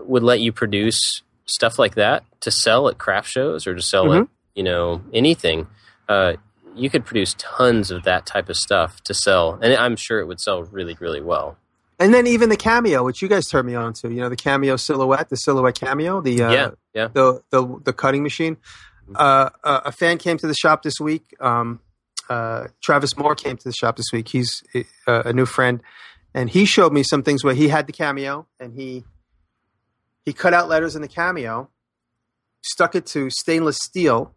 would 0.06 0.24
let 0.24 0.42
you 0.42 0.52
produce 0.52 1.22
stuff 1.46 1.80
like 1.80 1.96
that 1.96 2.24
to 2.42 2.52
sell 2.52 2.88
at 2.90 2.98
craft 2.98 3.30
shows 3.30 3.66
or 3.66 3.74
to 3.76 3.82
sell 3.82 4.06
Mhm. 4.08 4.22
at 4.24 4.28
you 4.56 4.64
know 4.64 5.02
anything. 5.14 5.68
Uh, 6.10 6.34
you 6.76 6.90
could 6.90 7.06
produce 7.06 7.36
tons 7.38 7.92
of 7.92 8.04
that 8.04 8.26
type 8.26 8.50
of 8.50 8.56
stuff 8.56 9.02
to 9.04 9.14
sell, 9.14 9.60
and 9.62 9.74
I'm 9.74 9.96
sure 9.96 10.20
it 10.20 10.28
would 10.28 10.40
sell 10.40 10.64
really, 10.64 10.98
really 11.00 11.22
well. 11.22 11.58
And 12.00 12.14
then 12.14 12.28
even 12.28 12.50
the 12.50 12.58
cameo, 12.58 13.04
which 13.04 13.22
you 13.22 13.28
guys 13.28 13.46
turned 13.46 13.68
me 13.68 13.76
on 13.76 13.94
to, 13.94 14.10
you 14.10 14.22
know, 14.22 14.30
the 14.30 14.36
cameo 14.36 14.76
silhouette, 14.76 15.30
the 15.30 15.36
silhouette 15.36 15.80
cameo, 15.80 16.22
the 16.22 16.42
uh, 16.44 16.52
yeah, 16.52 16.70
yeah. 16.94 17.08
the 17.14 17.42
the 17.50 17.82
the 17.84 17.94
cutting 17.94 18.24
machine. 18.24 18.58
Uh, 19.16 19.50
a 19.64 19.82
a 19.86 19.92
fan 19.92 20.18
came 20.18 20.38
to 20.38 20.48
the 20.48 20.54
shop 20.54 20.84
this 20.84 21.00
week. 21.00 21.36
Um, 21.40 21.80
uh, 22.30 22.68
Travis 22.82 23.16
Moore 23.18 23.36
came 23.36 23.58
to 23.58 23.64
the 23.64 23.74
shop 23.74 23.98
this 23.98 24.12
week. 24.12 24.30
He's 24.30 24.64
uh, 25.08 25.24
a 25.26 25.34
new 25.34 25.46
friend, 25.46 25.82
and 26.34 26.50
he 26.50 26.66
showed 26.66 26.94
me 26.94 27.04
some 27.04 27.22
things 27.22 27.44
where 27.44 27.54
he 27.54 27.68
had 27.68 27.86
the 27.86 27.94
cameo 27.94 28.48
and 28.60 28.74
he 28.74 29.04
he 30.26 30.34
cut 30.34 30.54
out 30.54 30.70
letters 30.70 30.96
in 30.96 31.02
the 31.02 31.08
cameo, 31.08 31.70
stuck 32.62 32.96
it 32.96 33.06
to 33.08 33.30
stainless 33.30 33.78
steel, 33.82 34.34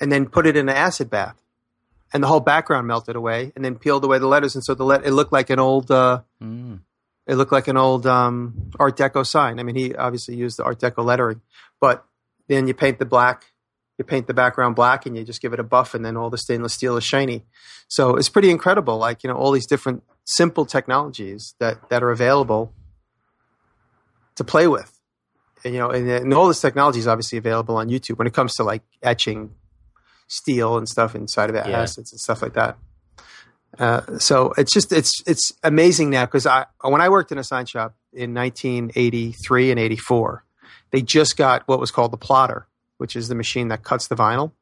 and 0.00 0.12
then 0.12 0.26
put 0.26 0.46
it 0.46 0.56
in 0.56 0.68
an 0.68 0.76
acid 0.76 1.10
bath, 1.10 1.41
and 2.12 2.22
the 2.22 2.26
whole 2.26 2.40
background 2.40 2.86
melted 2.86 3.16
away, 3.16 3.52
and 3.56 3.64
then 3.64 3.76
peeled 3.76 4.04
away 4.04 4.18
the 4.18 4.26
letters, 4.26 4.54
and 4.54 4.64
so 4.64 4.74
the 4.74 4.84
let 4.84 5.04
it 5.04 5.12
looked 5.12 5.32
like 5.32 5.50
an 5.50 5.58
old. 5.58 5.90
Uh, 5.90 6.22
Mm. 6.42 6.80
it 7.26 7.36
looked 7.36 7.52
like 7.52 7.68
an 7.68 7.76
old 7.76 8.06
um, 8.06 8.70
Art 8.80 8.96
Deco 8.96 9.24
sign. 9.26 9.60
I 9.60 9.62
mean, 9.62 9.76
he 9.76 9.94
obviously 9.94 10.34
used 10.36 10.58
the 10.58 10.64
Art 10.64 10.80
Deco 10.80 11.04
lettering, 11.04 11.40
but 11.80 12.04
then 12.48 12.66
you 12.66 12.74
paint 12.74 12.98
the 12.98 13.04
black, 13.06 13.52
you 13.96 14.04
paint 14.04 14.26
the 14.26 14.34
background 14.34 14.74
black, 14.74 15.06
and 15.06 15.16
you 15.16 15.22
just 15.24 15.40
give 15.40 15.52
it 15.52 15.60
a 15.60 15.62
buff, 15.62 15.94
and 15.94 16.04
then 16.04 16.16
all 16.16 16.30
the 16.30 16.38
stainless 16.38 16.74
steel 16.74 16.96
is 16.96 17.04
shiny. 17.04 17.44
So 17.88 18.16
it's 18.16 18.28
pretty 18.28 18.50
incredible. 18.50 18.98
Like 18.98 19.22
you 19.22 19.28
know, 19.30 19.36
all 19.36 19.52
these 19.52 19.66
different 19.66 20.02
simple 20.24 20.66
technologies 20.66 21.54
that 21.60 21.88
that 21.90 22.02
are 22.02 22.10
available 22.10 22.72
to 24.36 24.44
play 24.44 24.66
with. 24.66 24.98
And, 25.64 25.74
you 25.74 25.80
know, 25.80 25.90
and, 25.90 26.08
and 26.10 26.34
all 26.34 26.48
this 26.48 26.60
technology 26.60 26.98
is 26.98 27.06
obviously 27.06 27.38
available 27.38 27.76
on 27.76 27.88
YouTube 27.88 28.18
when 28.18 28.26
it 28.26 28.34
comes 28.34 28.54
to 28.54 28.64
like 28.64 28.82
etching 29.02 29.54
steel 30.32 30.78
and 30.78 30.88
stuff 30.88 31.14
inside 31.14 31.50
of 31.50 31.56
Yeah. 31.56 31.68
acids 31.80 32.12
and 32.12 32.20
stuff 32.20 32.40
like 32.42 32.54
that. 32.54 32.76
Uh, 33.78 34.18
so 34.18 34.52
it's 34.58 34.72
just 34.72 34.92
it's 34.92 35.22
it's 35.26 35.52
amazing 35.62 36.10
now 36.10 36.24
because 36.26 36.46
I 36.46 36.66
when 36.82 37.00
I 37.00 37.08
worked 37.08 37.32
in 37.32 37.38
a 37.38 37.44
sign 37.44 37.66
shop 37.66 37.94
in 38.12 38.34
1983 38.34 39.70
and 39.70 39.80
84, 39.80 40.44
they 40.90 41.00
just 41.02 41.36
got 41.36 41.66
what 41.66 41.80
was 41.80 41.90
called 41.90 42.12
the 42.12 42.18
plotter, 42.18 42.66
which 42.98 43.16
is 43.16 43.28
the 43.28 43.34
machine 43.34 43.68
that 43.68 43.82
cuts 43.82 44.08
the 44.08 44.14
vinyl. 44.16 44.52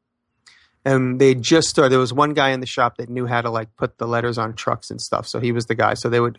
And 0.83 1.19
they 1.21 1.35
just 1.35 1.69
started. 1.69 1.91
There 1.91 1.99
was 1.99 2.11
one 2.13 2.33
guy 2.33 2.49
in 2.49 2.59
the 2.59 2.65
shop 2.65 2.97
that 2.97 3.07
knew 3.09 3.27
how 3.27 3.41
to 3.41 3.51
like 3.51 3.75
put 3.75 3.97
the 3.99 4.07
letters 4.07 4.37
on 4.39 4.53
trucks 4.55 4.89
and 4.89 4.99
stuff. 4.99 5.27
So 5.27 5.39
he 5.39 5.51
was 5.51 5.65
the 5.67 5.75
guy. 5.75 5.93
So 5.93 6.09
they 6.09 6.19
would. 6.19 6.37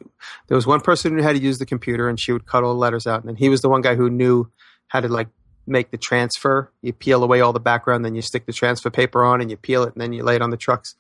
There 0.49 0.57
was 0.57 0.66
one 0.66 0.81
person 0.81 1.12
who 1.12 1.18
knew 1.18 1.23
how 1.23 1.33
to 1.33 1.38
use 1.38 1.59
the 1.59 1.66
computer, 1.66 2.09
and 2.09 2.18
she 2.18 2.33
would 2.33 2.45
cut 2.47 2.64
all 2.64 2.73
the 2.73 2.79
letters 2.81 3.07
out. 3.07 3.21
And 3.21 3.29
then 3.29 3.37
he 3.37 3.49
was 3.49 3.61
the 3.61 3.68
one 3.68 3.83
guy 3.83 3.95
who 3.95 4.11
knew 4.11 4.51
how 4.88 4.99
to 5.01 5.09
like 5.09 5.29
make 5.66 5.90
the 5.90 5.98
transfer. 5.98 6.70
You 6.83 6.92
peel 6.92 7.22
away 7.22 7.40
all 7.40 7.53
the 7.53 7.61
background, 7.61 8.05
then 8.05 8.14
you 8.14 8.22
stick 8.22 8.46
the 8.46 8.53
transfer 8.53 8.90
paper 8.90 9.25
on, 9.25 9.40
and 9.40 9.51
you 9.51 9.57
peel 9.57 9.85
it, 9.85 9.92
and 9.94 10.01
then 10.01 10.12
you 10.12 10.22
lay 10.22 10.37
it 10.37 10.42
on 10.42 10.51
the 10.51 10.57
trucks. 10.57 10.94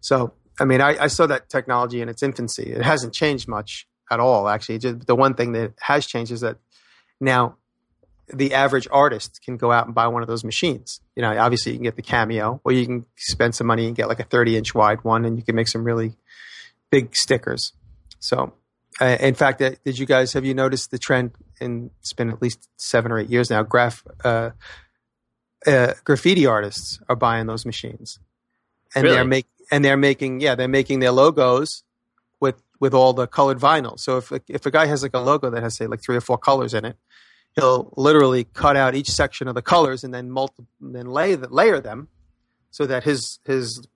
So 0.00 0.32
I 0.60 0.66
mean, 0.66 0.82
I, 0.82 1.04
I 1.04 1.06
saw 1.06 1.26
that 1.26 1.48
technology 1.48 2.02
in 2.02 2.08
its 2.08 2.22
infancy. 2.22 2.64
It 2.64 2.82
hasn't 2.82 3.14
changed 3.14 3.48
much 3.48 3.88
at 4.10 4.20
all, 4.20 4.46
actually. 4.46 4.78
Just 4.78 5.06
the 5.06 5.16
one 5.16 5.34
thing 5.34 5.52
that 5.52 5.72
has 5.80 6.06
changed 6.06 6.30
is 6.30 6.42
that 6.42 6.58
now 7.18 7.56
the 8.32 8.52
average 8.52 8.86
artist 8.92 9.40
can 9.42 9.56
go 9.56 9.72
out 9.72 9.86
and 9.86 9.94
buy 9.94 10.06
one 10.06 10.22
of 10.22 10.28
those 10.28 10.44
machines. 10.44 11.00
You 11.16 11.22
know, 11.22 11.36
obviously 11.36 11.72
you 11.72 11.78
can 11.78 11.84
get 11.84 11.96
the 11.96 12.02
Cameo, 12.02 12.60
or 12.62 12.72
you 12.72 12.84
can 12.86 13.06
spend 13.16 13.54
some 13.54 13.66
money 13.66 13.86
and 13.86 13.96
get 13.96 14.06
like 14.06 14.20
a 14.20 14.24
30 14.24 14.58
inch 14.58 14.74
wide 14.74 15.02
one, 15.02 15.24
and 15.24 15.38
you 15.38 15.42
can 15.42 15.56
make 15.56 15.68
some 15.68 15.82
really 15.82 16.16
big 16.90 17.16
stickers. 17.16 17.72
So, 18.18 18.52
uh, 19.00 19.16
in 19.18 19.34
fact, 19.34 19.62
uh, 19.62 19.70
did 19.82 19.98
you 19.98 20.04
guys 20.04 20.34
have 20.34 20.44
you 20.44 20.52
noticed 20.52 20.90
the 20.90 20.98
trend? 20.98 21.32
And 21.60 21.90
it's 22.00 22.12
been 22.12 22.30
at 22.30 22.40
least 22.40 22.68
seven 22.76 23.12
or 23.12 23.18
eight 23.18 23.30
years 23.30 23.50
now. 23.50 23.62
Graph 23.62 24.02
uh, 24.24 24.50
uh, 25.66 25.94
graffiti 26.04 26.46
artists 26.46 26.98
are 27.08 27.16
buying 27.16 27.46
those 27.46 27.66
machines, 27.66 28.18
and 28.94 29.04
Really? 29.04 29.16
they're 29.16 29.24
make 29.24 29.46
and 29.70 29.84
they're 29.84 29.96
making 29.96 30.40
yeah 30.40 30.54
they're 30.54 30.68
making 30.68 31.00
their 31.00 31.12
logos 31.12 31.82
with 32.40 32.62
with 32.80 32.94
all 32.94 33.12
the 33.12 33.26
colored 33.26 33.58
vinyl. 33.58 33.98
So 33.98 34.16
if 34.18 34.32
if 34.48 34.64
a 34.66 34.70
guy 34.70 34.86
has 34.86 35.02
like 35.02 35.14
a 35.14 35.18
logo 35.20 35.50
that 35.50 35.62
has 35.62 35.76
say 35.76 35.86
like 35.86 36.00
three 36.02 36.16
or 36.16 36.20
four 36.22 36.38
colors 36.38 36.72
in 36.72 36.84
it, 36.86 36.96
he'll 37.56 37.92
literally 37.96 38.44
cut 38.44 38.76
out 38.76 38.94
each 38.94 39.10
section 39.10 39.48
of 39.48 39.54
the 39.54 39.62
colors 39.62 40.02
and 40.02 40.14
then 40.14 40.30
multi- 40.30 40.64
then 40.80 41.06
lay 41.06 41.34
the, 41.34 41.48
layer 41.48 41.78
them 41.80 42.08
so 42.70 42.86
that 42.86 43.04
his 43.04 43.38
his 43.44 43.86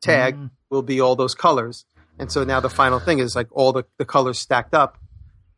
tag 0.00 0.36
Mm. 0.36 0.50
will 0.70 0.82
be 0.82 1.00
all 1.00 1.16
those 1.16 1.34
colors. 1.34 1.84
And 2.18 2.32
so 2.32 2.44
now 2.44 2.60
the 2.60 2.70
final 2.70 2.98
thing 2.98 3.18
is 3.18 3.34
like 3.36 3.48
all 3.50 3.72
the, 3.72 3.84
the 3.98 4.04
colors 4.06 4.38
stacked 4.38 4.74
up, 4.74 4.96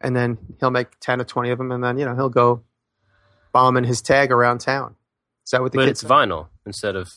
and 0.02 0.14
then 0.16 0.38
he'll 0.60 0.70
make 0.70 0.98
ten 1.00 1.20
or 1.20 1.24
twenty 1.24 1.50
of 1.50 1.58
them, 1.58 1.72
and 1.72 1.82
then 1.82 1.98
you 1.98 2.04
know 2.04 2.14
he'll 2.14 2.28
go 2.28 2.62
bombing 3.52 3.84
his 3.84 4.00
tag 4.02 4.30
around 4.32 4.58
town. 4.60 4.96
Is 5.46 5.50
that 5.50 5.62
what 5.62 5.72
the 5.72 5.78
But 5.78 5.86
kids? 5.86 6.02
it's 6.02 6.10
vinyl 6.10 6.48
instead 6.66 6.96
of 6.96 7.12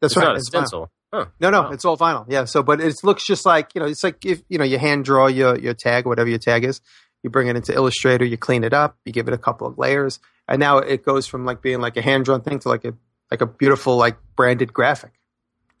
That's 0.00 0.12
it's 0.12 0.16
right. 0.16 0.24
not 0.24 0.36
a 0.36 0.40
stencil. 0.40 0.90
Huh. 1.12 1.26
No, 1.40 1.50
no, 1.50 1.62
Wow. 1.62 1.70
it's 1.72 1.84
all 1.84 1.96
vinyl. 1.96 2.24
Yeah. 2.28 2.44
So, 2.44 2.62
but 2.62 2.80
it 2.80 3.02
looks 3.02 3.26
just 3.26 3.44
like 3.44 3.74
you 3.74 3.80
know, 3.80 3.86
it's 3.88 4.04
like 4.04 4.24
if 4.24 4.42
you 4.48 4.58
know 4.58 4.64
you 4.64 4.78
hand 4.78 5.04
draw 5.04 5.26
your 5.26 5.58
your 5.58 5.74
tag, 5.74 6.06
whatever 6.06 6.28
your 6.28 6.38
tag 6.38 6.64
is, 6.64 6.80
you 7.22 7.30
bring 7.30 7.48
it 7.48 7.56
into 7.56 7.74
Illustrator, 7.74 8.24
you 8.24 8.36
clean 8.36 8.62
it 8.64 8.72
up, 8.72 8.96
you 9.04 9.12
give 9.12 9.26
it 9.26 9.34
a 9.34 9.38
couple 9.38 9.66
of 9.66 9.76
layers, 9.78 10.20
and 10.48 10.60
now 10.60 10.78
it 10.78 11.04
goes 11.04 11.26
from 11.26 11.44
like 11.44 11.62
being 11.62 11.80
like 11.80 11.96
a 11.96 12.02
hand 12.02 12.24
drawn 12.26 12.42
thing 12.42 12.58
to 12.60 12.68
like 12.68 12.84
a 12.84 12.94
like 13.30 13.40
a 13.40 13.46
beautiful 13.46 13.96
like 13.96 14.16
branded 14.36 14.72
graphic 14.72 15.12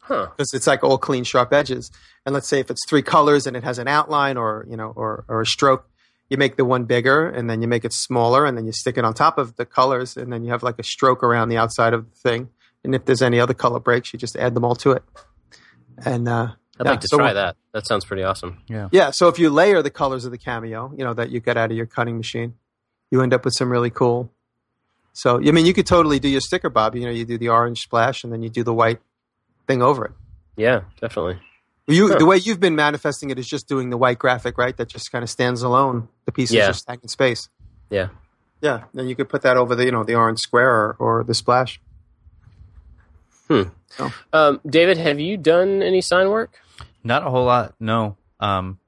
Huh. 0.00 0.26
because 0.36 0.52
it's 0.54 0.66
like 0.66 0.82
all 0.82 0.98
clean, 0.98 1.22
sharp 1.24 1.52
edges. 1.52 1.90
And 2.26 2.32
let's 2.34 2.48
say 2.48 2.58
if 2.60 2.70
it's 2.70 2.84
three 2.88 3.02
colors 3.02 3.46
and 3.46 3.56
it 3.56 3.62
has 3.64 3.78
an 3.78 3.86
outline 3.88 4.36
or 4.36 4.66
you 4.68 4.76
know 4.76 4.92
or 4.96 5.24
or 5.28 5.42
a 5.42 5.46
stroke, 5.46 5.86
you 6.30 6.38
make 6.38 6.56
the 6.56 6.64
one 6.64 6.84
bigger 6.84 7.28
and 7.28 7.50
then 7.50 7.60
you 7.60 7.68
make 7.68 7.84
it 7.84 7.92
smaller 7.92 8.46
and 8.46 8.56
then 8.56 8.64
you 8.64 8.72
stick 8.72 8.96
it 8.96 9.04
on 9.04 9.12
top 9.12 9.36
of 9.36 9.56
the 9.56 9.66
colors 9.66 10.16
and 10.16 10.32
then 10.32 10.44
you 10.44 10.50
have 10.52 10.62
like 10.62 10.78
a 10.78 10.82
stroke 10.84 11.22
around 11.22 11.48
the 11.48 11.58
outside 11.58 11.92
of 11.92 12.08
the 12.08 12.16
thing. 12.16 12.48
And 12.84 12.94
if 12.94 13.04
there's 13.04 13.20
any 13.20 13.38
other 13.38 13.52
color 13.52 13.80
breaks, 13.80 14.12
you 14.12 14.18
just 14.18 14.36
add 14.36 14.54
them 14.54 14.64
all 14.64 14.76
to 14.76 14.92
it. 14.92 15.02
And 16.04 16.28
uh, 16.28 16.52
I'd 16.78 16.86
Yeah, 16.86 16.90
like 16.92 17.00
to 17.00 17.08
so 17.08 17.18
try 17.18 17.32
that. 17.34 17.56
That 17.72 17.86
sounds 17.86 18.04
pretty 18.04 18.22
awesome. 18.22 18.62
Yeah. 18.68 18.88
Yeah, 18.92 19.10
so 19.10 19.28
if 19.28 19.38
you 19.38 19.50
layer 19.50 19.82
the 19.82 19.90
colors 19.90 20.24
of 20.24 20.30
the 20.30 20.38
cameo, 20.38 20.92
you 20.96 21.04
know 21.04 21.12
that 21.14 21.30
you 21.30 21.40
get 21.40 21.56
out 21.58 21.70
of 21.70 21.76
your 21.76 21.86
cutting 21.86 22.16
machine, 22.16 22.54
you 23.10 23.20
end 23.22 23.34
up 23.34 23.44
with 23.44 23.54
some 23.54 23.70
really 23.70 23.90
cool. 23.90 24.30
So 25.12 25.36
I 25.36 25.50
mean, 25.50 25.66
you 25.66 25.74
could 25.74 25.86
totally 25.86 26.20
do 26.20 26.28
your 26.28 26.40
sticker, 26.40 26.70
Bob. 26.70 26.94
You 26.94 27.04
know, 27.04 27.10
you 27.10 27.24
do 27.24 27.36
the 27.36 27.48
orange 27.48 27.80
splash 27.82 28.24
and 28.24 28.32
then 28.32 28.42
you 28.42 28.48
do 28.48 28.62
the 28.62 28.72
white 28.72 29.00
thing 29.66 29.82
over 29.82 30.04
it. 30.06 30.12
Yeah, 30.56 30.82
definitely. 31.00 31.38
You 31.90 32.08
Huh. 32.08 32.18
the 32.18 32.26
way 32.26 32.36
you've 32.36 32.60
been 32.60 32.76
manifesting 32.76 33.30
it 33.30 33.38
is 33.38 33.46
just 33.48 33.68
doing 33.68 33.90
the 33.90 33.96
white 33.96 34.18
graphic, 34.18 34.56
right? 34.58 34.76
That 34.76 34.88
just 34.88 35.10
kind 35.12 35.22
of 35.22 35.30
stands 35.30 35.62
alone. 35.62 36.08
The 36.24 36.32
pieces 36.32 36.56
Yeah. 36.56 36.66
just 36.68 36.86
hang 36.88 37.00
in 37.02 37.08
space. 37.08 37.48
Yeah. 37.90 38.08
Yeah, 38.62 38.84
then 38.94 39.08
you 39.08 39.16
could 39.16 39.28
put 39.28 39.42
that 39.42 39.56
over 39.56 39.74
the 39.74 39.84
you 39.86 39.90
know 39.92 40.04
the 40.04 40.14
orange 40.14 40.38
square 40.40 40.70
or, 40.70 40.96
or 40.98 41.24
the 41.24 41.34
splash. 41.34 41.80
Hmm. 43.48 43.62
Um, 44.32 44.60
David, 44.66 44.96
have 44.98 45.18
you 45.18 45.36
done 45.36 45.82
any 45.82 46.00
sign 46.00 46.28
work? 46.28 46.60
Not 47.02 47.26
a 47.26 47.30
whole 47.30 47.44
lot. 47.46 47.74
No. 47.80 48.16
Um, 48.38 48.78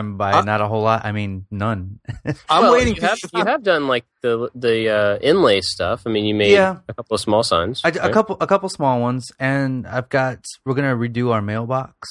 and 0.00 0.18
by 0.18 0.32
Uh, 0.32 0.42
not 0.42 0.60
a 0.60 0.66
whole 0.66 0.82
lot, 0.82 1.04
I 1.04 1.12
mean 1.12 1.46
none. 1.50 2.00
I'm 2.48 2.62
Well, 2.66 2.72
waiting. 2.72 2.96
You 2.96 3.02
have, 3.02 3.18
you 3.22 3.28
you 3.38 3.44
have 3.44 3.62
done 3.62 3.86
like 3.86 4.04
the 4.22 4.50
the 4.54 4.88
uh, 4.88 5.18
inlay 5.22 5.60
stuff. 5.60 6.02
I 6.06 6.10
mean, 6.10 6.24
you 6.24 6.34
made 6.34 6.52
Yeah. 6.52 6.78
a 6.88 6.94
couple 6.94 7.14
of 7.14 7.20
small 7.20 7.42
signs. 7.44 7.80
I, 7.84 7.88
right? 7.94 8.10
A 8.10 8.12
couple, 8.12 8.36
a 8.40 8.46
couple 8.48 8.68
small 8.68 9.00
ones, 9.00 9.30
and 9.38 9.86
I've 9.86 10.08
got. 10.08 10.38
We're 10.64 10.74
gonna 10.74 10.96
redo 10.96 11.30
our 11.32 11.42
mailbox 11.42 12.08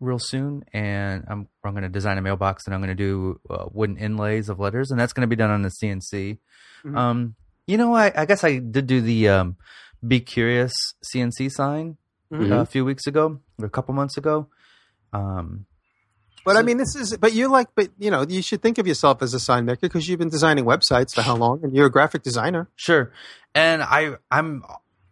real 0.00 0.18
soon, 0.20 0.64
and 0.72 1.24
I'm 1.28 1.48
I'm 1.64 1.74
gonna 1.74 1.88
design 1.92 2.16
a 2.18 2.22
mailbox, 2.22 2.64
and 2.66 2.74
I'm 2.74 2.80
gonna 2.80 2.94
do 2.94 3.40
uh, 3.50 3.66
wooden 3.72 3.96
inlays 3.98 4.48
of 4.48 4.58
letters, 4.60 4.90
and 4.90 4.98
that's 5.00 5.12
gonna 5.12 5.26
be 5.26 5.36
done 5.36 5.50
on 5.50 5.62
the 5.62 5.70
CNC. 5.70 6.38
Mhm. 6.84 6.96
Um, 6.96 7.34
you 7.66 7.76
know, 7.76 7.94
I, 7.94 8.12
I 8.14 8.24
guess 8.26 8.44
I 8.44 8.58
did 8.58 8.86
do 8.86 9.00
the 9.00 9.28
um, 9.28 9.56
"Be 10.06 10.20
Curious" 10.20 10.72
CNC 11.02 11.50
sign 11.50 11.96
Mhm. 12.30 12.52
uh, 12.52 12.60
a 12.60 12.66
few 12.66 12.84
weeks 12.84 13.06
ago, 13.06 13.40
or 13.58 13.66
a 13.66 13.70
couple 13.70 13.94
months 13.94 14.16
ago. 14.16 14.46
Um, 15.12 15.66
But 16.46 16.56
I 16.56 16.62
mean, 16.62 16.76
this 16.78 16.94
is. 16.94 17.16
But 17.16 17.32
you're 17.32 17.50
like, 17.50 17.66
but 17.74 17.90
you 17.98 18.08
know, 18.08 18.22
you 18.22 18.40
should 18.40 18.62
think 18.62 18.78
of 18.78 18.86
yourself 18.86 19.20
as 19.20 19.34
a 19.34 19.40
sign 19.40 19.64
maker 19.64 19.80
because 19.82 20.08
you've 20.08 20.20
been 20.20 20.28
designing 20.28 20.64
websites 20.64 21.12
for 21.12 21.22
how 21.22 21.34
long, 21.34 21.64
and 21.64 21.74
you're 21.74 21.86
a 21.86 21.90
graphic 21.90 22.22
designer. 22.22 22.68
Sure. 22.76 23.12
And 23.52 23.82
I 23.82 24.14
I'm 24.30 24.62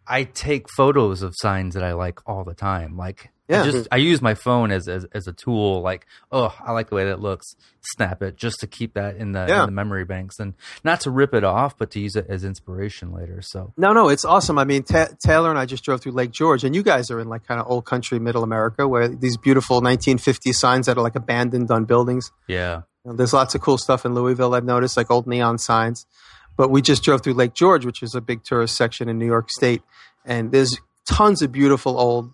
I 0.07 0.23
take 0.23 0.69
photos 0.69 1.21
of 1.21 1.33
signs 1.35 1.73
that 1.73 1.83
I 1.83 1.91
like 1.91 2.19
all 2.25 2.45
the 2.45 2.53
time. 2.53 2.95
Like 2.95 3.31
Yeah. 3.47 3.61
I 3.61 3.71
just 3.71 3.87
I 3.91 3.97
use 3.97 4.21
my 4.21 4.33
phone 4.33 4.71
as, 4.71 4.87
as 4.87 5.05
as 5.13 5.27
a 5.27 5.33
tool. 5.33 5.81
Like, 5.81 6.07
oh, 6.31 6.55
I 6.65 6.71
like 6.71 6.89
the 6.89 6.95
way 6.95 7.05
that 7.05 7.19
looks. 7.19 7.55
Snap 7.93 8.23
it 8.23 8.35
just 8.37 8.59
to 8.61 8.67
keep 8.67 8.95
that 8.95 9.17
in 9.17 9.33
the, 9.33 9.45
Yeah. 9.47 9.59
in 9.61 9.65
the 9.67 9.71
memory 9.71 10.05
banks, 10.05 10.39
and 10.39 10.55
not 10.83 11.01
to 11.01 11.11
rip 11.11 11.35
it 11.35 11.43
off, 11.43 11.77
but 11.77 11.91
to 11.91 11.99
use 11.99 12.15
it 12.15 12.25
as 12.27 12.43
inspiration 12.43 13.11
later. 13.13 13.43
So 13.43 13.73
No, 13.77 13.93
no, 13.93 14.09
it's 14.09 14.25
awesome. 14.25 14.57
I 14.57 14.63
mean, 14.63 14.81
Ta 14.81 15.09
Taylor 15.23 15.51
and 15.51 15.59
I 15.59 15.67
just 15.67 15.83
drove 15.83 16.01
through 16.01 16.13
Lake 16.13 16.31
George, 16.31 16.63
and 16.63 16.73
you 16.75 16.81
guys 16.81 17.11
are 17.11 17.19
in 17.19 17.27
like 17.29 17.45
kind 17.47 17.61
of 17.61 17.67
old 17.69 17.85
country, 17.85 18.17
middle 18.17 18.41
America, 18.43 18.87
where 18.87 19.07
these 19.07 19.37
beautiful 19.37 19.81
1950s 19.81 20.55
signs 20.55 20.87
that 20.87 20.97
are 20.97 21.01
like 21.03 21.15
abandoned 21.15 21.69
on 21.69 21.85
buildings. 21.85 22.31
yeah, 22.47 22.81
there's 23.05 23.33
lots 23.33 23.53
of 23.53 23.61
cool 23.61 23.77
stuff 23.77 24.03
in 24.05 24.15
Louisville. 24.15 24.55
I've 24.55 24.65
noticed 24.65 24.97
like 24.97 25.11
old 25.11 25.27
neon 25.27 25.59
signs. 25.59 26.07
But 26.57 26.71
we 26.71 26.81
just 26.81 27.03
drove 27.03 27.21
through 27.21 27.33
Lake 27.33 27.53
George, 27.53 27.85
which 27.85 28.01
is 28.01 28.15
a 28.15 28.21
big 28.21 28.43
tourist 28.43 28.75
section 28.77 29.09
in 29.09 29.19
New 29.19 29.25
York 29.27 29.51
State, 29.51 29.83
and 30.25 30.51
there's 30.53 30.79
tons 31.05 31.41
of 31.41 31.51
beautiful 31.51 31.99
old 31.99 32.31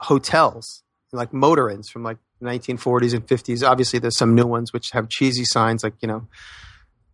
hotels, 0.00 0.82
like 1.12 1.32
motor 1.32 1.68
inns 1.70 1.88
from 1.88 2.02
like 2.02 2.18
1940s 2.42 3.14
and 3.14 3.26
50s. 3.26 3.66
Obviously, 3.68 3.98
there's 3.98 4.16
some 4.16 4.34
new 4.34 4.46
ones 4.46 4.72
which 4.72 4.90
have 4.92 5.08
cheesy 5.08 5.44
signs, 5.44 5.82
like 5.82 5.94
you 6.00 6.08
know, 6.08 6.26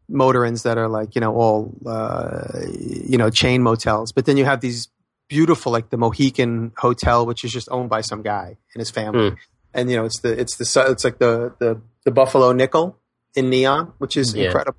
motor 0.09 0.45
inns 0.45 0.63
that 0.65 0.77
are 0.79 0.89
like 0.89 1.15
you 1.15 1.21
know 1.21 1.35
all 1.35 1.75
uh, 1.87 2.61
you 2.79 3.19
know 3.19 3.31
chain 3.31 3.63
motels. 3.63 4.13
But 4.13 4.27
then 4.27 4.37
you 4.37 4.45
have 4.45 4.61
these 4.61 4.89
beautiful, 5.29 5.71
like 5.71 5.91
the 5.91 5.97
Mohican 5.97 6.73
Hotel, 6.77 7.25
which 7.25 7.45
is 7.45 7.53
just 7.53 7.69
owned 7.71 7.89
by 7.89 8.01
some 8.01 8.23
guy 8.23 8.57
and 8.75 8.81
his 8.81 8.91
family. 8.91 9.31
Hmm. 9.31 9.35
And 9.73 9.91
you 9.91 9.97
know, 9.97 10.05
it's 10.05 10.21
the 10.21 10.33
it's 10.39 10.57
the 10.57 10.87
it's 10.91 11.05
like 11.05 11.19
the 11.19 11.55
the 11.59 11.81
the 12.05 12.11
Buffalo 12.11 12.53
Nickel 12.53 12.97
in 13.37 13.51
neon, 13.51 13.93
which 13.99 14.17
is 14.17 14.35
Yeah. 14.35 14.47
incredible. 14.47 14.79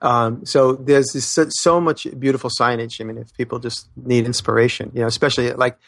Um, 0.00 0.44
so 0.46 0.72
there's 0.74 1.12
this, 1.12 1.38
so 1.50 1.80
much 1.80 2.06
beautiful 2.18 2.50
signage. 2.50 3.00
I 3.00 3.04
mean, 3.04 3.18
if 3.18 3.32
people 3.34 3.58
just 3.58 3.88
need 3.96 4.24
inspiration, 4.26 4.90
you 4.94 5.00
know, 5.02 5.06
especially 5.06 5.52
like 5.52 5.78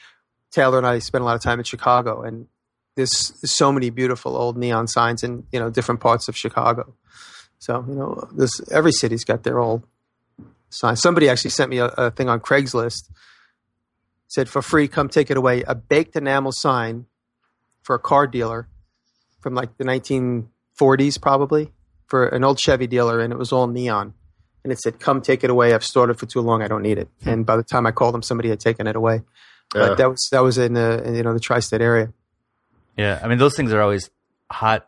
Taylor 0.51 0.79
and 0.79 0.87
I 0.87 0.99
spent 0.99 1.23
a 1.23 1.25
lot 1.25 1.37
of 1.37 1.43
time 1.43 1.59
in 1.59 1.65
Chicago, 1.65 2.23
and 2.23 2.47
there's 2.97 3.33
so 3.45 3.73
many 3.73 3.91
beautiful 3.91 4.37
old 4.37 4.57
neon 4.57 4.87
signs 4.87 5.23
in 5.23 5.47
you 5.53 5.61
know 5.61 5.71
different 5.71 6.01
parts 6.01 6.29
of 6.29 6.37
Chicago. 6.37 6.95
So 7.59 7.85
you 7.87 7.95
know, 7.95 8.29
this 8.33 8.61
every 8.71 8.93
city's 8.93 9.25
got 9.25 9.43
their 9.43 9.59
old 9.59 9.85
signs. 10.71 11.01
Somebody 11.01 11.29
actually 11.29 11.51
sent 11.51 11.71
me 11.71 11.79
a, 11.79 11.87
a 11.87 12.11
thing 12.11 12.29
on 12.29 12.41
Craigslist. 12.41 13.09
Said 14.29 14.49
for 14.49 14.63
free, 14.63 14.87
come 14.87 15.09
take 15.09 15.29
it 15.31 15.37
away. 15.37 15.63
A 15.67 15.75
baked 15.75 16.15
enamel 16.15 16.53
sign 16.53 17.07
for 17.83 17.97
a 17.97 17.99
car 17.99 18.29
dealer 18.29 18.69
from 19.41 19.55
like 19.55 19.77
the 19.77 19.85
1940s, 19.85 21.21
probably 21.21 21.73
for 22.07 22.27
an 22.27 22.45
old 22.45 22.59
Chevy 22.59 22.87
dealer, 22.87 23.21
and 23.21 23.33
it 23.33 23.39
was 23.39 23.53
all 23.53 23.67
neon. 23.67 24.15
And 24.63 24.73
it 24.73 24.79
said, 24.79 25.01
"Come 25.01 25.23
take 25.23 25.43
it 25.43 25.51
away. 25.51 25.73
I've 25.73 25.85
stored 25.85 26.11
it 26.11 26.19
for 26.19 26.27
too 26.27 26.41
long. 26.41 26.63
I 26.63 26.69
don't 26.69 26.83
need 26.83 26.99
it." 26.99 27.09
Hmm. 27.23 27.29
And 27.31 27.47
by 27.47 27.57
the 27.57 27.63
time 27.63 27.87
I 27.87 27.93
called 27.93 28.15
them, 28.15 28.23
somebody 28.23 28.51
had 28.51 28.61
taken 28.61 28.87
it 28.87 28.95
away. 28.95 29.23
But 29.73 29.93
Uh, 29.93 29.95
that 29.95 30.11
was 30.11 30.29
that 30.33 30.41
was 30.41 30.59
in 30.59 30.75
the 30.75 31.03
in, 31.05 31.15
you 31.15 31.23
know 31.23 31.33
the 31.33 31.41
tri-state 31.41 31.81
area. 31.81 32.13
yeah. 32.97 33.21
I 33.23 33.29
mean, 33.29 33.39
those 33.39 33.55
things 33.57 33.73
are 33.73 33.81
always 33.81 34.11
hot 34.51 34.87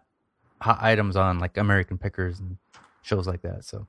hot 0.61 0.79
items 0.83 1.17
on 1.17 1.39
like 1.39 1.57
American 1.57 1.99
Pickers 1.99 2.39
and 2.41 2.57
shows 3.03 3.27
like 3.27 3.43
that. 3.43 3.65
So 3.65 3.87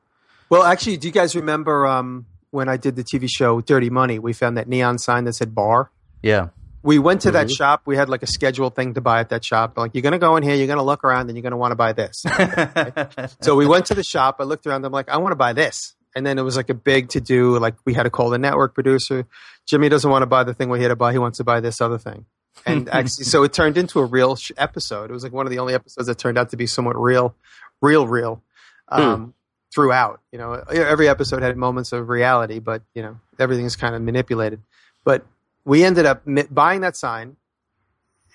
Well, 0.49 0.63
actually, 0.63 0.97
do 0.97 1.07
you 1.07 1.11
guys 1.13 1.35
remember 1.35 1.85
um, 1.87 2.25
when 2.51 2.69
I 2.69 2.77
did 2.77 2.95
the 2.95 3.03
TV 3.03 3.27
show 3.27 3.61
Dirty 3.61 3.89
Money? 3.89 4.19
We 4.19 4.33
found 4.33 4.57
that 4.57 4.67
neon 4.67 4.97
sign 4.99 5.23
that 5.25 5.33
said 5.33 5.53
bar. 5.55 5.89
yeah, 6.21 6.49
We 6.83 6.99
went 6.99 7.21
to 7.21 7.31
that 7.31 7.47
Mhm. 7.47 7.55
shop. 7.57 7.81
We 7.85 7.95
had 7.95 8.09
like 8.09 8.23
a 8.23 8.27
scheduled 8.27 8.75
thing 8.75 8.93
to 8.95 9.01
buy 9.01 9.19
at 9.19 9.29
that 9.29 9.43
shop. 9.45 9.77
Like, 9.77 9.91
you're 9.95 10.01
going 10.01 10.11
to 10.13 10.19
go 10.19 10.35
in 10.35 10.43
here, 10.43 10.53
you're 10.55 10.67
going 10.67 10.77
to 10.79 10.83
look 10.83 11.03
around, 11.03 11.29
and 11.29 11.35
you're 11.37 11.41
going 11.41 11.51
to 11.51 11.57
want 11.57 11.71
to 11.71 11.75
buy 11.75 11.93
this. 11.93 12.21
so 13.41 13.55
we 13.55 13.65
went 13.65 13.85
to 13.87 13.95
the 13.95 14.03
shop. 14.03 14.37
I 14.39 14.43
looked 14.43 14.67
around. 14.67 14.83
I'm 14.85 14.91
like, 14.91 15.09
I 15.09 15.17
want 15.17 15.31
to 15.31 15.35
buy 15.37 15.53
this. 15.53 15.95
And 16.15 16.25
then 16.25 16.37
it 16.37 16.43
was 16.43 16.55
like 16.55 16.69
a 16.69 16.75
big 16.75 17.09
to 17.09 17.21
do. 17.21 17.57
Like, 17.57 17.75
we 17.85 17.93
had 17.93 18.03
to 18.03 18.09
call 18.09 18.29
the 18.29 18.37
network 18.37 18.73
producer. 18.73 19.25
Jimmy 19.65 19.89
doesn't 19.89 20.09
want 20.09 20.21
to 20.21 20.27
buy 20.27 20.43
the 20.43 20.53
thing 20.53 20.69
we 20.69 20.81
had 20.81 20.89
to 20.89 20.95
buy. 20.95 21.11
He 21.11 21.17
wants 21.17 21.37
to 21.37 21.43
buy 21.43 21.59
this 21.59 21.81
other 21.81 21.97
thing. 21.97 22.25
And 22.65 22.87
actually, 22.93 23.25
so 23.25 23.43
it 23.43 23.53
turned 23.53 23.77
into 23.77 23.99
a 23.99 24.05
real 24.05 24.35
sh- 24.35 24.51
episode. 24.57 25.09
It 25.09 25.13
was 25.13 25.23
like 25.23 25.33
one 25.33 25.45
of 25.45 25.51
the 25.51 25.59
only 25.59 25.73
episodes 25.73 26.07
that 26.07 26.17
turned 26.17 26.37
out 26.37 26.49
to 26.49 26.57
be 26.57 26.67
somewhat 26.67 26.97
real, 26.97 27.35
real, 27.81 28.07
real. 28.07 28.41
Um, 28.89 29.33
Throughout, 29.73 30.21
you 30.31 30.37
know, 30.37 30.53
every 30.69 31.09
episode 31.09 31.41
had 31.41 31.57
moments 31.57 31.93
of 31.93 32.07
reality, 32.07 32.59
but 32.59 32.83
you 32.93 33.01
know, 33.01 33.19
everything's 33.39 33.75
kind 33.75 33.95
of 33.95 34.03
manipulated. 34.03 34.61
But 35.03 35.25
we 35.65 35.83
ended 35.83 36.05
up 36.05 36.27
mi- 36.27 36.43
buying 36.43 36.81
that 36.81 36.95
sign, 36.95 37.37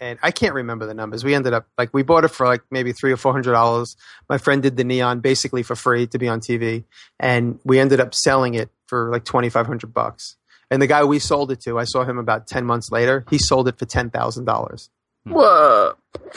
and 0.01 0.19
I 0.23 0.31
can't 0.31 0.55
remember 0.55 0.87
the 0.87 0.95
numbers. 0.95 1.25
We 1.25 1.35
ended 1.35 1.53
up 1.53 1.67
like 1.77 1.93
we 1.93 2.03
bought 2.03 2.25
it 2.25 2.29
for 2.29 2.47
like 2.47 2.63
maybe 2.71 2.93
three 2.93 3.13
or 3.13 3.17
four 3.17 3.33
hundred 3.33 3.53
dollars. 3.53 3.97
My 4.29 4.39
friend 4.39 4.63
did 4.63 4.77
the 4.77 4.85
neon 4.85 5.21
basically 5.21 5.63
for 5.63 5.77
free 5.77 6.07
to 6.09 6.19
be 6.19 6.29
on 6.29 6.41
TV, 6.41 6.85
and 7.19 7.59
we 7.65 7.79
ended 7.79 8.01
up 8.01 8.15
selling 8.15 8.55
it 8.55 8.71
for 8.87 9.11
like 9.11 9.25
twenty 9.25 9.49
five 9.49 9.67
hundred 9.67 9.93
bucks. 9.93 10.37
And 10.71 10.83
the 10.83 10.87
guy 10.87 11.05
we 11.05 11.19
sold 11.19 11.51
it 11.51 11.61
to, 11.63 11.79
I 11.79 11.85
saw 11.85 12.05
him 12.05 12.19
about 12.19 12.47
ten 12.47 12.65
months 12.65 12.91
later. 12.91 13.25
He 13.31 13.39
sold 13.39 13.69
it 13.69 13.79
for 13.79 13.87
ten 13.87 14.11
thousand 14.11 14.45
dollars. 14.45 14.91
Hmm. 15.27 15.35
Whoa. 15.35 15.95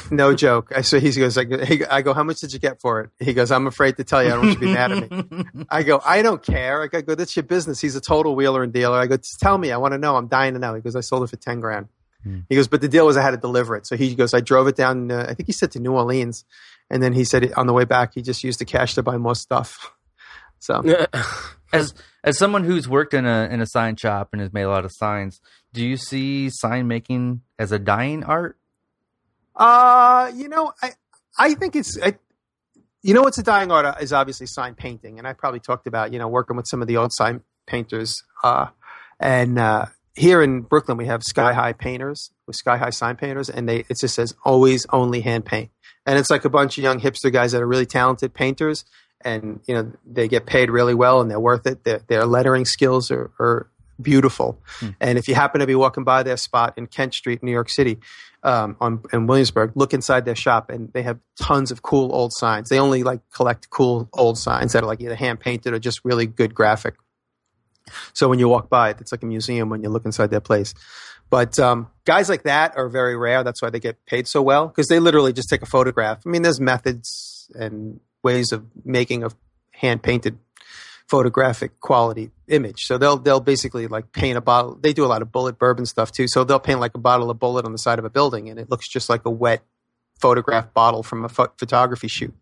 No 0.10 0.34
joke. 0.34 0.72
I 0.76 0.82
so 0.82 1.00
he 1.00 1.12
goes 1.12 1.38
like 1.38 1.50
I 1.90 2.02
go, 2.02 2.14
how 2.14 2.24
much 2.24 2.40
did 2.40 2.54
you 2.54 2.60
get 2.60 2.82
for 2.82 3.02
it? 3.02 3.10
He 3.20 3.34
goes, 3.34 3.52
I'm 3.52 3.68
afraid 3.68 3.98
to 3.98 4.04
tell 4.04 4.24
you. 4.24 4.30
I 4.30 4.32
don't 4.32 4.46
want 4.46 4.50
you 4.50 4.56
to 4.56 4.66
be 4.66 4.74
mad 4.74 4.92
at 4.92 5.12
me. 5.12 5.66
I 5.70 5.84
go, 5.84 6.02
I 6.04 6.22
don't 6.22 6.42
care. 6.42 6.82
I 6.84 6.88
go, 7.02 7.16
that's 7.16 7.36
your 7.36 7.44
business. 7.44 7.80
He's 7.80 7.96
a 7.96 8.02
total 8.02 8.36
wheeler 8.36 8.64
and 8.64 8.74
dealer. 8.74 8.98
I 8.98 9.08
go, 9.08 9.18
tell 9.40 9.58
me. 9.58 9.72
I 9.72 9.78
want 9.78 9.94
to 9.94 9.98
know. 9.98 10.16
I'm 10.16 10.28
dying 10.28 10.54
to 10.54 10.60
know. 10.60 10.74
He 10.74 10.82
goes, 10.82 10.96
I 10.96 11.02
sold 11.02 11.24
it 11.24 11.28
for 11.28 11.38
10 11.38 11.60
grand. 11.60 11.88
Hmm. 12.24 12.40
He 12.50 12.56
goes, 12.56 12.68
but 12.68 12.82
the 12.82 12.88
deal 12.88 13.06
was 13.06 13.18
I 13.18 13.22
had 13.22 13.32
to 13.32 13.38
deliver 13.38 13.76
it. 13.76 13.88
So 13.88 13.96
he 13.96 14.16
goes, 14.16 14.34
I 14.34 14.42
drove 14.42 14.68
it 14.68 14.76
down, 14.76 15.12
uh, 15.12 15.26
I 15.30 15.34
think 15.34 15.48
he 15.48 15.54
said 15.54 15.72
to 15.72 15.80
New 15.80 15.94
Orleans. 15.94 16.46
And 16.90 17.02
then 17.02 17.14
he 17.14 17.24
said 17.24 17.52
on 17.54 17.68
the 17.68 17.74
way 17.74 17.86
back, 17.86 18.14
he 18.14 18.22
just 18.22 18.44
used 18.44 18.60
the 18.60 18.66
cash 18.66 18.96
to 18.96 19.04
buy 19.04 19.18
more 19.18 19.36
stuff. 19.36 19.94
So 20.62 20.84
as 21.74 21.96
as 22.24 22.38
someone 22.38 22.64
who's 22.64 22.88
worked 22.88 23.16
in 23.16 23.26
a 23.26 23.50
in 23.52 23.62
a 23.62 23.66
sign 23.66 23.96
shop 23.96 24.30
and 24.32 24.42
has 24.42 24.54
made 24.54 24.62
a 24.62 24.70
lot 24.70 24.86
of 24.86 24.92
signs, 24.94 25.42
do 25.74 25.84
you 25.84 25.98
see 25.98 26.52
sign 26.52 26.88
making 26.88 27.42
as 27.58 27.72
a 27.72 27.80
dying 27.80 28.24
art? 28.24 28.58
Uh, 29.56 30.32
you 30.36 30.48
know, 30.48 30.72
I 30.84 30.92
I 31.38 31.56
think 31.56 31.76
it's 31.76 32.00
I, 32.02 32.14
you 33.02 33.16
know 33.16 33.24
what's 33.24 33.40
a 33.40 33.44
dying 33.44 33.72
art 33.72 34.02
is 34.04 34.14
obviously 34.14 34.46
sign 34.46 34.76
painting, 34.76 35.18
and 35.18 35.28
I 35.28 35.34
probably 35.34 35.60
talked 35.60 35.88
about 35.88 36.14
you 36.14 36.20
know 36.20 36.28
working 36.28 36.56
with 36.56 36.68
some 36.70 36.82
of 36.82 36.88
the 36.88 36.98
old 36.98 37.12
sign 37.12 37.42
painters. 37.66 38.24
Uh, 38.44 38.68
and 39.20 39.58
uh, 39.58 39.88
here 40.16 40.42
in 40.42 40.62
Brooklyn, 40.62 40.98
we 40.98 41.06
have 41.06 41.24
Sky 41.24 41.54
High 41.54 41.74
painters 41.74 42.32
with 42.48 42.56
Sky 42.56 42.78
High 42.78 42.90
sign 42.90 43.16
painters, 43.16 43.50
and 43.50 43.68
they 43.68 43.80
it 43.90 43.98
just 44.00 44.16
says 44.16 44.36
always 44.44 44.86
only 44.92 45.22
hand 45.22 45.46
paint, 45.46 45.70
and 46.06 46.18
it's 46.20 46.30
like 46.30 46.46
a 46.46 46.50
bunch 46.50 46.78
of 46.78 46.84
young 46.84 47.00
hipster 47.00 47.32
guys 47.32 47.52
that 47.54 47.62
are 47.62 47.68
really 47.68 47.86
talented 47.86 48.34
painters, 48.34 48.86
and 49.24 49.62
you 49.68 49.74
know 49.76 49.92
they 50.06 50.28
get 50.28 50.46
paid 50.46 50.70
really 50.70 50.94
well, 50.94 51.22
and 51.22 51.30
they're 51.32 51.40
worth 51.40 51.66
it. 51.66 51.84
Their 51.84 52.00
their 52.08 52.26
lettering 52.26 52.66
skills 52.66 53.10
are, 53.12 53.32
are 53.40 53.68
beautiful, 54.02 54.60
Hmm. 54.80 54.90
and 55.00 55.18
if 55.18 55.28
you 55.28 55.36
happen 55.36 55.60
to 55.62 55.68
be 55.68 55.76
walking 55.76 56.04
by 56.04 56.24
their 56.24 56.38
spot 56.38 56.74
in 56.78 56.88
Kent 56.88 57.14
Street, 57.14 57.42
New 57.44 57.52
York 57.52 57.70
City, 57.70 58.00
um, 58.44 58.76
on 58.82 59.02
in 59.14 59.28
Williamsburg, 59.28 59.72
look 59.76 59.94
inside 59.94 60.26
their 60.26 60.36
shop, 60.36 60.70
and 60.70 60.92
they 60.94 61.04
have 61.04 61.20
tons 61.40 61.72
of 61.72 61.84
cool 61.84 62.14
old 62.14 62.34
signs. 62.34 62.68
They 62.70 62.80
only 62.80 63.04
like 63.04 63.22
collect 63.34 63.70
cool 63.70 64.10
old 64.14 64.38
signs 64.38 64.74
that 64.74 64.84
are 64.84 64.88
like 64.88 65.00
either 65.02 65.16
hand 65.16 65.40
painted 65.40 65.74
or 65.74 65.80
just 65.80 66.04
really 66.04 66.26
good 66.26 66.54
graphic. 66.56 66.96
So 68.14 68.30
when 68.30 68.40
you 68.40 68.48
walk 68.48 68.70
by, 68.70 68.92
it, 68.92 69.02
it's 69.02 69.12
like 69.12 69.24
a 69.24 69.26
museum 69.26 69.70
when 69.70 69.84
you 69.84 69.90
look 69.90 70.06
inside 70.06 70.28
their 70.28 70.42
place. 70.42 70.74
But 71.30 71.58
um, 71.60 71.88
guys 72.06 72.30
like 72.30 72.44
that 72.44 72.78
are 72.78 72.90
very 72.90 73.16
rare. 73.16 73.44
That's 73.44 73.62
why 73.62 73.70
they 73.70 73.80
get 73.80 74.06
paid 74.06 74.28
so 74.28 74.42
well 74.42 74.68
because 74.68 74.88
they 74.88 75.00
literally 75.00 75.34
just 75.34 75.50
take 75.50 75.62
a 75.62 75.66
photograph. 75.66 76.22
I 76.26 76.30
mean, 76.30 76.42
there's 76.42 76.60
methods 76.60 77.50
and 77.56 78.00
ways 78.22 78.52
of 78.52 78.66
making 78.84 79.24
a 79.24 79.30
hand 79.72 80.04
painted 80.04 80.38
photographic 81.10 81.80
quality 81.82 82.32
image. 82.48 82.84
So 82.86 82.98
they'll 82.98 83.18
they'll 83.18 83.42
basically 83.42 83.88
like 83.88 84.12
paint 84.12 84.38
a 84.38 84.42
bottle. 84.42 84.78
They 84.82 84.94
do 84.94 85.06
a 85.06 85.08
lot 85.08 85.22
of 85.22 85.30
Bulleit 85.30 85.58
bourbon 85.58 85.86
stuff 85.86 86.12
too. 86.12 86.26
So 86.28 86.44
they'll 86.44 86.60
paint 86.60 86.80
like 86.80 86.96
a 86.96 87.00
bottle 87.00 87.30
of 87.30 87.38
Bulleit 87.38 87.66
on 87.66 87.72
the 87.72 87.78
side 87.78 88.00
of 88.00 88.06
a 88.06 88.10
building, 88.10 88.50
and 88.50 88.60
it 88.60 88.70
looks 88.70 88.88
just 88.88 89.10
like 89.10 89.26
a 89.26 89.30
wet 89.30 89.62
photograph 90.22 90.74
bottle 90.74 91.04
from 91.04 91.26
a 91.26 91.30
pho- 91.30 91.52
photography 91.58 92.08
shoot. 92.08 92.34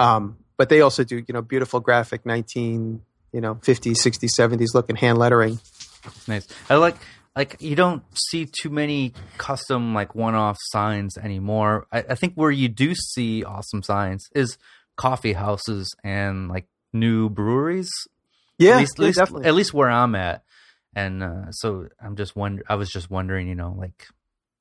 Um, 0.00 0.38
but 0.56 0.68
they 0.68 0.80
also 0.80 1.04
do 1.04 1.16
you 1.16 1.32
know 1.32 1.42
beautiful 1.42 1.80
graphic 1.80 2.26
nineteen 2.26 3.02
you 3.32 3.40
know 3.40 3.56
50s, 3.56 3.96
60s, 3.96 4.30
70s 4.38 4.74
looking 4.74 4.96
hand 4.96 5.18
lettering. 5.18 5.58
Nice. 6.26 6.46
I 6.68 6.76
like 6.76 6.96
like 7.34 7.56
you 7.60 7.74
don't 7.74 8.02
see 8.14 8.46
too 8.46 8.70
many 8.70 9.14
custom 9.38 9.94
like 9.94 10.14
one 10.14 10.34
off 10.34 10.58
signs 10.60 11.16
anymore. 11.16 11.86
I, 11.92 12.04
I 12.10 12.14
think 12.14 12.34
where 12.34 12.50
you 12.50 12.68
do 12.68 12.94
see 12.94 13.44
awesome 13.44 13.82
signs 13.82 14.28
is 14.34 14.58
coffee 14.96 15.32
houses 15.32 15.94
and 16.04 16.48
like 16.48 16.66
new 16.92 17.30
breweries. 17.30 17.90
Yeah, 18.58 18.74
at 18.74 18.80
least, 18.80 18.98
yeah, 18.98 19.02
at 19.02 19.06
least, 19.06 19.18
definitely. 19.18 19.48
at 19.48 19.54
least 19.54 19.74
where 19.74 19.90
I'm 19.90 20.14
at. 20.14 20.44
And 20.94 21.22
uh, 21.22 21.50
so 21.52 21.88
I'm 22.04 22.16
just 22.16 22.36
wonder. 22.36 22.62
I 22.68 22.74
was 22.74 22.90
just 22.90 23.10
wondering, 23.10 23.48
you 23.48 23.54
know, 23.54 23.74
like 23.78 24.06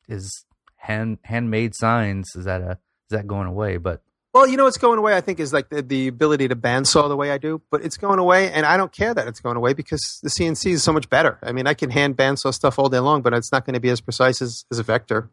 is 0.07 0.45
hand 0.77 1.19
handmade 1.23 1.75
signs 1.75 2.29
is 2.35 2.45
that 2.45 2.61
a 2.61 2.71
is 2.71 3.17
that 3.17 3.27
going 3.27 3.47
away? 3.47 3.77
But 3.77 4.01
Well, 4.33 4.47
you 4.47 4.55
know 4.55 4.63
what's 4.63 4.77
going 4.77 4.97
away, 4.97 5.13
I 5.15 5.19
think, 5.19 5.41
is 5.41 5.51
like 5.51 5.69
the, 5.69 5.81
the 5.81 6.07
ability 6.07 6.47
to 6.47 6.55
bandsaw 6.55 7.09
the 7.09 7.17
way 7.17 7.31
I 7.31 7.37
do, 7.37 7.61
but 7.69 7.83
it's 7.83 7.97
going 7.97 8.17
away, 8.17 8.49
and 8.51 8.65
I 8.65 8.77
don't 8.77 8.91
care 8.91 9.13
that 9.13 9.27
it's 9.27 9.41
going 9.41 9.57
away 9.57 9.73
because 9.73 10.19
the 10.23 10.29
CNC 10.29 10.71
is 10.71 10.83
so 10.83 10.93
much 10.93 11.09
better. 11.09 11.37
I 11.43 11.51
mean, 11.51 11.67
I 11.67 11.73
can 11.73 11.89
hand 11.89 12.15
bandsaw 12.15 12.53
stuff 12.53 12.79
all 12.79 12.87
day 12.87 12.99
long, 12.99 13.21
but 13.21 13.33
it's 13.33 13.51
not 13.51 13.65
going 13.65 13.73
to 13.73 13.81
be 13.81 13.89
as 13.89 13.99
precise 13.99 14.41
as, 14.41 14.63
as 14.71 14.79
a 14.79 14.83
vector. 14.83 15.29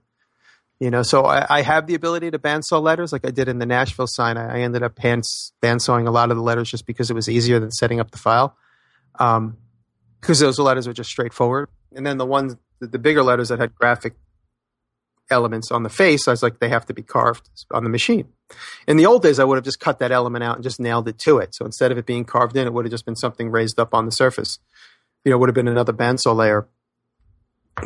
You 0.81 0.91
know, 0.91 1.03
so 1.03 1.27
I, 1.27 1.59
I 1.59 1.63
have 1.63 1.87
the 1.87 1.95
ability 1.95 2.33
to 2.33 2.41
bandsaw 2.41 2.83
letters, 2.83 3.13
like 3.13 3.25
I 3.25 3.31
did 3.31 3.49
in 3.49 3.61
the 3.61 3.67
Nashville 3.67 4.09
sign. 4.09 4.37
I, 4.37 4.59
I 4.59 4.61
ended 4.63 4.83
up 4.83 4.99
hand, 4.99 5.23
bandsawing 5.63 6.09
a 6.09 6.11
lot 6.11 6.33
of 6.33 6.37
the 6.37 6.43
letters 6.43 6.69
just 6.69 6.85
because 6.85 7.09
it 7.09 7.15
was 7.15 7.29
easier 7.29 7.61
than 7.61 7.71
setting 7.71 8.01
up 8.01 8.11
the 8.11 8.19
file, 8.19 8.57
um, 9.21 9.59
because 10.21 10.41
those 10.41 10.59
letters 10.59 10.89
were 10.89 10.93
just 10.93 11.11
straightforward. 11.11 11.69
And 11.95 12.05
then 12.05 12.19
the 12.19 12.27
ones, 12.27 12.57
the, 12.81 12.89
the 12.89 12.99
bigger 12.99 13.23
letters 13.23 13.49
that 13.51 13.61
had 13.61 13.77
graphic 13.77 14.15
elements 15.31 15.71
on 15.71 15.85
the 15.85 15.89
face. 15.89 16.27
I 16.27 16.33
was 16.33 16.43
like, 16.43 16.59
they 16.59 16.69
have 16.69 16.87
to 16.87 16.95
be 16.95 17.03
carved 17.03 17.49
on 17.71 17.85
the 17.85 17.91
machine. 17.91 18.33
In 18.87 18.97
the 18.97 19.07
old 19.07 19.23
days, 19.23 19.39
I 19.39 19.45
would 19.45 19.57
have 19.57 19.65
just 19.65 19.81
cut 19.81 19.99
that 19.99 20.11
element 20.13 20.43
out 20.43 20.57
and 20.57 20.63
just 20.65 20.81
nailed 20.81 21.09
it 21.09 21.19
to 21.21 21.39
it. 21.39 21.55
So 21.55 21.65
instead 21.65 21.93
of 21.93 21.99
it 21.99 22.07
being 22.07 22.25
carved 22.25 22.57
in, 22.57 22.67
it 22.67 22.73
would 22.73 22.85
have 22.85 22.91
just 22.91 23.05
been 23.05 23.17
something 23.17 23.51
raised 23.51 23.79
up 23.79 23.93
on 23.95 24.07
the 24.07 24.13
surface. 24.13 24.59
You 25.25 25.31
know, 25.31 25.39
would 25.39 25.49
have 25.49 25.55
been 25.55 25.69
another 25.69 25.93
bandsaw 25.93 26.35
layer. 26.35 26.67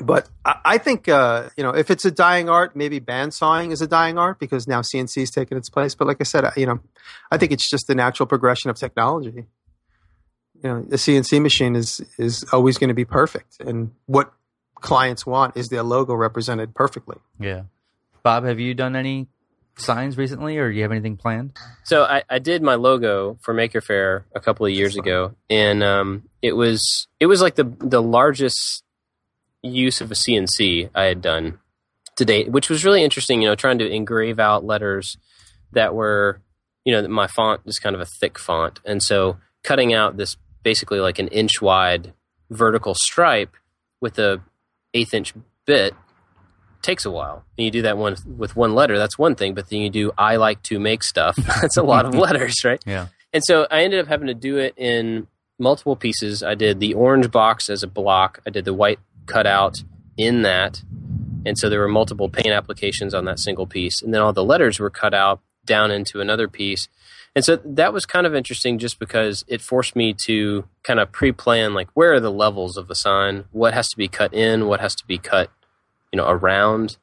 But 0.02 0.28
I, 0.44 0.60
I 0.64 0.78
think, 0.78 1.08
uh, 1.08 1.50
you 1.56 1.62
know, 1.62 1.70
if 1.70 1.90
it's 1.90 2.04
a 2.04 2.10
dying 2.10 2.48
art, 2.48 2.74
maybe 2.76 3.00
bandsawing 3.00 3.72
is 3.72 3.82
a 3.82 3.86
dying 3.86 4.16
art 4.18 4.38
because 4.38 4.66
now 4.66 4.80
CNC 4.80 5.20
has 5.20 5.30
taken 5.30 5.58
its 5.58 5.68
place. 5.68 5.94
But 5.94 6.06
like 6.06 6.18
I 6.20 6.24
said, 6.24 6.44
I- 6.44 6.52
you 6.56 6.66
know, 6.66 6.80
I 7.30 7.36
think 7.36 7.52
it's 7.52 7.68
just 7.68 7.86
the 7.88 7.94
natural 7.94 8.26
progression 8.26 8.70
of 8.70 8.76
technology. 8.76 9.46
You 10.62 10.70
know, 10.70 10.82
the 10.82 10.96
CNC 10.96 11.42
machine 11.42 11.74
is 11.74 12.00
is 12.18 12.44
always 12.52 12.78
going 12.78 12.88
to 12.88 12.94
be 12.94 13.04
perfect, 13.04 13.58
and 13.60 13.90
what 14.06 14.32
clients 14.76 15.26
want 15.26 15.56
is 15.56 15.68
their 15.70 15.82
logo 15.82 16.14
represented 16.14 16.72
perfectly. 16.72 17.16
Yeah. 17.40 17.62
Bob, 18.22 18.44
have 18.44 18.60
you 18.60 18.72
done 18.72 18.94
any 18.94 19.26
signs 19.76 20.16
recently, 20.16 20.58
or 20.58 20.70
do 20.70 20.76
you 20.76 20.82
have 20.82 20.92
anything 20.92 21.16
planned? 21.16 21.56
So 21.84 22.04
I, 22.04 22.22
I 22.28 22.38
did 22.38 22.62
my 22.62 22.74
logo 22.74 23.38
for 23.42 23.54
Maker 23.54 23.80
Faire 23.80 24.26
a 24.34 24.40
couple 24.40 24.66
of 24.66 24.72
years 24.72 24.96
ago, 24.96 25.34
and 25.48 25.82
um, 25.82 26.28
it 26.40 26.52
was 26.52 27.06
it 27.20 27.26
was 27.26 27.40
like 27.40 27.54
the 27.54 27.64
the 27.64 28.02
largest 28.02 28.82
use 29.62 30.00
of 30.00 30.10
a 30.10 30.14
CNC 30.14 30.90
I 30.94 31.04
had 31.04 31.22
done 31.22 31.58
to 32.16 32.24
date, 32.24 32.50
which 32.50 32.68
was 32.68 32.84
really 32.84 33.02
interesting. 33.02 33.42
You 33.42 33.48
know, 33.48 33.54
trying 33.54 33.78
to 33.78 33.88
engrave 33.88 34.38
out 34.38 34.64
letters 34.64 35.16
that 35.72 35.94
were, 35.94 36.40
you 36.84 36.92
know, 36.92 37.06
my 37.08 37.26
font 37.26 37.62
is 37.66 37.78
kind 37.78 37.94
of 37.94 38.00
a 38.00 38.06
thick 38.06 38.38
font, 38.38 38.80
and 38.84 39.02
so 39.02 39.38
cutting 39.62 39.94
out 39.94 40.16
this 40.16 40.36
basically 40.62 41.00
like 41.00 41.18
an 41.18 41.28
inch 41.28 41.60
wide 41.60 42.12
vertical 42.50 42.94
stripe 42.94 43.56
with 44.00 44.18
a 44.18 44.40
eighth 44.94 45.14
inch 45.14 45.32
bit 45.64 45.94
takes 46.82 47.04
a 47.04 47.10
while. 47.10 47.44
And 47.56 47.64
you 47.64 47.70
do 47.70 47.82
that 47.82 47.96
one 47.96 48.16
with 48.36 48.56
one 48.56 48.74
letter, 48.74 48.98
that's 48.98 49.18
one 49.18 49.34
thing. 49.34 49.54
But 49.54 49.70
then 49.70 49.80
you 49.80 49.90
do 49.90 50.12
I 50.18 50.36
like 50.36 50.62
to 50.64 50.78
make 50.78 51.02
stuff. 51.02 51.36
that's 51.60 51.76
a 51.76 51.82
lot 51.82 52.06
of 52.06 52.14
letters, 52.26 52.64
right? 52.64 52.82
Yeah. 52.86 53.08
And 53.32 53.42
so 53.44 53.66
I 53.70 53.82
ended 53.82 54.00
up 54.00 54.08
having 54.08 54.26
to 54.26 54.34
do 54.34 54.58
it 54.58 54.74
in 54.76 55.26
multiple 55.58 55.96
pieces. 55.96 56.42
I 56.42 56.54
did 56.54 56.80
the 56.80 56.94
orange 56.94 57.30
box 57.30 57.70
as 57.70 57.82
a 57.82 57.86
block. 57.86 58.40
I 58.46 58.50
did 58.50 58.64
the 58.64 58.74
white 58.74 58.98
cutout 59.26 59.82
in 60.16 60.42
that. 60.42 60.82
And 61.46 61.58
so 61.58 61.68
there 61.68 61.80
were 61.80 61.88
multiple 61.88 62.28
paint 62.28 62.54
applications 62.54 63.14
on 63.14 63.24
that 63.24 63.38
single 63.38 63.66
piece. 63.66 64.02
And 64.02 64.12
then 64.12 64.20
all 64.20 64.32
the 64.32 64.44
letters 64.44 64.78
were 64.78 64.90
cut 64.90 65.14
out 65.14 65.40
down 65.64 65.90
into 65.90 66.20
another 66.20 66.48
piece. 66.48 66.88
And 67.34 67.44
so 67.44 67.56
that 67.64 67.92
was 67.92 68.04
kind 68.04 68.26
of 68.26 68.34
interesting 68.34 68.78
just 68.78 68.98
because 68.98 69.44
it 69.48 69.62
forced 69.62 69.96
me 69.96 70.12
to 70.14 70.64
kind 70.82 71.00
of 71.00 71.10
pre 71.10 71.32
plan 71.32 71.72
like 71.72 71.88
where 71.94 72.12
are 72.12 72.20
the 72.20 72.30
levels 72.30 72.76
of 72.76 72.88
the 72.88 72.94
sign? 72.94 73.44
What 73.52 73.72
has 73.72 73.88
to 73.90 73.96
be 73.96 74.08
cut 74.08 74.34
in? 74.34 74.66
What 74.66 74.80
has 74.80 74.94
to 74.96 75.06
be 75.06 75.18
cut, 75.18 75.50
you 76.12 76.16
know, 76.16 76.28
around? 76.28 76.96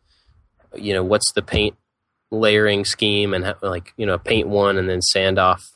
You 0.75 0.93
know, 0.93 1.03
what's 1.03 1.31
the 1.33 1.41
paint 1.41 1.75
layering 2.31 2.85
scheme 2.85 3.33
and 3.33 3.55
like, 3.61 3.93
you 3.97 4.05
know, 4.05 4.17
paint 4.17 4.47
one 4.47 4.77
and 4.77 4.87
then 4.87 5.01
sand 5.01 5.39
off, 5.39 5.71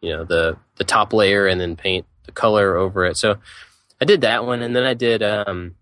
you 0.00 0.12
know, 0.12 0.24
the, 0.24 0.56
the 0.76 0.84
top 0.84 1.12
layer 1.12 1.46
and 1.46 1.60
then 1.60 1.74
paint 1.74 2.06
the 2.24 2.32
color 2.32 2.76
over 2.76 3.06
it. 3.06 3.16
So 3.16 3.38
I 4.00 4.04
did 4.04 4.20
that 4.20 4.44
one. 4.44 4.62
And 4.62 4.76
then 4.76 4.84
I 4.84 4.94
did 4.94 5.22
um, 5.22 5.76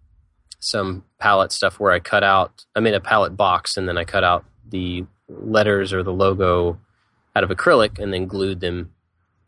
some 0.61 1.05
pallet 1.18 1.53
stuff 1.53 1.80
where 1.80 1.92
I 1.92 1.99
cut 1.99 2.22
out, 2.22 2.64
I 2.76 2.80
made 2.80 2.95
a 2.95 3.01
pallet 3.01 3.36
box 3.36 3.76
and 3.76 3.88
then 3.88 3.99
I 3.99 4.05
cut 4.05 4.22
out 4.22 4.45
the 4.68 5.05
letters 5.28 5.92
or 5.92 6.03
the 6.03 6.12
logo 6.12 6.78
out 7.34 7.45
of 7.45 7.51
acrylic 7.51 7.99
and 7.99 8.12
then 8.12 8.26
glued 8.26 8.61
them 8.61 8.92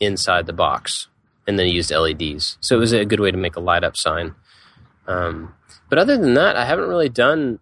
inside 0.00 0.46
the 0.46 0.52
box 0.52 1.06
and 1.46 1.58
then 1.58 1.68
used 1.68 1.92
LEDs. 1.92 2.58
So 2.60 2.76
it 2.76 2.80
was 2.80 2.92
a 2.92 3.04
good 3.04 3.20
way 3.20 3.30
to 3.30 3.36
make 3.36 3.56
a 3.56 3.60
light 3.60 3.84
up 3.84 3.96
sign. 3.96 4.34
Um, 5.06 5.54
but 5.88 5.98
other 5.98 6.16
than 6.16 6.34
that, 6.34 6.56
I 6.56 6.64
haven't 6.64 6.88
really 6.88 7.08
done 7.08 7.58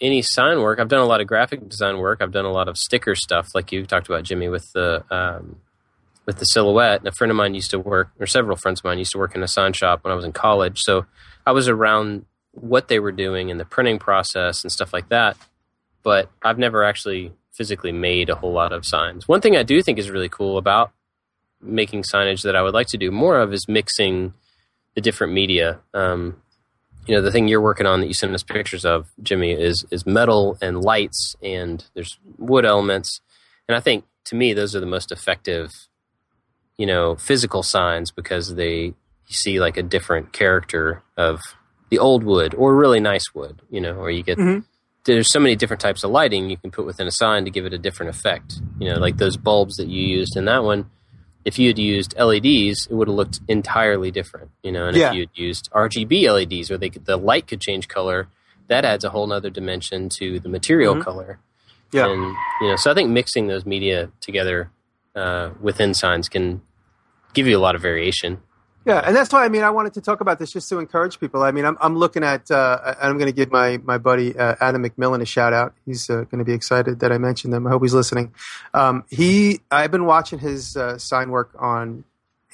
any 0.00 0.22
sign 0.22 0.60
work. 0.60 0.78
I've 0.78 0.88
done 0.88 1.00
a 1.00 1.06
lot 1.06 1.20
of 1.20 1.26
graphic 1.26 1.68
design 1.68 1.98
work. 1.98 2.22
I've 2.22 2.32
done 2.32 2.44
a 2.44 2.52
lot 2.52 2.68
of 2.68 2.76
sticker 2.76 3.14
stuff, 3.14 3.48
like 3.54 3.72
you 3.72 3.84
talked 3.84 4.08
about, 4.08 4.24
Jimmy, 4.24 4.48
with 4.48 4.70
the 4.72 5.04
um, 5.10 5.56
with 6.26 6.38
the 6.38 6.44
silhouette. 6.44 7.00
And 7.00 7.08
a 7.08 7.12
friend 7.12 7.30
of 7.30 7.36
mine 7.36 7.54
used 7.54 7.70
to 7.70 7.78
work, 7.78 8.10
or 8.20 8.26
several 8.26 8.56
friends 8.56 8.80
of 8.80 8.84
mine 8.84 8.98
used 8.98 9.12
to 9.12 9.18
work 9.18 9.34
in 9.34 9.42
a 9.42 9.48
sign 9.48 9.72
shop 9.72 10.04
when 10.04 10.12
I 10.12 10.14
was 10.14 10.24
in 10.24 10.32
college. 10.32 10.80
So 10.82 11.06
I 11.46 11.52
was 11.52 11.68
around 11.68 12.26
what 12.52 12.88
they 12.88 12.98
were 12.98 13.12
doing 13.12 13.48
in 13.48 13.58
the 13.58 13.64
printing 13.64 13.98
process 13.98 14.62
and 14.62 14.70
stuff 14.70 14.92
like 14.92 15.08
that. 15.08 15.36
But 16.02 16.30
I've 16.42 16.58
never 16.58 16.84
actually 16.84 17.32
physically 17.52 17.92
made 17.92 18.30
a 18.30 18.36
whole 18.36 18.52
lot 18.52 18.72
of 18.72 18.86
signs. 18.86 19.26
One 19.26 19.40
thing 19.40 19.56
I 19.56 19.64
do 19.64 19.82
think 19.82 19.98
is 19.98 20.10
really 20.10 20.28
cool 20.28 20.58
about 20.58 20.92
making 21.60 22.04
signage 22.04 22.42
that 22.42 22.54
I 22.54 22.62
would 22.62 22.74
like 22.74 22.86
to 22.88 22.98
do 22.98 23.10
more 23.10 23.40
of 23.40 23.52
is 23.52 23.66
mixing 23.66 24.32
the 24.94 25.00
different 25.00 25.32
media. 25.32 25.80
Um, 25.92 26.40
you 27.08 27.14
know, 27.14 27.22
the 27.22 27.32
thing 27.32 27.48
you're 27.48 27.60
working 27.60 27.86
on 27.86 28.00
that 28.00 28.06
you 28.06 28.14
sent 28.14 28.34
us 28.34 28.42
pictures 28.42 28.84
of, 28.84 29.08
Jimmy, 29.22 29.52
is 29.52 29.84
is 29.90 30.06
metal 30.06 30.58
and 30.60 30.82
lights, 30.82 31.34
and 31.42 31.84
there's 31.94 32.18
wood 32.36 32.66
elements. 32.66 33.20
And 33.66 33.74
I 33.74 33.80
think 33.80 34.04
to 34.26 34.34
me, 34.36 34.52
those 34.52 34.76
are 34.76 34.80
the 34.80 34.86
most 34.86 35.10
effective, 35.10 35.72
you 36.76 36.86
know, 36.86 37.16
physical 37.16 37.62
signs 37.62 38.10
because 38.10 38.54
they 38.54 38.78
you 39.30 39.34
see 39.34 39.58
like 39.60 39.76
a 39.76 39.82
different 39.82 40.32
character 40.32 41.02
of 41.16 41.40
the 41.90 41.98
old 41.98 42.24
wood 42.24 42.54
or 42.54 42.76
really 42.76 43.00
nice 43.00 43.34
wood, 43.34 43.60
you 43.70 43.80
know, 43.80 43.94
or 43.94 44.10
you 44.10 44.22
get 44.22 44.38
Mhm. 44.38 44.64
there's 45.04 45.32
so 45.32 45.40
many 45.40 45.56
different 45.56 45.80
types 45.80 46.04
of 46.04 46.10
lighting 46.10 46.50
you 46.50 46.58
can 46.58 46.70
put 46.70 46.84
within 46.84 47.06
a 47.06 47.10
sign 47.10 47.44
to 47.46 47.50
give 47.50 47.64
it 47.64 47.72
a 47.72 47.78
different 47.78 48.10
effect. 48.10 48.60
You 48.78 48.90
know, 48.90 48.98
like 48.98 49.16
those 49.16 49.38
bulbs 49.38 49.76
that 49.76 49.88
you 49.88 50.02
used 50.02 50.36
in 50.36 50.44
that 50.44 50.64
one. 50.64 50.90
If 51.48 51.58
you 51.58 51.68
had 51.68 51.78
used 51.78 52.14
LEDs, 52.18 52.86
it 52.90 52.94
would 52.96 53.08
have 53.08 53.16
looked 53.16 53.40
entirely 53.48 54.10
different. 54.10 54.50
You 54.62 54.72
know, 54.72 54.86
and 54.88 54.96
Yeah. 54.96 55.08
if 55.08 55.14
you 55.14 55.20
had 55.22 55.30
used 55.34 55.70
RGB 55.72 56.28
LEDs, 56.36 56.68
where 56.70 56.76
they 56.78 56.90
could, 56.90 57.06
the 57.06 57.16
light 57.16 57.46
could 57.48 57.60
change 57.68 57.88
color, 57.88 58.28
that 58.68 58.84
adds 58.84 59.02
a 59.02 59.10
whole 59.10 59.26
nother 59.26 59.48
dimension 59.48 60.10
to 60.18 60.38
the 60.40 60.50
material 60.50 60.94
Mhm. 60.96 61.02
color. 61.02 61.38
Yeah. 61.90 62.06
And 62.08 62.22
you 62.60 62.68
know, 62.68 62.76
so 62.76 62.90
I 62.90 62.94
think 62.94 63.08
mixing 63.10 63.46
those 63.46 63.64
media 63.64 64.10
together 64.20 64.70
uh, 65.16 65.50
within 65.60 65.94
signs 65.94 66.28
can 66.28 66.60
give 67.32 67.46
you 67.48 67.56
a 67.56 67.62
lot 67.66 67.74
of 67.74 67.80
variation. 67.82 68.32
Yeah, 68.88 69.02
and 69.04 69.14
that's 69.14 69.30
why 69.34 69.44
I 69.44 69.50
mean 69.50 69.64
I 69.64 69.68
wanted 69.68 69.92
to 69.94 70.00
talk 70.00 70.22
about 70.22 70.38
this 70.38 70.50
just 70.50 70.66
to 70.70 70.78
encourage 70.78 71.20
people. 71.20 71.42
I 71.42 71.50
mean 71.50 71.66
I'm 71.66 71.76
I'm 71.78 71.94
looking 71.94 72.24
at 72.24 72.50
uh, 72.50 72.94
I'm 72.98 73.18
going 73.18 73.26
to 73.26 73.36
give 73.36 73.52
my 73.52 73.76
my 73.84 73.98
buddy 73.98 74.34
uh, 74.34 74.54
Adam 74.62 74.82
McMillan 74.82 75.20
a 75.20 75.26
shout 75.26 75.52
out. 75.52 75.74
He's 75.84 76.08
uh, 76.08 76.22
going 76.22 76.38
to 76.38 76.44
be 76.44 76.54
excited 76.54 77.00
that 77.00 77.12
I 77.12 77.18
mentioned 77.18 77.52
him. 77.52 77.66
I 77.66 77.70
hope 77.70 77.82
he's 77.82 77.92
listening. 77.92 78.32
Um, 78.72 79.04
he 79.10 79.60
I've 79.70 79.90
been 79.90 80.06
watching 80.06 80.38
his 80.38 80.74
uh, 80.74 80.96
sign 80.96 81.28
work 81.28 81.50
on 81.58 82.04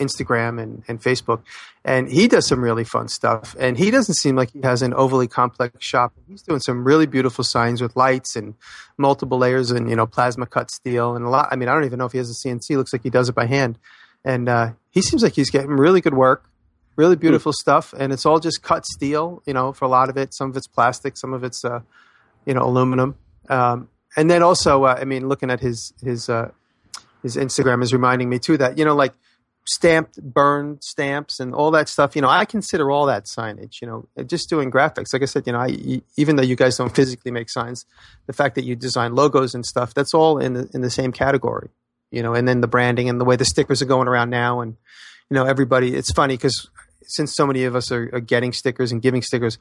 Instagram 0.00 0.60
and, 0.60 0.82
and 0.88 1.00
Facebook, 1.00 1.42
and 1.84 2.08
he 2.08 2.26
does 2.26 2.48
some 2.48 2.60
really 2.60 2.82
fun 2.82 3.06
stuff. 3.06 3.54
And 3.56 3.78
he 3.78 3.92
doesn't 3.92 4.16
seem 4.16 4.34
like 4.34 4.50
he 4.50 4.60
has 4.62 4.82
an 4.82 4.92
overly 4.92 5.28
complex 5.28 5.84
shop. 5.84 6.14
He's 6.28 6.42
doing 6.42 6.58
some 6.58 6.82
really 6.82 7.06
beautiful 7.06 7.44
signs 7.44 7.80
with 7.80 7.94
lights 7.94 8.34
and 8.34 8.54
multiple 8.98 9.38
layers 9.38 9.70
and 9.70 9.88
you 9.88 9.94
know 9.94 10.06
plasma 10.06 10.46
cut 10.46 10.72
steel 10.72 11.14
and 11.14 11.24
a 11.24 11.28
lot. 11.28 11.46
I 11.52 11.54
mean 11.54 11.68
I 11.68 11.74
don't 11.74 11.84
even 11.84 12.00
know 12.00 12.06
if 12.06 12.12
he 12.12 12.18
has 12.18 12.28
a 12.28 12.34
CNC. 12.48 12.76
Looks 12.76 12.92
like 12.92 13.04
he 13.04 13.10
does 13.10 13.28
it 13.28 13.36
by 13.36 13.46
hand 13.46 13.78
and 14.24 14.48
uh, 14.48 14.72
he 14.90 15.02
seems 15.02 15.22
like 15.22 15.34
he's 15.34 15.50
getting 15.50 15.70
really 15.70 16.00
good 16.00 16.14
work, 16.14 16.48
really 16.96 17.16
beautiful 17.16 17.52
stuff, 17.52 17.92
and 17.98 18.12
it's 18.12 18.24
all 18.24 18.40
just 18.40 18.62
cut 18.62 18.86
steel. 18.86 19.42
You 19.46 19.54
know, 19.54 19.72
for 19.72 19.84
a 19.84 19.88
lot 19.88 20.08
of 20.08 20.16
it, 20.16 20.34
some 20.34 20.50
of 20.50 20.56
it's 20.56 20.66
plastic, 20.66 21.16
some 21.16 21.32
of 21.32 21.44
it's 21.44 21.64
uh, 21.64 21.80
you 22.46 22.54
know 22.54 22.62
aluminum, 22.62 23.16
um, 23.48 23.88
and 24.16 24.30
then 24.30 24.42
also, 24.42 24.84
uh, 24.84 24.96
I 25.00 25.04
mean, 25.04 25.28
looking 25.28 25.50
at 25.50 25.60
his 25.60 25.92
his 26.02 26.28
uh, 26.28 26.50
his 27.22 27.36
Instagram 27.36 27.82
is 27.82 27.92
reminding 27.92 28.28
me 28.28 28.38
too 28.38 28.56
that 28.58 28.78
you 28.78 28.84
know 28.84 28.94
like 28.94 29.14
stamped 29.66 30.22
burned 30.22 30.84
stamps 30.84 31.40
and 31.40 31.54
all 31.54 31.70
that 31.70 31.88
stuff 31.88 32.14
you 32.14 32.20
know 32.20 32.28
i 32.28 32.44
consider 32.44 32.90
all 32.90 33.06
that 33.06 33.24
signage 33.24 33.80
you 33.80 33.88
know 33.88 34.06
just 34.26 34.50
doing 34.50 34.70
graphics. 34.70 35.12
Like 35.12 35.22
i 35.22 35.24
said 35.24 35.44
you 35.46 35.54
know 35.54 35.60
I, 35.60 36.02
even 36.16 36.36
though 36.36 36.42
you 36.42 36.54
guys 36.54 36.76
don't 36.76 36.94
physically 36.94 37.30
make 37.30 37.48
signs 37.48 37.86
the 38.26 38.34
fact 38.34 38.56
that 38.56 38.64
you 38.64 38.76
design 38.76 39.14
logos 39.14 39.54
and 39.54 39.64
stuff 39.64 39.94
that's 39.94 40.12
all 40.12 40.38
in 40.38 40.52
the, 40.52 40.70
in 40.74 40.82
the 40.82 40.90
same 40.90 41.12
category 41.12 41.70
you 42.14 42.22
know, 42.22 42.34
and 42.34 42.46
then 42.46 42.60
the 42.60 42.68
branding 42.68 43.08
and 43.08 43.20
the 43.20 43.24
way 43.24 43.36
the 43.36 43.44
stickers 43.44 43.82
are 43.82 43.86
going 43.86 44.08
around 44.08 44.30
now. 44.30 44.60
And, 44.60 44.76
you 45.30 45.34
know, 45.34 45.44
everybody, 45.44 45.94
it's 45.94 46.12
funny 46.12 46.34
because 46.34 46.70
since 47.02 47.34
so 47.34 47.46
many 47.46 47.64
of 47.64 47.74
us 47.74 47.90
are, 47.90 48.08
are 48.12 48.20
getting 48.20 48.52
stickers 48.52 48.92
and 48.92 49.02
giving 49.02 49.20
stickers, 49.20 49.58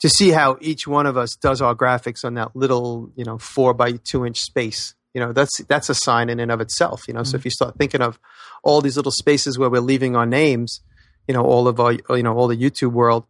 to 0.00 0.08
see 0.08 0.30
how 0.30 0.56
each 0.60 0.86
one 0.88 1.06
of 1.06 1.16
us 1.16 1.36
does 1.36 1.60
our 1.60 1.74
graphics 1.74 2.24
on 2.24 2.34
that 2.34 2.56
little, 2.56 3.12
you 3.14 3.24
know, 3.24 3.38
four 3.38 3.74
by 3.74 3.92
two 3.92 4.26
inch 4.26 4.40
space, 4.40 4.94
you 5.14 5.20
know, 5.20 5.32
that's, 5.32 5.58
that's 5.68 5.88
a 5.88 5.94
sign 5.94 6.30
in 6.30 6.40
and 6.40 6.50
of 6.50 6.60
itself, 6.60 7.06
you 7.06 7.14
know. 7.14 7.22
So 7.22 7.30
mm-hmm. 7.30 7.36
if 7.36 7.44
you 7.44 7.50
start 7.50 7.76
thinking 7.76 8.00
of 8.00 8.18
all 8.62 8.80
these 8.80 8.96
little 8.96 9.12
spaces 9.12 9.58
where 9.58 9.70
we're 9.70 9.80
leaving 9.80 10.16
our 10.16 10.26
names, 10.26 10.80
you 11.28 11.34
know, 11.34 11.42
all 11.42 11.68
of 11.68 11.78
our, 11.78 11.92
you 11.92 12.22
know, 12.22 12.34
all 12.34 12.48
the 12.48 12.56
YouTube 12.56 12.92
world, 12.92 13.26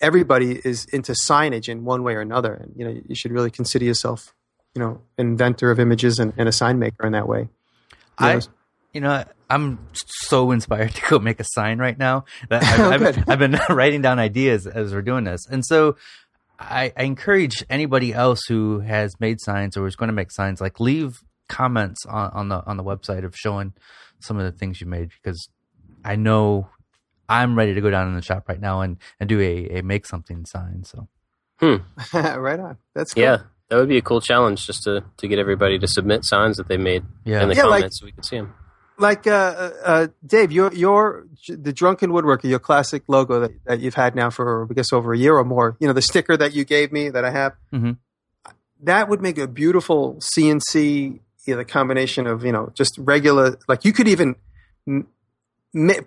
everybody 0.00 0.60
is 0.64 0.86
into 0.86 1.12
signage 1.12 1.68
in 1.68 1.84
one 1.84 2.02
way 2.02 2.14
or 2.14 2.20
another. 2.20 2.54
And, 2.54 2.72
you 2.76 2.84
know, 2.84 3.00
you 3.06 3.14
should 3.14 3.32
really 3.32 3.50
consider 3.50 3.84
yourself 3.84 4.32
you 4.74 4.80
know, 4.80 5.00
inventor 5.16 5.70
of 5.70 5.80
images 5.80 6.18
and, 6.18 6.32
and 6.36 6.48
a 6.48 6.52
sign 6.52 6.78
maker 6.78 7.06
in 7.06 7.12
that 7.12 7.28
way. 7.28 7.48
You 8.20 8.26
I, 8.26 8.34
know, 8.34 8.40
you 8.92 9.00
know, 9.00 9.24
I'm 9.50 9.78
so 9.94 10.50
inspired 10.50 10.94
to 10.94 11.02
go 11.08 11.18
make 11.18 11.40
a 11.40 11.44
sign 11.44 11.78
right 11.78 11.98
now 11.98 12.24
that 12.48 12.62
oh, 12.78 12.90
I've, 12.90 13.00
Good. 13.00 13.18
I've, 13.18 13.28
I've 13.30 13.38
been 13.38 13.58
writing 13.70 14.02
down 14.02 14.18
ideas 14.18 14.66
as 14.66 14.92
we're 14.92 15.02
doing 15.02 15.24
this, 15.24 15.46
and 15.48 15.64
so 15.64 15.96
I, 16.58 16.92
I 16.96 17.04
encourage 17.04 17.64
anybody 17.70 18.12
else 18.12 18.40
who 18.48 18.80
has 18.80 19.18
made 19.20 19.40
signs 19.40 19.76
or 19.76 19.86
is 19.86 19.96
going 19.96 20.08
to 20.08 20.14
make 20.14 20.32
signs, 20.32 20.60
like 20.60 20.80
leave 20.80 21.20
comments 21.48 22.04
on, 22.06 22.30
on 22.32 22.48
the 22.48 22.64
on 22.66 22.76
the 22.76 22.84
website 22.84 23.24
of 23.24 23.34
showing 23.34 23.72
some 24.20 24.38
of 24.38 24.44
the 24.44 24.56
things 24.56 24.80
you 24.80 24.86
made 24.86 25.10
because 25.22 25.48
I 26.04 26.16
know 26.16 26.68
I'm 27.28 27.56
ready 27.56 27.74
to 27.74 27.80
go 27.80 27.90
down 27.90 28.08
in 28.08 28.14
the 28.14 28.22
shop 28.22 28.48
right 28.48 28.60
now 28.60 28.80
and 28.80 28.96
and 29.20 29.28
do 29.28 29.40
a, 29.40 29.78
a 29.78 29.82
make 29.82 30.06
something 30.06 30.44
sign. 30.46 30.84
So 30.84 31.08
hmm. 31.60 31.76
right 32.12 32.60
on. 32.60 32.78
That's 32.94 33.14
cool. 33.14 33.22
Yeah, 33.22 33.38
that 33.68 33.76
would 33.76 33.88
be 33.88 33.98
a 33.98 34.02
cool 34.02 34.20
challenge 34.20 34.66
just 34.66 34.82
to, 34.84 35.04
to 35.18 35.28
get 35.28 35.38
everybody 35.38 35.78
to 35.78 35.86
submit 35.86 36.24
signs 36.24 36.56
that 36.56 36.68
they 36.68 36.76
made 36.78 37.04
Yeah. 37.24 37.42
in 37.42 37.48
the 37.50 37.54
Yeah, 37.54 37.64
like- 37.64 37.80
comments 37.80 38.00
so 38.00 38.06
we 38.06 38.12
could 38.12 38.24
see 38.24 38.36
them. 38.36 38.54
like 38.98 39.26
uh, 39.26 39.30
uh, 39.30 39.70
uh, 39.84 40.06
Dave, 40.26 40.50
your 40.52 40.72
your 40.74 41.26
the 41.48 41.72
drunken 41.72 42.10
woodworker, 42.10 42.44
your 42.44 42.58
classic 42.58 43.02
logo 43.08 43.40
that, 43.40 43.50
that 43.66 43.80
you've 43.80 43.94
had 43.94 44.14
now 44.16 44.30
for 44.30 44.66
I 44.70 44.74
guess 44.74 44.92
over 44.92 45.12
a 45.12 45.18
year 45.18 45.36
or 45.36 45.44
more. 45.44 45.76
You 45.80 45.86
know 45.86 45.92
the 45.92 46.02
sticker 46.02 46.36
that 46.36 46.54
you 46.54 46.64
gave 46.64 46.90
me 46.92 47.08
that 47.10 47.24
I 47.24 47.30
have. 47.30 47.52
Mhm. 47.72 47.98
That 48.82 49.08
would 49.08 49.20
make 49.20 49.38
a 49.38 49.46
beautiful 49.46 50.16
CNC. 50.20 51.20
You 51.46 51.54
know, 51.54 51.58
the 51.58 51.64
combination 51.64 52.26
of 52.26 52.44
you 52.44 52.52
know 52.52 52.72
just 52.74 52.96
regular 52.98 53.56
like 53.68 53.84
you 53.84 53.92
could 53.92 54.08
even 54.08 54.34
m- 54.86 55.06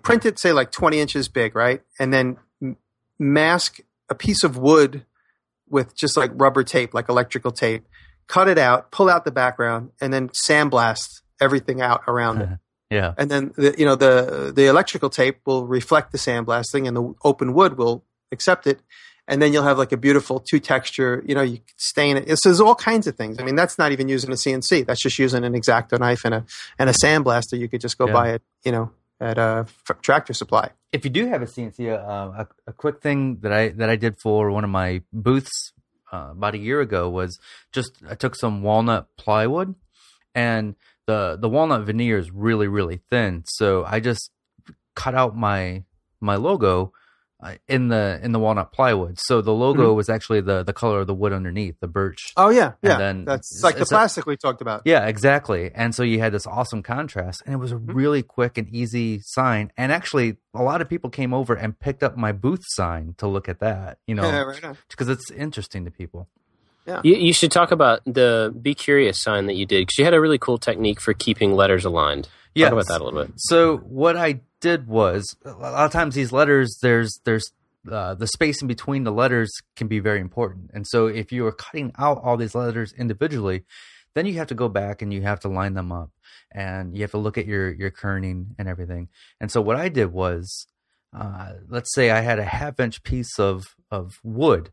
print 0.02 0.26
it 0.26 0.38
say 0.38 0.52
like 0.52 0.70
twenty 0.70 0.98
inches 1.00 1.28
big, 1.28 1.54
right, 1.56 1.82
and 1.98 2.12
then 2.12 2.36
m- 2.60 2.76
mask 3.18 3.80
a 4.10 4.14
piece 4.14 4.44
of 4.44 4.56
wood 4.58 5.04
with 5.72 5.96
just 5.96 6.16
like 6.16 6.30
rubber 6.34 6.62
tape, 6.62 6.94
like 6.94 7.08
electrical 7.08 7.50
tape. 7.50 7.84
Cut 8.28 8.46
it 8.46 8.56
out, 8.58 8.92
pull 8.92 9.10
out 9.10 9.24
the 9.24 9.32
background, 9.32 9.90
and 10.00 10.12
then 10.12 10.28
sandblast 10.28 11.08
everything 11.40 11.80
out 11.82 12.02
around 12.06 12.40
it 12.42 12.48
Yeah. 12.90 13.14
and 13.18 13.30
then 13.30 13.52
the, 13.56 13.74
you 13.78 13.84
know 13.86 13.96
the 13.96 14.52
the 14.54 14.66
electrical 14.66 15.08
tape 15.10 15.38
will 15.46 15.66
reflect 15.66 16.12
the 16.12 16.18
sandblasting 16.18 16.86
and 16.86 16.94
the 16.96 17.14
open 17.24 17.52
wood 17.54 17.76
will 17.78 18.04
accept 18.30 18.66
it 18.66 18.80
and 19.26 19.40
then 19.40 19.52
you'll 19.52 19.64
have 19.64 19.78
like 19.78 19.92
a 19.92 19.96
beautiful 19.96 20.38
two 20.38 20.60
texture 20.60 21.22
you 21.26 21.34
know 21.34 21.40
you 21.42 21.58
stain 21.78 22.18
it 22.18 22.28
so 22.38 22.50
there's 22.50 22.60
all 22.60 22.74
kinds 22.74 23.06
of 23.06 23.16
things 23.16 23.38
i 23.40 23.42
mean 23.44 23.54
that's 23.56 23.78
not 23.78 23.92
even 23.92 24.08
using 24.10 24.30
a 24.30 24.34
cnc 24.34 24.84
that's 24.86 25.00
just 25.02 25.18
using 25.18 25.42
an 25.42 25.54
exacto 25.54 25.98
knife 25.98 26.24
and 26.26 26.34
a 26.34 26.44
and 26.78 26.90
a 26.90 26.92
sandblaster 26.92 27.58
you 27.58 27.66
could 27.66 27.80
just 27.80 27.96
go 27.98 28.06
Yeah. 28.06 28.12
buy 28.12 28.28
it 28.34 28.42
you 28.64 28.72
know 28.72 28.90
at 29.22 29.38
f- 29.38 30.02
tractor 30.02 30.34
supply. 30.34 30.70
If 30.92 31.04
you 31.04 31.10
do 31.10 31.28
have 31.28 31.42
a 31.42 31.46
CNC, 31.46 31.88
uh, 31.88 32.44
a, 32.44 32.48
a 32.66 32.72
quick 32.72 33.00
thing 33.00 33.38
that 33.40 33.52
I 33.52 33.68
that 33.68 33.88
I 33.88 33.96
did 33.96 34.18
for 34.18 34.50
one 34.50 34.64
of 34.64 34.70
my 34.70 35.02
booths 35.12 35.72
uh, 36.12 36.28
about 36.32 36.54
a 36.54 36.58
year 36.58 36.80
ago 36.80 37.08
was 37.08 37.38
just 37.72 38.02
I 38.08 38.14
took 38.14 38.34
some 38.34 38.62
walnut 38.62 39.06
plywood, 39.16 39.74
and 40.34 40.74
the 41.06 41.38
the 41.40 41.48
walnut 41.48 41.86
veneer 41.86 42.18
is 42.18 42.30
really 42.30 42.68
really 42.68 43.00
thin, 43.10 43.44
so 43.46 43.84
I 43.84 44.00
just 44.00 44.30
cut 44.94 45.14
out 45.14 45.36
my 45.36 45.84
my 46.20 46.36
logo 46.36 46.74
uh, 46.84 46.88
in 47.68 47.88
the 47.88 48.20
in 48.22 48.32
the 48.32 48.38
walnut 48.38 48.72
plywood. 48.72 49.18
So 49.18 49.40
the 49.42 49.52
logo 49.52 49.92
was 49.94 50.08
actually 50.08 50.40
the 50.42 50.62
the 50.62 50.72
color 50.72 51.00
of 51.00 51.06
the 51.06 51.14
wood 51.14 51.32
underneath, 51.32 51.74
the 51.80 51.88
birch. 51.88 52.18
oh 52.36 52.50
yeah 52.50 52.72
And 52.82 52.90
yeah 52.90 52.98
then 52.98 53.24
that's 53.24 53.60
like 53.62 53.74
the 53.76 53.82
it's 53.82 53.90
a- 53.90 53.94
plastic 53.94 54.26
we 54.26 54.36
talked 54.36 54.60
about 54.60 54.82
Yeah, 54.84 55.06
exactly. 55.06 55.70
And 55.74 55.94
so 55.94 56.02
you 56.02 56.18
had 56.20 56.32
this 56.32 56.46
awesome 56.46 56.82
contrast, 56.82 57.42
and 57.44 57.54
it 57.54 57.58
was 57.58 57.72
a 57.72 57.76
Mhm. 57.76 57.94
really 57.94 58.22
quick 58.22 58.58
and 58.58 58.68
easy 58.68 59.20
sign. 59.24 59.72
And 59.76 59.90
actually, 59.92 60.36
a 60.54 60.62
lot 60.62 60.80
of 60.80 60.88
people 60.88 61.10
came 61.10 61.34
over 61.34 61.54
and 61.54 61.78
picked 61.78 62.02
up 62.02 62.16
my 62.16 62.32
booth 62.32 62.62
sign 62.64 63.14
to 63.18 63.26
look 63.26 63.48
at 63.48 63.58
that, 63.60 63.98
you 64.06 64.14
know, 64.14 64.22
right 64.46 64.64
on. 64.64 64.76
because 64.88 65.08
it's 65.08 65.30
interesting 65.30 65.84
to 65.84 65.90
people. 65.90 66.28
You, 67.04 67.14
you 67.14 67.32
should 67.32 67.52
talk 67.52 67.70
about 67.70 68.00
the 68.04 68.52
Be 68.60 68.74
Curious 68.74 69.18
sign 69.20 69.46
that 69.46 69.54
you 69.54 69.66
did 69.66 69.82
because 69.82 69.98
you 69.98 70.04
had 70.04 70.14
a 70.14 70.20
really 70.20 70.36
cool 70.38 70.58
technique 70.58 71.00
for 71.00 71.14
keeping 71.14 71.52
letters 71.54 71.84
aligned. 71.84 72.28
Yeah. 72.56 72.66
Talk 72.70 72.72
about 72.72 72.88
that 72.88 73.00
a 73.00 73.04
little 73.04 73.22
bit. 73.24 73.32
So 73.36 73.76
what 73.78 74.16
I 74.16 74.40
did 74.62 74.86
was 74.86 75.36
a 75.44 75.50
lot 75.50 75.84
of 75.84 75.92
times 75.92 76.14
these 76.14 76.32
letters, 76.32 76.78
there's 76.80 77.20
there's 77.24 77.52
uh, 77.90 78.14
the 78.14 78.28
space 78.28 78.62
in 78.62 78.68
between 78.68 79.04
the 79.04 79.12
letters 79.12 79.52
can 79.76 79.88
be 79.88 79.98
very 79.98 80.20
important. 80.20 80.70
And 80.72 80.86
so 80.86 81.06
if 81.08 81.32
you 81.32 81.44
are 81.46 81.52
cutting 81.52 81.92
out 81.98 82.20
all 82.22 82.36
these 82.36 82.54
letters 82.54 82.94
individually, 82.96 83.64
then 84.14 84.24
you 84.24 84.34
have 84.34 84.46
to 84.48 84.54
go 84.54 84.68
back 84.68 85.02
and 85.02 85.12
you 85.12 85.22
have 85.22 85.40
to 85.40 85.48
line 85.48 85.74
them 85.74 85.90
up 85.90 86.10
and 86.52 86.94
you 86.94 87.02
have 87.02 87.10
to 87.10 87.18
look 87.18 87.36
at 87.36 87.46
your 87.46 87.72
your 87.72 87.90
kerning 87.90 88.54
and 88.58 88.68
everything. 88.68 89.08
And 89.40 89.50
so 89.50 89.60
what 89.60 89.76
I 89.76 89.88
did 89.88 90.12
was, 90.12 90.66
uh, 91.14 91.54
let's 91.68 91.92
say 91.94 92.10
I 92.10 92.20
had 92.20 92.38
a 92.38 92.44
half 92.44 92.78
inch 92.78 93.02
piece 93.02 93.38
of 93.38 93.74
of 93.90 94.12
wood, 94.22 94.70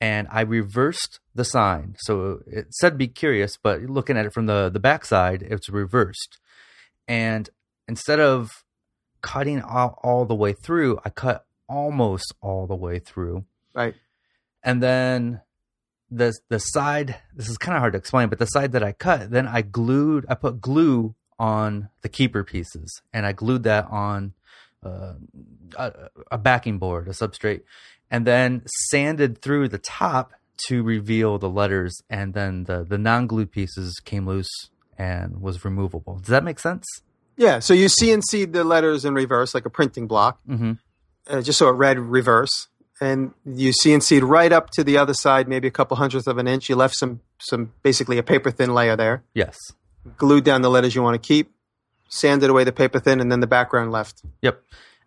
and 0.00 0.28
I 0.30 0.42
reversed 0.42 1.20
the 1.34 1.44
sign. 1.44 1.96
So 1.98 2.40
it 2.46 2.72
said 2.74 2.96
"Be 2.96 3.08
curious," 3.08 3.58
but 3.60 3.82
looking 3.82 4.16
at 4.16 4.26
it 4.26 4.32
from 4.32 4.46
the 4.46 4.70
the 4.72 4.80
backside, 4.80 5.42
it's 5.42 5.68
reversed. 5.68 6.38
And 7.08 7.48
instead 7.88 8.20
of 8.20 8.50
cutting 9.22 9.62
all, 9.62 9.98
all 10.02 10.24
the 10.24 10.34
way 10.34 10.52
through, 10.52 10.98
I 11.04 11.10
cut 11.10 11.46
almost 11.68 12.34
all 12.40 12.66
the 12.66 12.76
way 12.76 12.98
through. 12.98 13.44
Right. 13.74 13.94
And 14.62 14.82
then 14.82 15.40
the 16.08 16.32
the 16.48 16.60
side 16.60 17.16
this 17.34 17.48
is 17.48 17.58
kind 17.58 17.74
of 17.76 17.80
hard 17.80 17.92
to 17.92 17.98
explain 17.98 18.28
but 18.28 18.38
the 18.38 18.46
side 18.46 18.70
that 18.70 18.82
i 18.84 18.92
cut 18.92 19.28
then 19.28 19.48
i 19.48 19.60
glued 19.60 20.24
i 20.28 20.36
put 20.36 20.60
glue 20.60 21.16
on 21.36 21.88
the 22.02 22.08
keeper 22.08 22.44
pieces 22.44 23.02
and 23.12 23.26
i 23.26 23.32
glued 23.32 23.64
that 23.64 23.84
on 23.90 24.32
uh, 24.84 25.14
a, 25.76 25.92
a 26.30 26.38
backing 26.38 26.78
board 26.78 27.08
a 27.08 27.10
substrate 27.10 27.62
and 28.08 28.24
then 28.24 28.62
sanded 28.88 29.42
through 29.42 29.68
the 29.68 29.78
top 29.78 30.32
to 30.68 30.82
reveal 30.82 31.38
the 31.38 31.48
letters 31.48 32.00
and 32.08 32.34
then 32.34 32.64
the 32.64 32.84
the 32.84 32.98
non-glued 32.98 33.50
pieces 33.50 34.00
came 34.04 34.26
loose 34.26 34.70
and 34.98 35.40
was 35.40 35.64
removable. 35.64 36.18
Does 36.18 36.28
that 36.28 36.44
make 36.44 36.58
sense 36.58 36.86
yeah 37.36 37.58
so 37.58 37.74
you 37.74 37.86
cnc 37.86 38.52
the 38.52 38.64
letters 38.64 39.04
in 39.04 39.14
reverse 39.14 39.54
like 39.54 39.66
a 39.66 39.70
printing 39.70 40.06
block 40.06 40.40
mm-hmm. 40.48 40.72
uh, 41.28 41.42
just 41.42 41.58
so 41.58 41.68
it 41.68 41.72
read 41.72 41.98
reverse. 41.98 42.68
And 43.00 43.34
you 43.44 43.72
CNC'd 43.72 44.22
right 44.22 44.50
up 44.50 44.70
to 44.70 44.82
the 44.82 44.96
other 44.96 45.12
side, 45.12 45.48
maybe 45.48 45.68
a 45.68 45.70
couple 45.70 45.96
hundredths 45.98 46.26
of 46.26 46.38
an 46.38 46.46
inch. 46.46 46.70
You 46.70 46.76
left 46.76 46.96
some, 46.96 47.20
some 47.38 47.72
basically 47.82 48.16
a 48.16 48.22
paper 48.22 48.50
thin 48.50 48.72
layer 48.72 48.96
there. 48.96 49.22
yes 49.34 49.58
Glued 50.16 50.44
down 50.44 50.62
the 50.62 50.70
letters 50.70 50.94
you 50.94 51.02
want 51.02 51.20
to 51.20 51.26
keep, 51.26 51.52
sanded 52.08 52.48
away 52.48 52.64
the 52.64 52.72
paper 52.72 52.98
thin, 53.00 53.20
and 53.20 53.30
then 53.30 53.40
the 53.40 53.46
background 53.46 53.92
left. 53.92 54.22
Yep. 54.40 54.62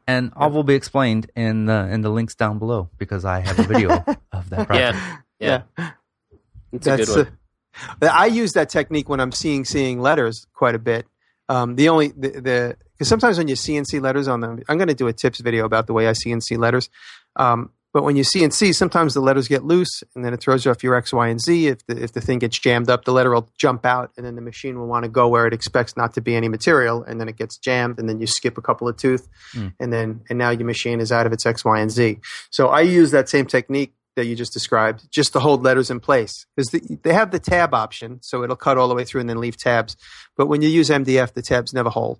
And 0.05 0.31
all 0.35 0.51
will 0.51 0.63
be 0.63 0.75
explained 0.75 1.31
in 1.35 1.65
the 1.65 1.87
in 1.87 2.01
the 2.01 2.09
links 2.09 2.35
down 2.35 2.59
below 2.59 2.89
because 2.97 3.25
I 3.25 3.39
have 3.39 3.59
a 3.59 3.63
video 3.63 3.91
of 4.31 4.49
that 4.49 4.67
project. 4.67 4.97
Yeah, 5.39 5.61
yeah. 5.77 5.91
It's 6.73 6.87
a 6.87 6.97
good 6.97 7.09
one. 7.09 7.37
uh, 8.01 8.05
I 8.11 8.25
use 8.25 8.53
that 8.53 8.69
technique 8.69 9.07
when 9.07 9.19
I'm 9.19 9.31
seeing 9.31 9.65
seeing 9.65 10.01
letters 10.01 10.47
quite 10.53 10.75
a 10.75 10.79
bit. 10.79 11.07
Um, 11.49 11.75
the 11.75 11.89
only 11.89 12.09
the 12.09 12.29
the 12.29 12.77
because 12.93 13.07
sometimes 13.09 13.37
when 13.37 13.47
you 13.47 13.55
CNC 13.55 14.01
letters 14.01 14.27
on 14.27 14.39
them, 14.39 14.61
I'm 14.69 14.77
going 14.77 14.87
to 14.87 14.93
do 14.93 15.07
a 15.07 15.13
tips 15.13 15.39
video 15.41 15.65
about 15.65 15.87
the 15.87 15.93
way 15.93 16.07
I 16.07 16.11
CNC 16.11 16.57
letters. 16.57 16.89
Um, 17.35 17.71
but 17.91 18.03
when 18.03 18.15
you 18.15 18.23
CNC, 18.23 18.75
sometimes 18.75 19.15
the 19.15 19.19
letters 19.19 19.47
get 19.47 19.63
loose, 19.63 20.03
and 20.13 20.23
then 20.23 20.31
it 20.31 20.41
throws 20.41 20.63
you 20.63 20.69
off 20.69 20.83
your 20.83 20.93
X, 20.95 21.11
Y, 21.11 21.27
and 21.27 21.41
Z. 21.41 21.67
If 21.69 21.83
the 21.87 22.03
if 22.03 22.11
the 22.13 22.21
thing 22.21 22.37
gets 22.37 22.59
jammed 22.59 22.87
up, 22.87 23.03
the 23.05 23.11
letter 23.11 23.31
will 23.33 23.49
jump 23.57 23.83
out, 23.83 24.11
and 24.15 24.23
then 24.23 24.35
the 24.35 24.41
machine 24.43 24.77
will 24.77 24.85
want 24.85 25.05
to 25.05 25.09
go 25.09 25.27
where 25.27 25.47
it 25.47 25.53
expects 25.53 25.97
not 25.97 26.13
to 26.13 26.21
be 26.21 26.35
any 26.35 26.49
material, 26.49 27.01
and 27.03 27.19
then 27.19 27.27
it 27.27 27.35
gets 27.35 27.57
jammed, 27.57 27.97
and 27.97 28.07
then 28.07 28.19
you 28.19 28.27
skip 28.27 28.57
a 28.59 28.61
couple 28.61 28.87
of 28.87 28.95
tooth, 28.97 29.27
Mm. 29.55 29.73
and 29.79 29.91
then 29.91 30.21
and 30.29 30.37
now 30.37 30.51
your 30.51 30.67
machine 30.67 30.99
is 30.99 31.11
out 31.11 31.25
of 31.25 31.33
its 31.33 31.47
X, 31.47 31.65
Y, 31.65 31.79
and 31.79 31.89
Z. 31.89 32.19
So 32.51 32.67
I 32.67 32.81
use 32.81 33.09
that 33.09 33.27
same 33.27 33.47
technique 33.47 33.93
that 34.15 34.25
you 34.25 34.35
just 34.35 34.53
described 34.53 35.09
just 35.11 35.33
to 35.33 35.39
hold 35.39 35.63
letters 35.63 35.89
in 35.89 35.99
place 35.99 36.45
because 36.55 36.69
the, 36.71 36.97
they 37.03 37.13
have 37.13 37.31
the 37.31 37.39
tab 37.39 37.73
option, 37.73 38.19
so 38.21 38.43
it'll 38.43 38.55
cut 38.55 38.77
all 38.77 38.87
the 38.87 38.95
way 38.95 39.05
through 39.05 39.21
and 39.21 39.29
then 39.29 39.39
leave 39.39 39.57
tabs. 39.57 39.95
But 40.35 40.47
when 40.47 40.61
you 40.61 40.69
use 40.69 40.89
MDF, 40.89 41.33
the 41.33 41.41
tabs 41.41 41.73
never 41.73 41.89
hold. 41.89 42.19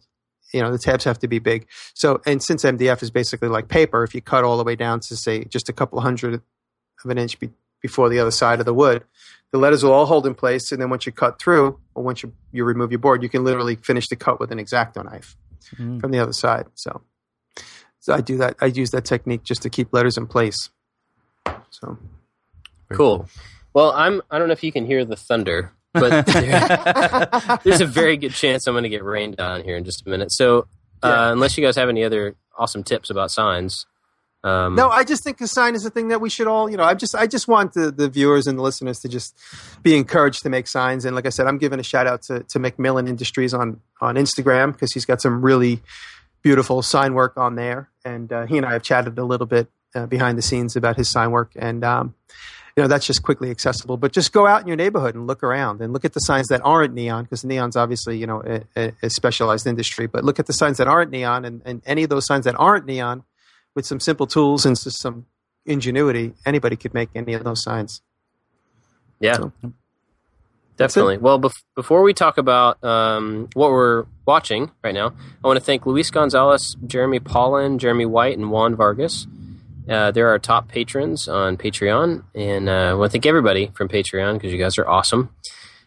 You 0.54 0.62
know, 0.62 0.72
the 0.72 0.80
tabs 0.80 1.04
have 1.04 1.20
to 1.20 1.28
be 1.28 1.40
big. 1.40 1.68
So, 1.94 2.22
and 2.26 2.42
since 2.42 2.64
MDF 2.64 3.04
is 3.04 3.12
basically 3.12 3.50
like 3.50 3.68
paper, 3.68 4.04
if 4.04 4.16
you 4.16 4.22
cut 4.22 4.44
all 4.44 4.58
the 4.58 4.64
way 4.64 4.76
down 4.76 5.00
to 5.02 5.16
say 5.16 5.44
just 5.44 5.70
a 5.70 5.74
couple 5.74 6.00
hundred 6.02 6.42
of 7.04 7.10
an 7.10 7.18
inch 7.18 7.40
be, 7.40 7.52
before 7.82 8.10
the 8.10 8.20
other 8.20 8.32
side 8.32 8.60
of 8.60 8.66
the 8.66 8.74
wood, 8.74 9.04
the 9.52 9.58
letters 9.58 9.84
will 9.84 9.92
all 9.94 10.06
hold 10.06 10.26
in 10.26 10.34
place. 10.36 10.72
And 10.72 10.82
then 10.82 10.90
once 10.90 11.06
you 11.06 11.12
cut 11.12 11.40
through, 11.40 11.80
or 11.96 12.04
once 12.04 12.24
you, 12.24 12.34
you 12.52 12.64
remove 12.64 12.92
your 12.92 13.00
board, 13.00 13.22
you 13.24 13.30
can 13.30 13.44
literally 13.44 13.76
finish 13.76 14.08
the 14.08 14.16
cut 14.16 14.40
with 14.40 14.52
an 14.52 14.58
exacto 14.58 15.04
knife 15.04 15.36
Mm. 15.78 16.02
from 16.02 16.10
the 16.12 16.18
other 16.18 16.34
side. 16.34 16.66
So, 16.74 17.02
so 18.00 18.14
I 18.14 18.22
do 18.22 18.38
that. 18.38 18.56
I 18.60 18.68
use 18.68 18.90
that 18.92 19.06
technique 19.06 19.44
just 19.44 19.62
to 19.64 19.70
keep 19.70 19.94
letters 19.94 20.18
in 20.18 20.26
place. 20.26 20.70
So, 21.70 21.98
Very 22.90 22.98
Cool. 22.98 23.30
Well, 23.74 23.92
I'm. 23.92 24.22
I 24.32 24.40
don't 24.40 24.48
know 24.48 24.54
if 24.54 24.64
you 24.64 24.72
can 24.72 24.86
hear 24.86 25.06
the 25.06 25.16
thunder, 25.16 25.72
but 25.94 26.26
there- 26.26 27.60
there's 27.64 27.82
a 27.82 27.86
very 27.86 28.18
good 28.18 28.34
chance 28.34 28.66
I'm 28.68 28.74
going 28.74 28.84
to 28.84 28.90
get 28.90 29.04
rained 29.04 29.40
on 29.40 29.64
here 29.64 29.78
in 29.78 29.84
just 29.84 30.06
a 30.06 30.10
minute. 30.10 30.32
So, 30.32 30.68
uh, 31.04 31.08
Yeah. 31.08 31.32
unless 31.32 31.58
you 31.58 31.64
guys 31.66 31.76
have 31.76 31.90
any 31.90 32.04
other 32.04 32.36
awesome 32.58 32.84
tips 32.84 33.10
about 33.10 33.32
signs, 33.32 33.86
um, 34.44 34.76
No, 34.76 34.90
I 34.90 35.04
just 35.04 35.24
think 35.24 35.40
a 35.42 35.48
sign 35.48 35.76
is 35.76 35.86
a 35.86 35.90
thing 35.90 36.08
that 36.10 36.20
we 36.22 36.30
should 36.30 36.48
all, 36.48 36.70
you 36.70 36.78
know, 36.78 36.84
I 36.84 36.94
just 36.94 37.14
I 37.14 37.28
just 37.28 37.48
want 37.48 37.74
the, 37.74 37.92
the 37.92 38.10
viewers 38.10 38.48
and 38.48 38.58
the 38.58 38.64
listeners 38.64 39.00
to 39.02 39.08
just 39.10 39.36
be 39.84 39.96
encouraged 39.96 40.44
to 40.44 40.50
make 40.50 40.66
signs. 40.68 41.06
And 41.06 41.16
like 41.16 41.26
I 41.26 41.30
said, 41.30 41.46
I'm 41.46 41.58
giving 41.58 41.80
a 41.80 41.84
shout 41.84 42.08
out 42.08 42.22
to, 42.24 42.44
to 42.44 42.60
Macmillan 42.60 43.08
Industries 43.08 43.54
on, 43.54 43.82
on 44.02 44.16
Instagram 44.16 44.72
because 44.74 44.92
he's 44.94 45.06
got 45.06 45.22
some 45.22 45.42
really 45.42 45.82
beautiful 46.42 46.82
sign 46.82 47.14
work 47.14 47.38
on 47.38 47.56
there. 47.56 47.90
And 48.06 48.32
uh, 48.34 48.46
he 48.46 48.58
and 48.58 48.66
I 48.66 48.72
have 48.74 48.82
chatted 48.82 49.18
a 49.20 49.26
little 49.26 49.46
bit 49.48 49.68
uh, 49.96 50.06
behind 50.06 50.38
the 50.38 50.42
scenes 50.42 50.76
about 50.76 50.98
his 50.98 51.10
sign 51.10 51.32
work. 51.32 51.52
And, 51.56 51.84
um, 51.84 52.16
you 52.76 52.84
know, 52.84 52.88
that's 52.88 53.06
just 53.06 53.24
quickly 53.24 53.52
accessible. 53.52 53.98
But 53.98 54.14
just 54.14 54.32
go 54.32 54.48
out 54.48 54.62
in 54.62 54.68
your 54.68 54.78
neighborhood 54.78 55.16
and 55.16 55.28
look 55.28 55.44
around 55.44 55.82
and 55.82 55.92
look 55.92 56.06
at 56.06 56.14
the 56.14 56.20
signs 56.20 56.48
that 56.48 56.62
aren't 56.64 56.94
neon 56.94 57.24
because 57.24 57.44
neon's 57.44 57.76
obviously, 57.76 58.18
you 58.18 58.28
know, 58.28 58.64
a, 58.76 58.94
a, 59.02 59.10
specialized 59.10 59.68
industry. 59.68 60.08
But 60.08 60.24
look 60.24 60.40
at 60.40 60.46
the 60.46 60.54
signs 60.54 60.78
that 60.78 60.88
aren't 60.88 61.12
neon 61.12 61.46
and, 61.46 61.62
and 61.66 61.82
any 61.86 62.04
of 62.04 62.10
those 62.10 62.26
signs 62.26 62.46
that 62.46 62.56
aren't 62.58 62.86
neon 62.86 63.24
with 63.76 63.86
some 63.86 64.00
simple 64.00 64.28
tools 64.28 64.66
and 64.66 64.80
just 64.80 65.00
some 65.00 65.26
ingenuity, 65.66 66.34
anybody 66.46 66.76
could 66.76 66.94
make 66.94 67.10
any 67.16 67.34
of 67.34 67.44
those 67.44 67.62
signs. 67.62 68.02
yeah, 69.20 69.36
So, 69.36 69.54
definitely. 70.78 71.18
Well, 71.18 71.40
bef- 71.40 71.64
before 71.76 72.02
we 72.02 72.14
talk 72.14 72.38
about 72.38 72.84
um, 72.84 73.50
what 73.54 73.72
we're 73.72 74.06
watching 74.26 74.72
right 74.84 74.94
now, 74.94 75.14
I 75.44 75.48
want 75.48 75.58
to 75.58 75.64
thank 75.64 75.86
Luis 75.86 76.10
Gonzalez, 76.12 76.76
Jeremy 76.86 77.20
Paulin, 77.20 77.80
Jeremy 77.80 78.06
White, 78.06 78.38
and 78.38 78.52
Juan 78.52 78.76
Vargas. 78.76 79.28
Uh, 79.90 80.12
they're 80.12 80.38
top 80.40 80.68
patrons 80.68 81.28
on 81.28 81.58
Patreon, 81.58 82.24
and 82.36 82.70
uh, 82.70 82.72
I 82.72 82.94
want 82.94 83.12
to 83.12 83.14
thank 83.14 83.26
everybody 83.26 83.72
from 83.74 83.90
Patreon 83.90 84.36
because 84.36 84.54
you 84.54 84.60
guys 84.60 84.78
are 84.78 84.88
awesome. 84.88 85.34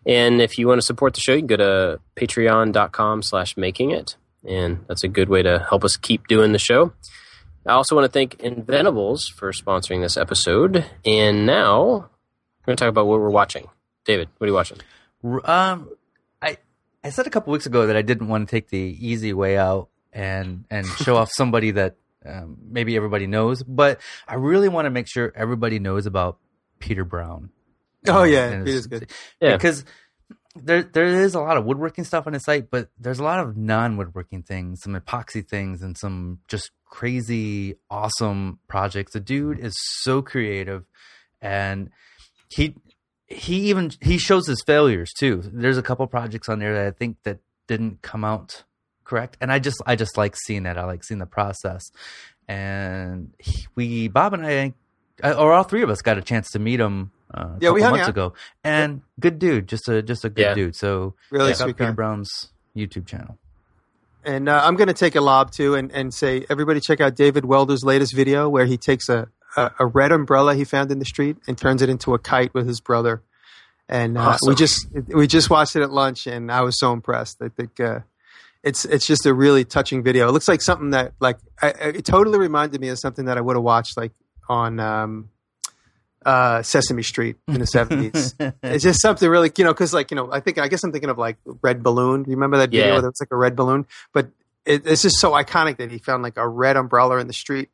And 0.05 0.43
if 0.43 0.59
you 0.59 0.67
want 0.67 0.81
to 0.81 0.87
support 0.87 1.15
the 1.15 1.21
show, 1.21 1.33
you 1.33 1.39
can 1.39 1.47
go 1.47 1.57
to 1.57 2.01
patreon.com 2.17 3.23
slash 3.23 3.57
making 3.57 3.93
it. 3.93 4.17
And 4.45 4.85
that's 4.89 5.05
a 5.05 5.09
good 5.09 5.29
way 5.29 5.43
to 5.43 5.65
help 5.69 5.85
us 5.85 5.97
keep 5.97 6.27
doing 6.27 6.53
the 6.53 6.59
show. 6.59 6.93
I 7.65 7.73
also 7.73 7.95
want 7.95 8.07
to 8.07 8.11
thank 8.11 8.39
Inventables 8.39 9.33
for 9.33 9.53
sponsoring 9.53 10.03
this 10.03 10.17
episode. 10.17 10.85
And 11.05 11.47
now 11.47 11.85
we're 11.87 12.67
going 12.67 12.77
to 12.77 12.85
talk 12.85 12.89
about 12.89 13.07
what 13.07 13.21
we're 13.21 13.31
watching. 13.31 13.69
David, 14.05 14.29
what 14.39 14.47
are 14.47 14.49
you 14.49 14.55
watching? 14.55 14.79
Um, 15.45 15.91
I 16.43 16.59
I 17.05 17.11
said 17.11 17.29
a 17.29 17.31
couple 17.31 17.53
weeks 17.53 17.67
ago 17.67 17.87
that 17.87 17.97
I 17.97 18.03
didn't 18.03 18.27
want 18.27 18.49
to 18.49 18.53
take 18.53 18.69
the 18.69 18.97
easy 18.99 19.33
way 19.33 19.57
out 19.57 19.89
and 20.13 20.65
and 20.69 20.85
show 20.87 21.15
off 21.15 21.31
somebody 21.31 21.71
that 21.71 21.95
um, 22.27 22.57
maybe 22.63 22.97
everybody 22.97 23.27
knows, 23.27 23.63
but 23.63 24.01
I 24.29 24.35
really 24.35 24.69
want 24.69 24.87
to 24.87 24.91
make 24.91 25.09
sure 25.09 25.33
everybody 25.37 25.79
knows 25.79 26.07
about 26.07 26.39
Peter 26.79 27.05
Brown. 27.05 27.51
Oh 28.09 28.23
Um, 28.25 28.31
yeah, 28.31 28.49
and 28.49 28.69
it 28.69 28.91
good. 28.91 29.11
Yeah. 29.41 29.57
because 29.57 29.85
there 30.55 30.83
there 30.83 31.07
is 31.07 31.35
a 31.35 31.41
lot 31.41 31.57
of 31.57 31.65
woodworking 31.65 32.05
stuff 32.05 32.27
on 32.27 32.33
his 32.33 32.45
site, 32.45 32.71
but 32.71 32.91
there's 32.99 33.19
a 33.19 33.25
lot 33.25 33.41
of 33.41 33.57
non 33.57 33.97
woodworking 33.97 34.43
things, 34.43 34.81
some 34.83 34.95
epoxy 34.95 35.47
things, 35.47 35.83
and 35.83 35.97
some 35.97 36.41
just 36.49 36.71
crazy 36.85 37.77
awesome 37.91 38.59
projects. 38.69 39.13
The 39.13 39.21
dude 39.21 39.59
is 39.59 39.75
so 40.01 40.21
creative, 40.21 40.85
and 41.41 41.91
he 42.49 42.75
he 43.27 43.71
even 43.71 43.93
he 44.01 44.19
shows 44.19 44.47
his 44.47 44.63
failures 44.67 45.13
too. 45.19 45.43
There's 45.45 45.79
a 45.79 45.83
couple 45.83 46.07
projects 46.07 46.49
on 46.49 46.59
there 46.59 46.75
that 46.75 46.87
I 46.87 46.91
think 46.91 47.17
that 47.25 47.39
didn't 47.67 48.03
come 48.03 48.25
out 48.25 48.65
correct, 49.13 49.37
and 49.41 49.53
I 49.53 49.59
just 49.59 49.81
I 49.87 49.95
just 49.97 50.17
like 50.17 50.35
seeing 50.37 50.63
that. 50.65 50.79
I 50.79 50.85
like 50.85 51.05
seeing 51.05 51.19
the 51.21 51.27
process, 51.27 51.83
and 52.49 53.33
he, 53.39 53.67
we 53.75 54.09
Bob 54.09 54.33
and 54.35 54.47
I. 54.47 54.75
uh, 55.23 55.33
Or 55.33 55.53
all 55.53 55.65
three 55.65 55.83
of 55.83 55.91
us 55.91 56.01
got 56.03 56.19
a 56.19 56.23
chance 56.23 56.51
to 56.53 56.59
meet 56.59 56.81
him 56.81 57.11
uh, 57.35 57.41
a 57.41 57.59
Yeah, 57.61 57.71
we 57.71 57.81
couple 57.81 57.83
hung 57.83 57.91
months 57.93 58.05
out. 58.05 58.11
ago, 58.11 58.33
and 58.65 59.03
good 59.21 59.39
dude, 59.39 59.69
just 59.69 59.89
a 59.89 60.03
just 60.03 60.25
a 60.25 60.31
good 60.31 60.43
Yeah. 60.43 60.55
dude. 60.55 60.77
So 60.77 61.15
Really 61.31 61.53
check 61.53 61.61
out 61.61 61.65
sweet 61.65 61.77
Peter. 61.77 61.93
Brown's 61.93 62.31
YouTube 62.77 63.07
channel. 63.07 63.39
And 64.25 64.49
uh, 64.49 64.63
I'm 64.65 64.77
going 64.77 64.87
to 64.89 64.95
take 64.95 65.17
a 65.17 65.21
lob 65.21 65.51
too, 65.51 65.75
and, 65.75 65.91
and 65.93 66.15
say 66.15 66.47
everybody 66.49 66.79
check 66.81 67.01
out 67.01 67.17
David 67.17 67.45
Welder's 67.45 67.83
latest 67.85 68.15
video 68.15 68.49
where 68.49 68.67
he 68.67 68.77
takes 68.79 69.09
a, 69.09 69.29
a, 69.57 69.73
a 69.81 69.87
red 69.87 70.13
umbrella 70.13 70.55
he 70.55 70.63
found 70.65 70.93
in 70.93 71.01
the 71.01 71.05
street 71.05 71.37
and 71.49 71.59
turns 71.59 71.83
it 71.83 71.89
into 71.89 72.15
a 72.15 72.19
kite 72.21 72.55
with 72.55 72.67
his 72.69 72.81
brother. 72.81 73.21
And 73.89 74.17
uh, 74.17 74.39
we 74.47 74.55
just 74.55 74.87
we 75.09 75.27
just 75.27 75.51
watched 75.51 75.75
it 75.77 75.83
at 75.83 75.91
lunch, 75.91 76.27
and 76.27 76.51
I 76.53 76.63
was 76.63 76.79
so 76.79 76.93
impressed. 76.93 77.43
I 77.43 77.49
think 77.49 77.79
uh, 77.81 78.01
it's 78.63 78.85
it's 78.85 79.07
just 79.07 79.27
a 79.27 79.35
really 79.35 79.65
touching 79.65 80.03
video. 80.03 80.29
It 80.29 80.33
looks 80.33 80.49
like 80.49 80.61
something 80.63 80.91
that 80.91 81.13
like 81.21 81.39
I, 81.61 81.69
it 81.69 82.05
totally 82.05 82.39
reminded 82.39 82.81
me 82.81 82.89
of 82.89 82.99
something 82.99 83.25
that 83.27 83.37
I 83.39 83.41
would 83.41 83.57
have 83.57 83.63
watched 83.65 83.97
like 83.97 84.13
on 84.49 84.79
um, 84.81 85.31
uh, 86.25 86.63
Sesame 86.63 87.03
Street 87.03 87.37
in 87.49 87.59
the 87.61 87.67
seventies. 87.67 88.35
It's 88.63 88.85
just 88.85 89.01
something 89.01 89.29
really, 89.29 89.51
you 89.57 89.65
know, 89.65 89.73
because 89.73 89.93
like 89.93 90.11
you 90.11 90.17
know, 90.17 90.31
I 90.33 90.41
think 90.41 90.59
I 90.59 90.69
guess 90.69 90.83
I'm 90.85 90.93
thinking 90.93 91.11
of 91.11 91.19
like 91.19 91.37
Red 91.63 91.83
Balloon. 91.83 92.23
Do 92.23 92.31
you 92.31 92.37
remember 92.37 92.59
that 92.59 92.71
video 92.71 92.87
Yeah. 92.87 92.93
where 92.93 93.01
there 93.03 93.11
was 93.11 93.21
like 93.21 93.33
a 93.33 93.37
red 93.37 93.57
balloon? 93.57 93.87
But 94.13 94.29
it, 94.65 94.87
it's 94.87 95.03
just 95.03 95.19
so 95.19 95.33
iconic 95.33 95.79
that 95.79 95.91
he 95.91 95.99
found 95.99 96.23
like 96.23 96.37
a 96.37 96.49
red 96.49 96.77
umbrella 96.77 97.19
in 97.19 97.27
the 97.27 97.33
street, 97.33 97.71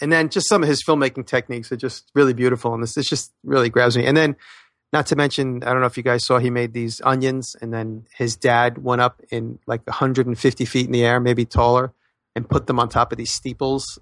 and 0.00 0.12
then 0.12 0.28
just 0.28 0.46
some 0.48 0.62
of 0.62 0.68
his 0.68 0.82
filmmaking 0.84 1.26
techniques 1.26 1.72
are 1.72 1.76
just 1.76 2.10
really 2.14 2.34
beautiful, 2.34 2.74
and 2.74 2.82
this 2.82 2.94
this 2.94 3.08
just 3.08 3.32
really 3.44 3.70
grabs 3.70 3.96
me. 3.96 4.04
And 4.04 4.14
then, 4.16 4.36
not 4.92 5.06
to 5.08 5.16
mention, 5.16 5.62
I 5.64 5.72
don't 5.72 5.80
know 5.80 5.86
if 5.86 5.96
you 5.96 6.02
guys 6.02 6.24
saw 6.24 6.38
he 6.38 6.50
made 6.50 6.72
these 6.72 7.00
onions, 7.04 7.54
and 7.60 7.72
then 7.72 8.06
his 8.14 8.36
dad 8.36 8.78
went 8.78 9.00
up 9.02 9.20
in 9.30 9.58
like 9.66 9.86
150 9.86 10.64
feet 10.64 10.86
in 10.86 10.92
the 10.92 11.04
air, 11.04 11.20
maybe 11.20 11.44
taller, 11.44 11.92
and 12.34 12.48
put 12.48 12.66
them 12.66 12.78
on 12.80 12.88
top 12.88 13.12
of 13.12 13.18
these 13.18 13.30
steeples. 13.32 13.98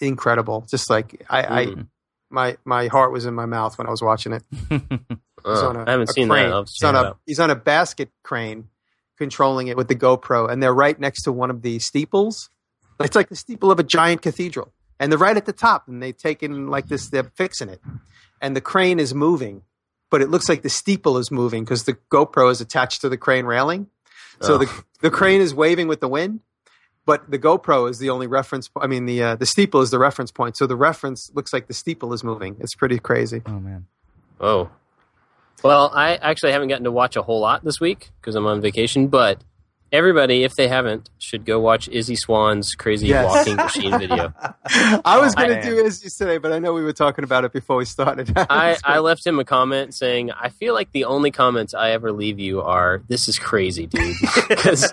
Incredible, 0.00 0.66
just 0.68 0.90
like 0.90 1.24
I, 1.30 1.42
I 1.62 1.66
Mm. 1.66 1.86
my 2.28 2.56
my 2.64 2.88
heart 2.88 3.12
was 3.12 3.24
in 3.24 3.34
my 3.34 3.46
mouth 3.46 3.78
when 3.78 3.86
I 3.86 3.90
was 3.90 4.02
watching 4.02 4.32
it. 4.32 4.42
On 5.44 5.76
a- 5.76 5.84
I 5.86 5.90
haven't 5.92 6.08
seen 6.08 6.28
crane. 6.28 6.48
that. 6.50 6.52
I'll 6.52 6.58
have 6.60 6.66
to 6.66 6.72
He's 6.74 6.84
on 6.84 6.96
a 6.96 7.14
he's 7.26 7.40
on 7.40 7.50
a 7.50 7.54
basket 7.54 8.10
crane, 8.24 8.68
controlling 9.18 9.68
it 9.68 9.76
with 9.76 9.86
the 9.88 9.94
GoPro, 9.94 10.50
and 10.50 10.62
they're 10.62 10.74
right 10.74 10.98
next 10.98 11.22
to 11.22 11.32
one 11.32 11.50
of 11.50 11.62
the 11.62 11.78
steeples. 11.78 12.50
It's 13.00 13.14
like 13.16 13.28
the 13.28 13.36
steeple 13.36 13.70
of 13.70 13.78
a 13.78 13.82
giant 13.84 14.22
cathedral, 14.22 14.72
and 15.00 15.10
they're 15.12 15.18
right 15.18 15.36
at 15.36 15.46
the 15.46 15.52
top, 15.52 15.86
and 15.88 16.02
they've 16.02 16.16
taken 16.16 16.66
like 16.68 16.86
this. 16.88 17.08
They're 17.08 17.30
fixing 17.34 17.68
it, 17.68 17.80
and 18.40 18.54
the 18.56 18.60
crane 18.60 18.98
is 19.00 19.14
moving, 19.14 19.62
but 20.12 20.22
it 20.22 20.30
looks 20.30 20.48
like 20.48 20.62
the 20.62 20.68
steeple 20.70 21.18
is 21.18 21.30
moving 21.32 21.64
because 21.64 21.82
the 21.84 21.94
GoPro 22.10 22.50
is 22.52 22.60
attached 22.60 23.00
to 23.00 23.08
the 23.08 23.16
crane 23.16 23.46
railing. 23.46 23.88
So 24.40 24.54
Oh. 24.54 24.58
the 24.58 24.84
the 25.00 25.10
crane 25.10 25.40
is 25.40 25.52
waving 25.54 25.88
with 25.88 26.00
the 26.00 26.08
wind, 26.08 26.40
but 27.06 27.28
the 27.30 27.38
GoPro 27.38 27.90
is 27.90 27.98
the 27.98 28.10
only 28.10 28.26
reference. 28.28 28.70
I 28.76 28.86
mean, 28.86 29.06
the 29.06 29.22
uh, 29.22 29.34
the 29.36 29.46
steeple 29.46 29.80
is 29.80 29.90
the 29.90 29.98
reference 29.98 30.30
point. 30.30 30.56
So 30.56 30.66
the 30.68 30.76
reference 30.76 31.30
looks 31.34 31.52
like 31.52 31.66
the 31.66 31.74
steeple 31.74 32.12
is 32.12 32.22
moving. 32.22 32.56
It's 32.60 32.74
pretty 32.76 32.98
crazy. 33.00 33.42
oh 33.46 33.58
man, 33.58 33.86
Oh. 34.40 34.70
Well, 35.64 35.90
I 35.94 36.16
actually 36.16 36.52
haven't 36.52 36.68
gotten 36.68 36.84
to 36.84 36.90
watch 36.92 37.14
a 37.16 37.22
whole 37.22 37.40
lot 37.40 37.64
this 37.64 37.78
week 37.80 38.10
because 38.20 38.34
I'm 38.34 38.46
on 38.46 38.60
vacation, 38.60 39.06
but 39.08 39.40
everybody, 39.92 40.42
if 40.42 40.54
they 40.56 40.68
haven't, 40.68 41.10
should 41.18 41.44
go 41.44 41.60
watch 41.60 41.88
Izzy 41.88 42.16
Swan's 42.16 42.74
crazy 42.74 43.08
Yes. 43.08 43.26
walking 43.26 43.56
machine 43.56 43.98
video. 43.98 44.32
I 45.04 45.18
was 45.20 45.34
Oh, 45.36 45.42
going 45.46 45.60
to 45.60 45.62
do 45.62 45.76
Izzy's 45.84 46.16
today, 46.16 46.38
but 46.38 46.52
I 46.52 46.58
know 46.58 46.72
we 46.72 46.82
were 46.82 46.92
talking 46.92 47.24
about 47.24 47.44
it 47.44 47.52
before 47.52 47.76
we 47.76 47.84
started. 47.84 48.32
I, 48.36 48.76
I 48.84 48.98
left 49.00 49.26
him 49.26 49.38
a 49.38 49.44
comment 49.44 49.94
saying, 49.94 50.30
I 50.32 50.48
feel 50.48 50.74
like 50.74 50.92
the 50.92 51.04
only 51.04 51.30
comments 51.30 51.74
I 51.74 51.90
ever 51.90 52.10
leave 52.10 52.38
you 52.38 52.62
are, 52.62 53.02
this 53.08 53.28
is 53.28 53.38
crazy, 53.38 53.86
dude. 53.86 54.16
Because 54.48 54.92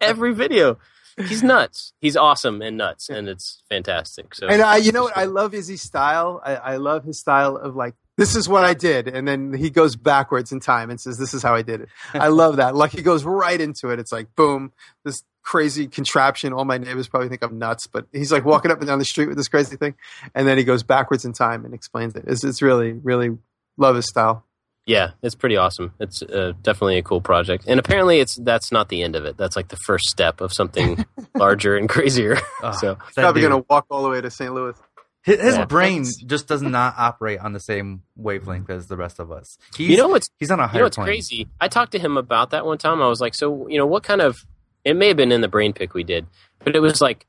every 0.00 0.32
video, 0.34 0.78
he's 1.16 1.42
nuts. 1.42 1.92
He's 2.00 2.16
awesome 2.16 2.62
and 2.62 2.76
nuts, 2.76 3.08
and 3.10 3.28
it's 3.28 3.62
fantastic. 3.68 4.34
So, 4.34 4.46
and 4.48 4.62
I, 4.62 4.76
you 4.78 4.92
know 4.92 5.04
what? 5.04 5.16
I 5.16 5.24
love 5.24 5.52
Izzy's 5.54 5.82
style. 5.82 6.40
I, 6.44 6.54
I 6.56 6.76
love 6.76 7.04
his 7.04 7.18
style 7.18 7.56
of 7.56 7.76
like, 7.76 7.94
this 8.20 8.36
is 8.36 8.50
what 8.50 8.64
I 8.64 8.74
did, 8.74 9.08
and 9.08 9.26
then 9.26 9.54
he 9.54 9.70
goes 9.70 9.96
backwards 9.96 10.52
in 10.52 10.60
time 10.60 10.90
and 10.90 11.00
says, 11.00 11.16
"This 11.16 11.32
is 11.32 11.42
how 11.42 11.54
I 11.54 11.62
did 11.62 11.80
it." 11.80 11.88
I 12.12 12.28
love 12.28 12.56
that. 12.56 12.76
Like 12.76 12.90
he 12.90 13.00
goes 13.00 13.24
right 13.24 13.58
into 13.58 13.88
it. 13.88 13.98
It's 13.98 14.12
like, 14.12 14.36
boom, 14.36 14.72
this 15.06 15.22
crazy 15.42 15.88
contraption. 15.88 16.52
All 16.52 16.66
my 16.66 16.76
neighbors 16.76 17.08
probably 17.08 17.30
think 17.30 17.42
I'm 17.42 17.58
nuts, 17.58 17.86
but 17.86 18.06
he's 18.12 18.30
like 18.30 18.44
walking 18.44 18.70
up 18.70 18.78
and 18.78 18.86
down 18.86 18.98
the 18.98 19.06
street 19.06 19.28
with 19.28 19.38
this 19.38 19.48
crazy 19.48 19.76
thing, 19.76 19.94
and 20.34 20.46
then 20.46 20.58
he 20.58 20.64
goes 20.64 20.82
backwards 20.82 21.24
in 21.24 21.32
time 21.32 21.64
and 21.64 21.72
explains 21.72 22.14
it. 22.14 22.24
It's, 22.26 22.44
it's 22.44 22.60
really, 22.60 22.92
really 22.92 23.38
love 23.78 23.96
his 23.96 24.06
style. 24.06 24.44
yeah, 24.84 25.12
it's 25.22 25.34
pretty 25.34 25.56
awesome. 25.56 25.94
It's 25.98 26.20
uh, 26.20 26.52
definitely 26.60 26.98
a 26.98 27.02
cool 27.02 27.22
project. 27.22 27.64
And 27.68 27.80
apparently, 27.80 28.20
it's 28.20 28.36
that's 28.36 28.70
not 28.70 28.90
the 28.90 29.02
end 29.02 29.16
of 29.16 29.24
it. 29.24 29.38
That's 29.38 29.56
like 29.56 29.68
the 29.68 29.78
first 29.86 30.10
step 30.10 30.42
of 30.42 30.52
something 30.52 31.06
larger 31.34 31.74
and 31.74 31.88
crazier. 31.88 32.36
Oh, 32.62 32.72
So, 32.72 32.98
that 33.14 33.22
Probably 33.22 33.40
going 33.40 33.62
to 33.62 33.66
walk 33.70 33.86
all 33.88 34.02
the 34.02 34.10
way 34.10 34.20
to 34.20 34.30
St. 34.30 34.52
Louis. 34.52 34.76
His, 35.22 35.40
his 35.40 35.56
Yeah. 35.56 35.64
brain 35.66 36.04
just 36.26 36.46
does 36.48 36.62
not 36.62 36.94
operate 36.96 37.40
on 37.40 37.52
the 37.52 37.60
same 37.60 38.02
wavelength 38.16 38.70
as 38.70 38.86
the 38.88 38.96
rest 38.96 39.18
of 39.18 39.30
us. 39.30 39.58
He's, 39.76 39.90
you 39.90 39.96
know 39.96 40.08
what's 40.08 40.28
he's 40.38 40.50
on 40.50 40.60
a 40.60 40.66
higher 40.66 40.74
You 40.74 40.78
know 40.80 40.84
what's 40.86 40.96
plane. 40.96 41.06
crazy? 41.06 41.48
I 41.60 41.68
talked 41.68 41.92
to 41.92 41.98
him 41.98 42.16
about 42.16 42.50
that 42.50 42.64
one 42.66 42.78
time. 42.78 43.02
I 43.02 43.08
was 43.08 43.20
like, 43.20 43.34
so, 43.34 43.68
you 43.68 43.78
know, 43.78 43.86
what 43.86 44.02
kind 44.02 44.20
of, 44.20 44.44
it 44.84 44.94
may 44.96 45.08
have 45.08 45.16
been 45.16 45.32
in 45.32 45.40
the 45.42 45.48
brain 45.48 45.72
pick 45.72 45.92
we 45.94 46.04
did, 46.04 46.26
but 46.64 46.74
it 46.74 46.80
was 46.80 47.00
like, 47.00 47.26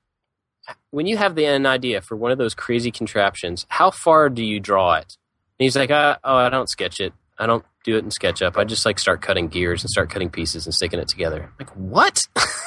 when 0.91 1.07
you 1.07 1.17
have 1.17 1.35
the, 1.35 1.45
an 1.45 1.65
idea 1.65 2.01
for 2.01 2.15
one 2.15 2.31
of 2.31 2.37
those 2.37 2.53
crazy 2.53 2.91
contraptions, 2.91 3.65
how 3.69 3.91
far 3.91 4.29
do 4.29 4.43
you 4.43 4.59
draw 4.59 4.93
it? 4.95 5.17
And 5.59 5.65
he's 5.65 5.75
like, 5.75 5.91
uh, 5.91 6.17
oh, 6.23 6.35
I 6.35 6.49
don't 6.49 6.69
sketch 6.69 6.99
it. 6.99 7.13
I 7.37 7.47
don't 7.47 7.65
do 7.83 7.95
it 7.97 8.03
in 8.03 8.09
SketchUp. 8.11 8.55
I 8.57 8.63
just 8.63 8.85
like 8.85 8.99
start 8.99 9.21
cutting 9.21 9.47
gears 9.47 9.83
and 9.83 9.89
start 9.89 10.09
cutting 10.11 10.29
pieces 10.29 10.65
and 10.67 10.73
sticking 10.73 10.99
it 10.99 11.07
together. 11.07 11.43
I'm 11.59 11.65
like, 11.65 11.75
what? 11.75 12.21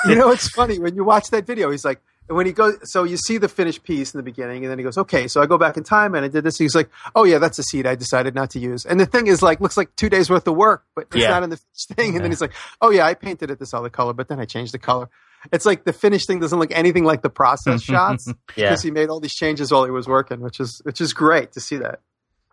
you 0.09 0.17
know, 0.17 0.31
it's 0.33 0.49
funny 0.55 0.79
when 0.81 0.97
you 0.97 1.05
watch 1.05 1.31
that 1.31 1.47
video. 1.47 1.71
He's 1.71 1.85
like, 1.85 2.01
when 2.29 2.47
he 2.47 2.53
goes, 2.53 2.75
so 2.91 3.05
you 3.05 3.17
see 3.17 3.37
the 3.39 3.49
finished 3.49 3.83
piece 3.85 4.15
in 4.15 4.19
the 4.19 4.23
beginning, 4.23 4.65
and 4.65 4.71
then 4.71 4.79
he 4.79 4.85
goes, 4.85 4.97
okay, 4.97 5.29
so 5.29 5.43
I 5.43 5.47
go 5.47 5.59
back 5.59 5.77
in 5.77 5.85
time 5.85 6.15
and 6.15 6.25
I 6.25 6.29
did 6.29 6.43
this. 6.45 6.57
He's 6.57 6.75
like, 6.75 6.89
oh 7.15 7.25
yeah, 7.25 7.39
that's 7.39 7.59
a 7.59 7.63
seed 7.63 7.87
I 7.87 7.95
decided 7.95 8.35
not 8.35 8.51
to 8.51 8.59
use. 8.59 8.87
And 8.87 8.99
the 8.99 9.07
thing 9.07 9.27
is, 9.27 9.43
like, 9.43 9.61
looks 9.61 9.77
like 9.77 9.95
two 9.97 10.09
days 10.09 10.31
worth 10.31 10.47
of 10.49 10.57
work, 10.57 10.85
but 10.95 11.07
it's 11.13 11.17
Yeah. 11.17 11.31
not 11.31 11.43
in 11.43 11.51
the 11.51 11.57
finished 11.59 11.89
thing. 11.95 12.15
And 12.15 12.25
then 12.25 12.31
he's 12.31 12.41
like, 12.41 12.53
oh 12.81 12.91
yeah, 12.91 13.05
I 13.07 13.15
painted 13.15 13.51
it 13.51 13.59
this 13.59 13.75
other 13.75 13.91
color, 13.91 14.13
but 14.15 14.29
then 14.29 14.41
I 14.41 14.45
changed 14.47 14.73
the 14.73 14.79
color. 14.79 15.11
It's 15.53 15.67
like 15.67 15.85
the 15.85 15.93
finished 15.93 16.27
thing 16.27 16.41
doesn't 16.41 16.59
look 16.59 16.71
anything 16.73 17.05
like 17.05 17.21
the 17.21 17.29
process 17.31 17.83
shots 17.93 18.27
yeah. 18.57 18.71
because 18.71 18.83
he 18.83 18.91
made 18.91 19.11
all 19.11 19.21
these 19.21 19.35
changes 19.35 19.71
while 19.71 19.85
he 19.85 19.91
was 19.91 20.09
working, 20.09 20.41
which 20.41 20.59
is 20.61 20.81
which 20.85 21.03
is 21.03 21.13
great 21.13 21.53
to 21.53 21.61
see 21.61 21.77
that. 21.77 22.01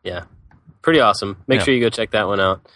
Yeah. 0.04 0.24
Pretty 0.82 1.00
awesome. 1.00 1.38
Make 1.48 1.60
Yeah. 1.60 1.64
sure 1.66 1.74
you 1.74 1.80
go 1.80 1.90
check 1.90 2.12
that 2.12 2.28
one 2.28 2.42
out. 2.42 2.68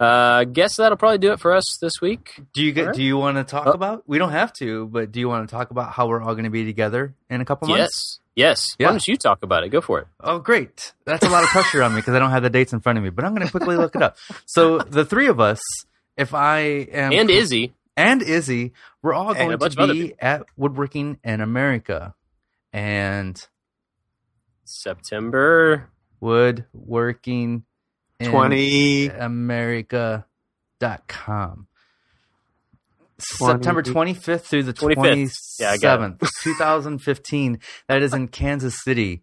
Uh, 0.00 0.44
guess 0.44 0.76
that'll 0.76 0.96
probably 0.96 1.18
do 1.18 1.30
it 1.32 1.40
for 1.40 1.54
us 1.54 1.76
this 1.82 2.00
week. 2.00 2.40
Do 2.54 2.62
you 2.64 2.72
get? 2.72 2.80
Alright. 2.82 2.96
Do 2.96 3.02
you 3.02 3.18
want 3.18 3.36
to 3.36 3.44
talk 3.44 3.66
Oh. 3.66 3.72
about? 3.72 4.02
We 4.06 4.16
don't 4.16 4.30
have 4.32 4.50
to, 4.54 4.86
but 4.86 5.12
do 5.12 5.20
you 5.20 5.28
want 5.28 5.46
to 5.46 5.54
talk 5.54 5.70
about 5.70 5.92
how 5.92 6.08
we're 6.08 6.22
all 6.22 6.32
going 6.32 6.44
to 6.44 6.50
be 6.50 6.64
together 6.64 7.14
in 7.28 7.42
a 7.42 7.44
couple 7.44 7.68
months? 7.68 7.80
Yes. 7.80 8.18
Yes. 8.34 8.66
Yeah. 8.78 8.86
Why 8.86 8.92
don't 8.92 9.06
you 9.06 9.16
talk 9.16 9.42
about 9.42 9.62
it? 9.62 9.68
Go 9.68 9.82
for 9.82 9.98
it. 10.00 10.06
Oh, 10.20 10.38
great! 10.38 10.94
That's 11.04 11.26
a 11.26 11.28
lot 11.28 11.42
of 11.42 11.50
pressure 11.50 11.82
on 11.82 11.92
me 11.92 12.00
because 12.00 12.14
I 12.14 12.18
don't 12.18 12.30
have 12.30 12.42
the 12.42 12.48
dates 12.48 12.72
in 12.72 12.80
front 12.80 12.96
of 12.96 13.04
me. 13.04 13.10
But 13.10 13.26
I'm 13.26 13.34
going 13.34 13.46
to 13.46 13.50
quickly 13.50 13.76
look 13.76 13.94
it 13.94 14.02
up. 14.02 14.16
So 14.46 14.78
the 14.78 15.04
three 15.04 15.26
of 15.26 15.38
us, 15.38 15.60
if 16.16 16.32
I 16.32 16.58
am 16.60 17.12
And 17.12 17.28
Izzy. 17.30 17.74
and 17.94 18.22
Izzy, 18.22 18.72
we're 19.02 19.12
all 19.12 19.34
going 19.34 19.58
to 19.58 19.86
be 19.92 20.14
at 20.18 20.46
Woodworking 20.56 21.18
in 21.22 21.42
America, 21.42 22.14
and 22.72 23.38
September 24.64 25.90
Woodworking 26.20 27.64
in 28.20 28.30
Twenty 28.30 29.08
America.com. 29.08 30.24
Twenty- 33.36 33.52
September 33.52 33.82
25th 33.82 34.42
through 34.42 34.62
the 34.62 34.72
25th. 34.72 35.32
Yeah, 35.60 35.76
27th, 35.76 36.20
2015. 36.42 37.58
That 37.88 38.02
is 38.02 38.14
in 38.14 38.28
Kansas 38.28 38.76
City. 38.82 39.22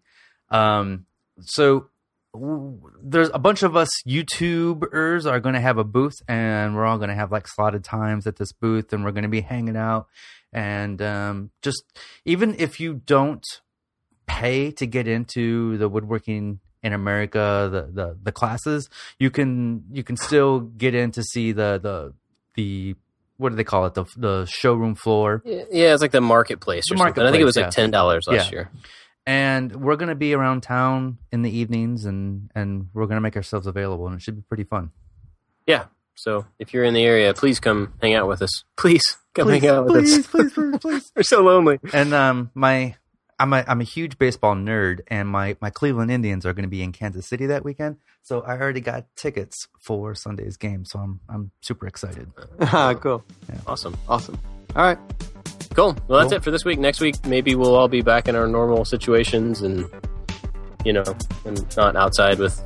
Um, 0.49 1.05
so 1.41 1.87
w- 2.33 2.79
there's 3.01 3.29
a 3.33 3.39
bunch 3.39 3.63
of 3.63 3.75
us 3.75 3.89
YouTubers 4.07 5.29
are 5.29 5.39
going 5.39 5.55
to 5.55 5.61
have 5.61 5.79
a 5.79 5.83
booth, 5.83 6.15
and 6.27 6.75
we're 6.75 6.85
all 6.85 6.97
going 6.97 7.09
to 7.09 7.15
have 7.15 7.31
like 7.31 7.47
slotted 7.47 7.83
times 7.83 8.27
at 8.27 8.35
this 8.35 8.51
booth, 8.51 8.93
and 8.93 9.03
we're 9.03 9.11
going 9.11 9.23
to 9.23 9.29
be 9.29 9.41
hanging 9.41 9.77
out. 9.77 10.07
And 10.53 11.01
um, 11.01 11.49
just 11.63 11.83
even 12.23 12.55
if 12.59 12.79
you 12.79 13.01
don't 13.05 13.43
pay 14.27 14.69
to 14.73 14.85
get 14.85 15.07
into 15.07 15.77
the 15.77 15.89
woodworking 15.89 16.59
in 16.83 16.93
America, 16.93 17.69
the 17.71 17.81
the, 17.91 18.17
the 18.23 18.31
classes, 18.31 18.89
you 19.19 19.29
can 19.31 19.83
you 19.91 20.03
can 20.03 20.17
still 20.17 20.59
get 20.61 20.93
in 20.95 21.11
to 21.11 21.23
see 21.23 21.51
the 21.51 21.79
the 21.81 22.13
the 22.55 22.95
what 23.37 23.49
do 23.49 23.55
they 23.55 23.63
call 23.63 23.85
it 23.85 23.93
the 23.93 24.05
the 24.17 24.45
showroom 24.45 24.95
floor 24.95 25.41
Yeah, 25.45 25.63
yeah, 25.71 25.93
it's 25.93 26.01
like 26.01 26.11
the 26.11 26.21
marketplace 26.21 26.85
The 26.89 26.95
or 26.95 26.97
something. 26.97 27.23
I 27.23 27.31
think 27.31 27.41
it 27.41 27.45
was 27.45 27.55
marketplace, 27.55 27.77
like 27.77 27.83
ten 27.83 27.91
dollars 27.91 28.25
last 28.27 28.51
Yeah. 28.51 28.55
year. 28.57 28.71
and 29.25 29.75
we're 29.83 29.95
gonna 29.97 30.15
be 30.15 30.33
around 30.33 30.61
town 30.61 31.17
in 31.31 31.41
the 31.43 31.51
evenings 31.55 32.05
and 32.05 32.49
and 32.55 32.87
we're 32.93 33.05
gonna 33.07 33.21
make 33.21 33.35
ourselves 33.35 33.67
available 33.67 34.07
and 34.07 34.15
it 34.15 34.21
should 34.21 34.35
be 34.37 34.41
pretty 34.43 34.63
fun 34.63 34.91
Yeah. 35.67 35.85
So 36.15 36.45
if 36.57 36.73
you're 36.73 36.83
in 36.83 36.95
the 36.95 37.03
area, 37.03 37.31
please 37.35 37.59
come 37.59 37.93
hang 38.01 38.15
out 38.15 38.27
with 38.27 38.41
us. 38.41 38.63
Please 38.75 39.03
come 39.35 39.49
hang 39.49 39.67
out 39.67 39.85
with 39.85 39.97
us. 39.97 40.03
Please, 40.03 40.27
please, 40.27 40.53
please, 40.53 40.77
please. 40.79 41.11
We're 41.15 41.21
so 41.23 41.41
lonely. 41.43 41.79
and 41.93 42.11
um 42.13 42.49
my 42.55 42.95
I'm 43.39 43.53
a 43.53 43.63
I'm 43.67 43.81
a 43.81 43.83
huge 43.83 44.17
baseball 44.17 44.55
nerd 44.55 45.01
and 45.07 45.29
my 45.29 45.55
my 45.61 45.69
Cleveland 45.69 46.11
Indians 46.11 46.45
are 46.45 46.53
going 46.53 46.63
to 46.63 46.69
be 46.69 46.81
in 46.81 46.91
Kansas 46.91 47.25
City 47.27 47.45
that 47.47 47.63
weekend 47.63 47.97
so 48.23 48.41
I 48.41 48.57
already 48.57 48.81
got 48.81 49.05
tickets 49.15 49.67
for 49.79 50.15
Sunday's 50.15 50.57
game 50.57 50.85
so 50.85 50.99
I'm 50.99 51.19
I'm 51.29 51.51
super 51.61 51.87
excited 51.87 52.31
ah, 52.61 52.93
cool. 52.95 53.23
Awesome. 53.67 53.95
Awesome. 54.07 54.39
All 54.75 54.83
right. 54.83 54.97
Cool. 55.73 55.95
Well, 56.07 56.19
that's 56.19 56.29
Cool. 56.31 56.37
it 56.37 56.43
for 56.43 56.51
this 56.51 56.65
week. 56.65 56.79
Next 56.79 56.99
week, 56.99 57.23
maybe 57.25 57.53
we'll 57.53 57.75
all 57.75 57.87
be 57.87 58.01
back 58.01 58.27
in 58.27 58.35
our 58.35 58.47
normal 58.47 58.83
situations 58.83 59.61
and, 59.61 59.85
you 60.83 60.91
know, 60.91 61.03
and 61.45 61.77
not 61.77 61.95
outside 61.95 62.39
with 62.39 62.59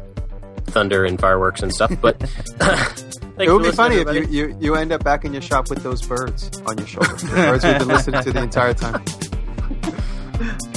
thunder 0.67 1.03
and 1.03 1.19
fireworks 1.19 1.61
and 1.61 1.73
stuff. 1.73 1.91
But 1.99 2.19
thanks 2.19 3.13
it 3.37 3.49
would 3.51 3.59
be 3.59 3.67
listening, 3.69 3.73
funny 3.73 3.95
if 3.97 4.29
you, 4.31 4.47
you, 4.47 4.57
you 4.61 4.75
end 4.75 4.93
up 4.93 5.03
back 5.03 5.25
in 5.25 5.33
your 5.33 5.41
shop 5.41 5.69
with 5.69 5.83
those 5.83 6.01
birds 6.01 6.49
on 6.65 6.77
your 6.77 6.87
shoulder. 6.87 7.13
The 7.15 7.27
birds 7.35 7.65
we've 7.65 7.79
been 7.79 7.87
listening 7.89 8.23
to 8.23 8.31
the 8.31 8.43
entire 8.43 8.73
time. 8.73 9.03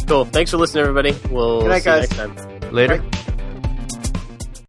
Cool. 0.07 0.25
Thanks 0.27 0.51
for 0.51 0.59
listening, 0.59 0.83
everybody. 0.83 1.15
We'll 1.31 1.62
Good 1.62 1.69
night, 1.69 1.83
see 1.83 1.91
you 1.91 1.97
next 2.01 2.17
time. 2.17 2.73
later 2.73 2.99
Right. 2.99 3.34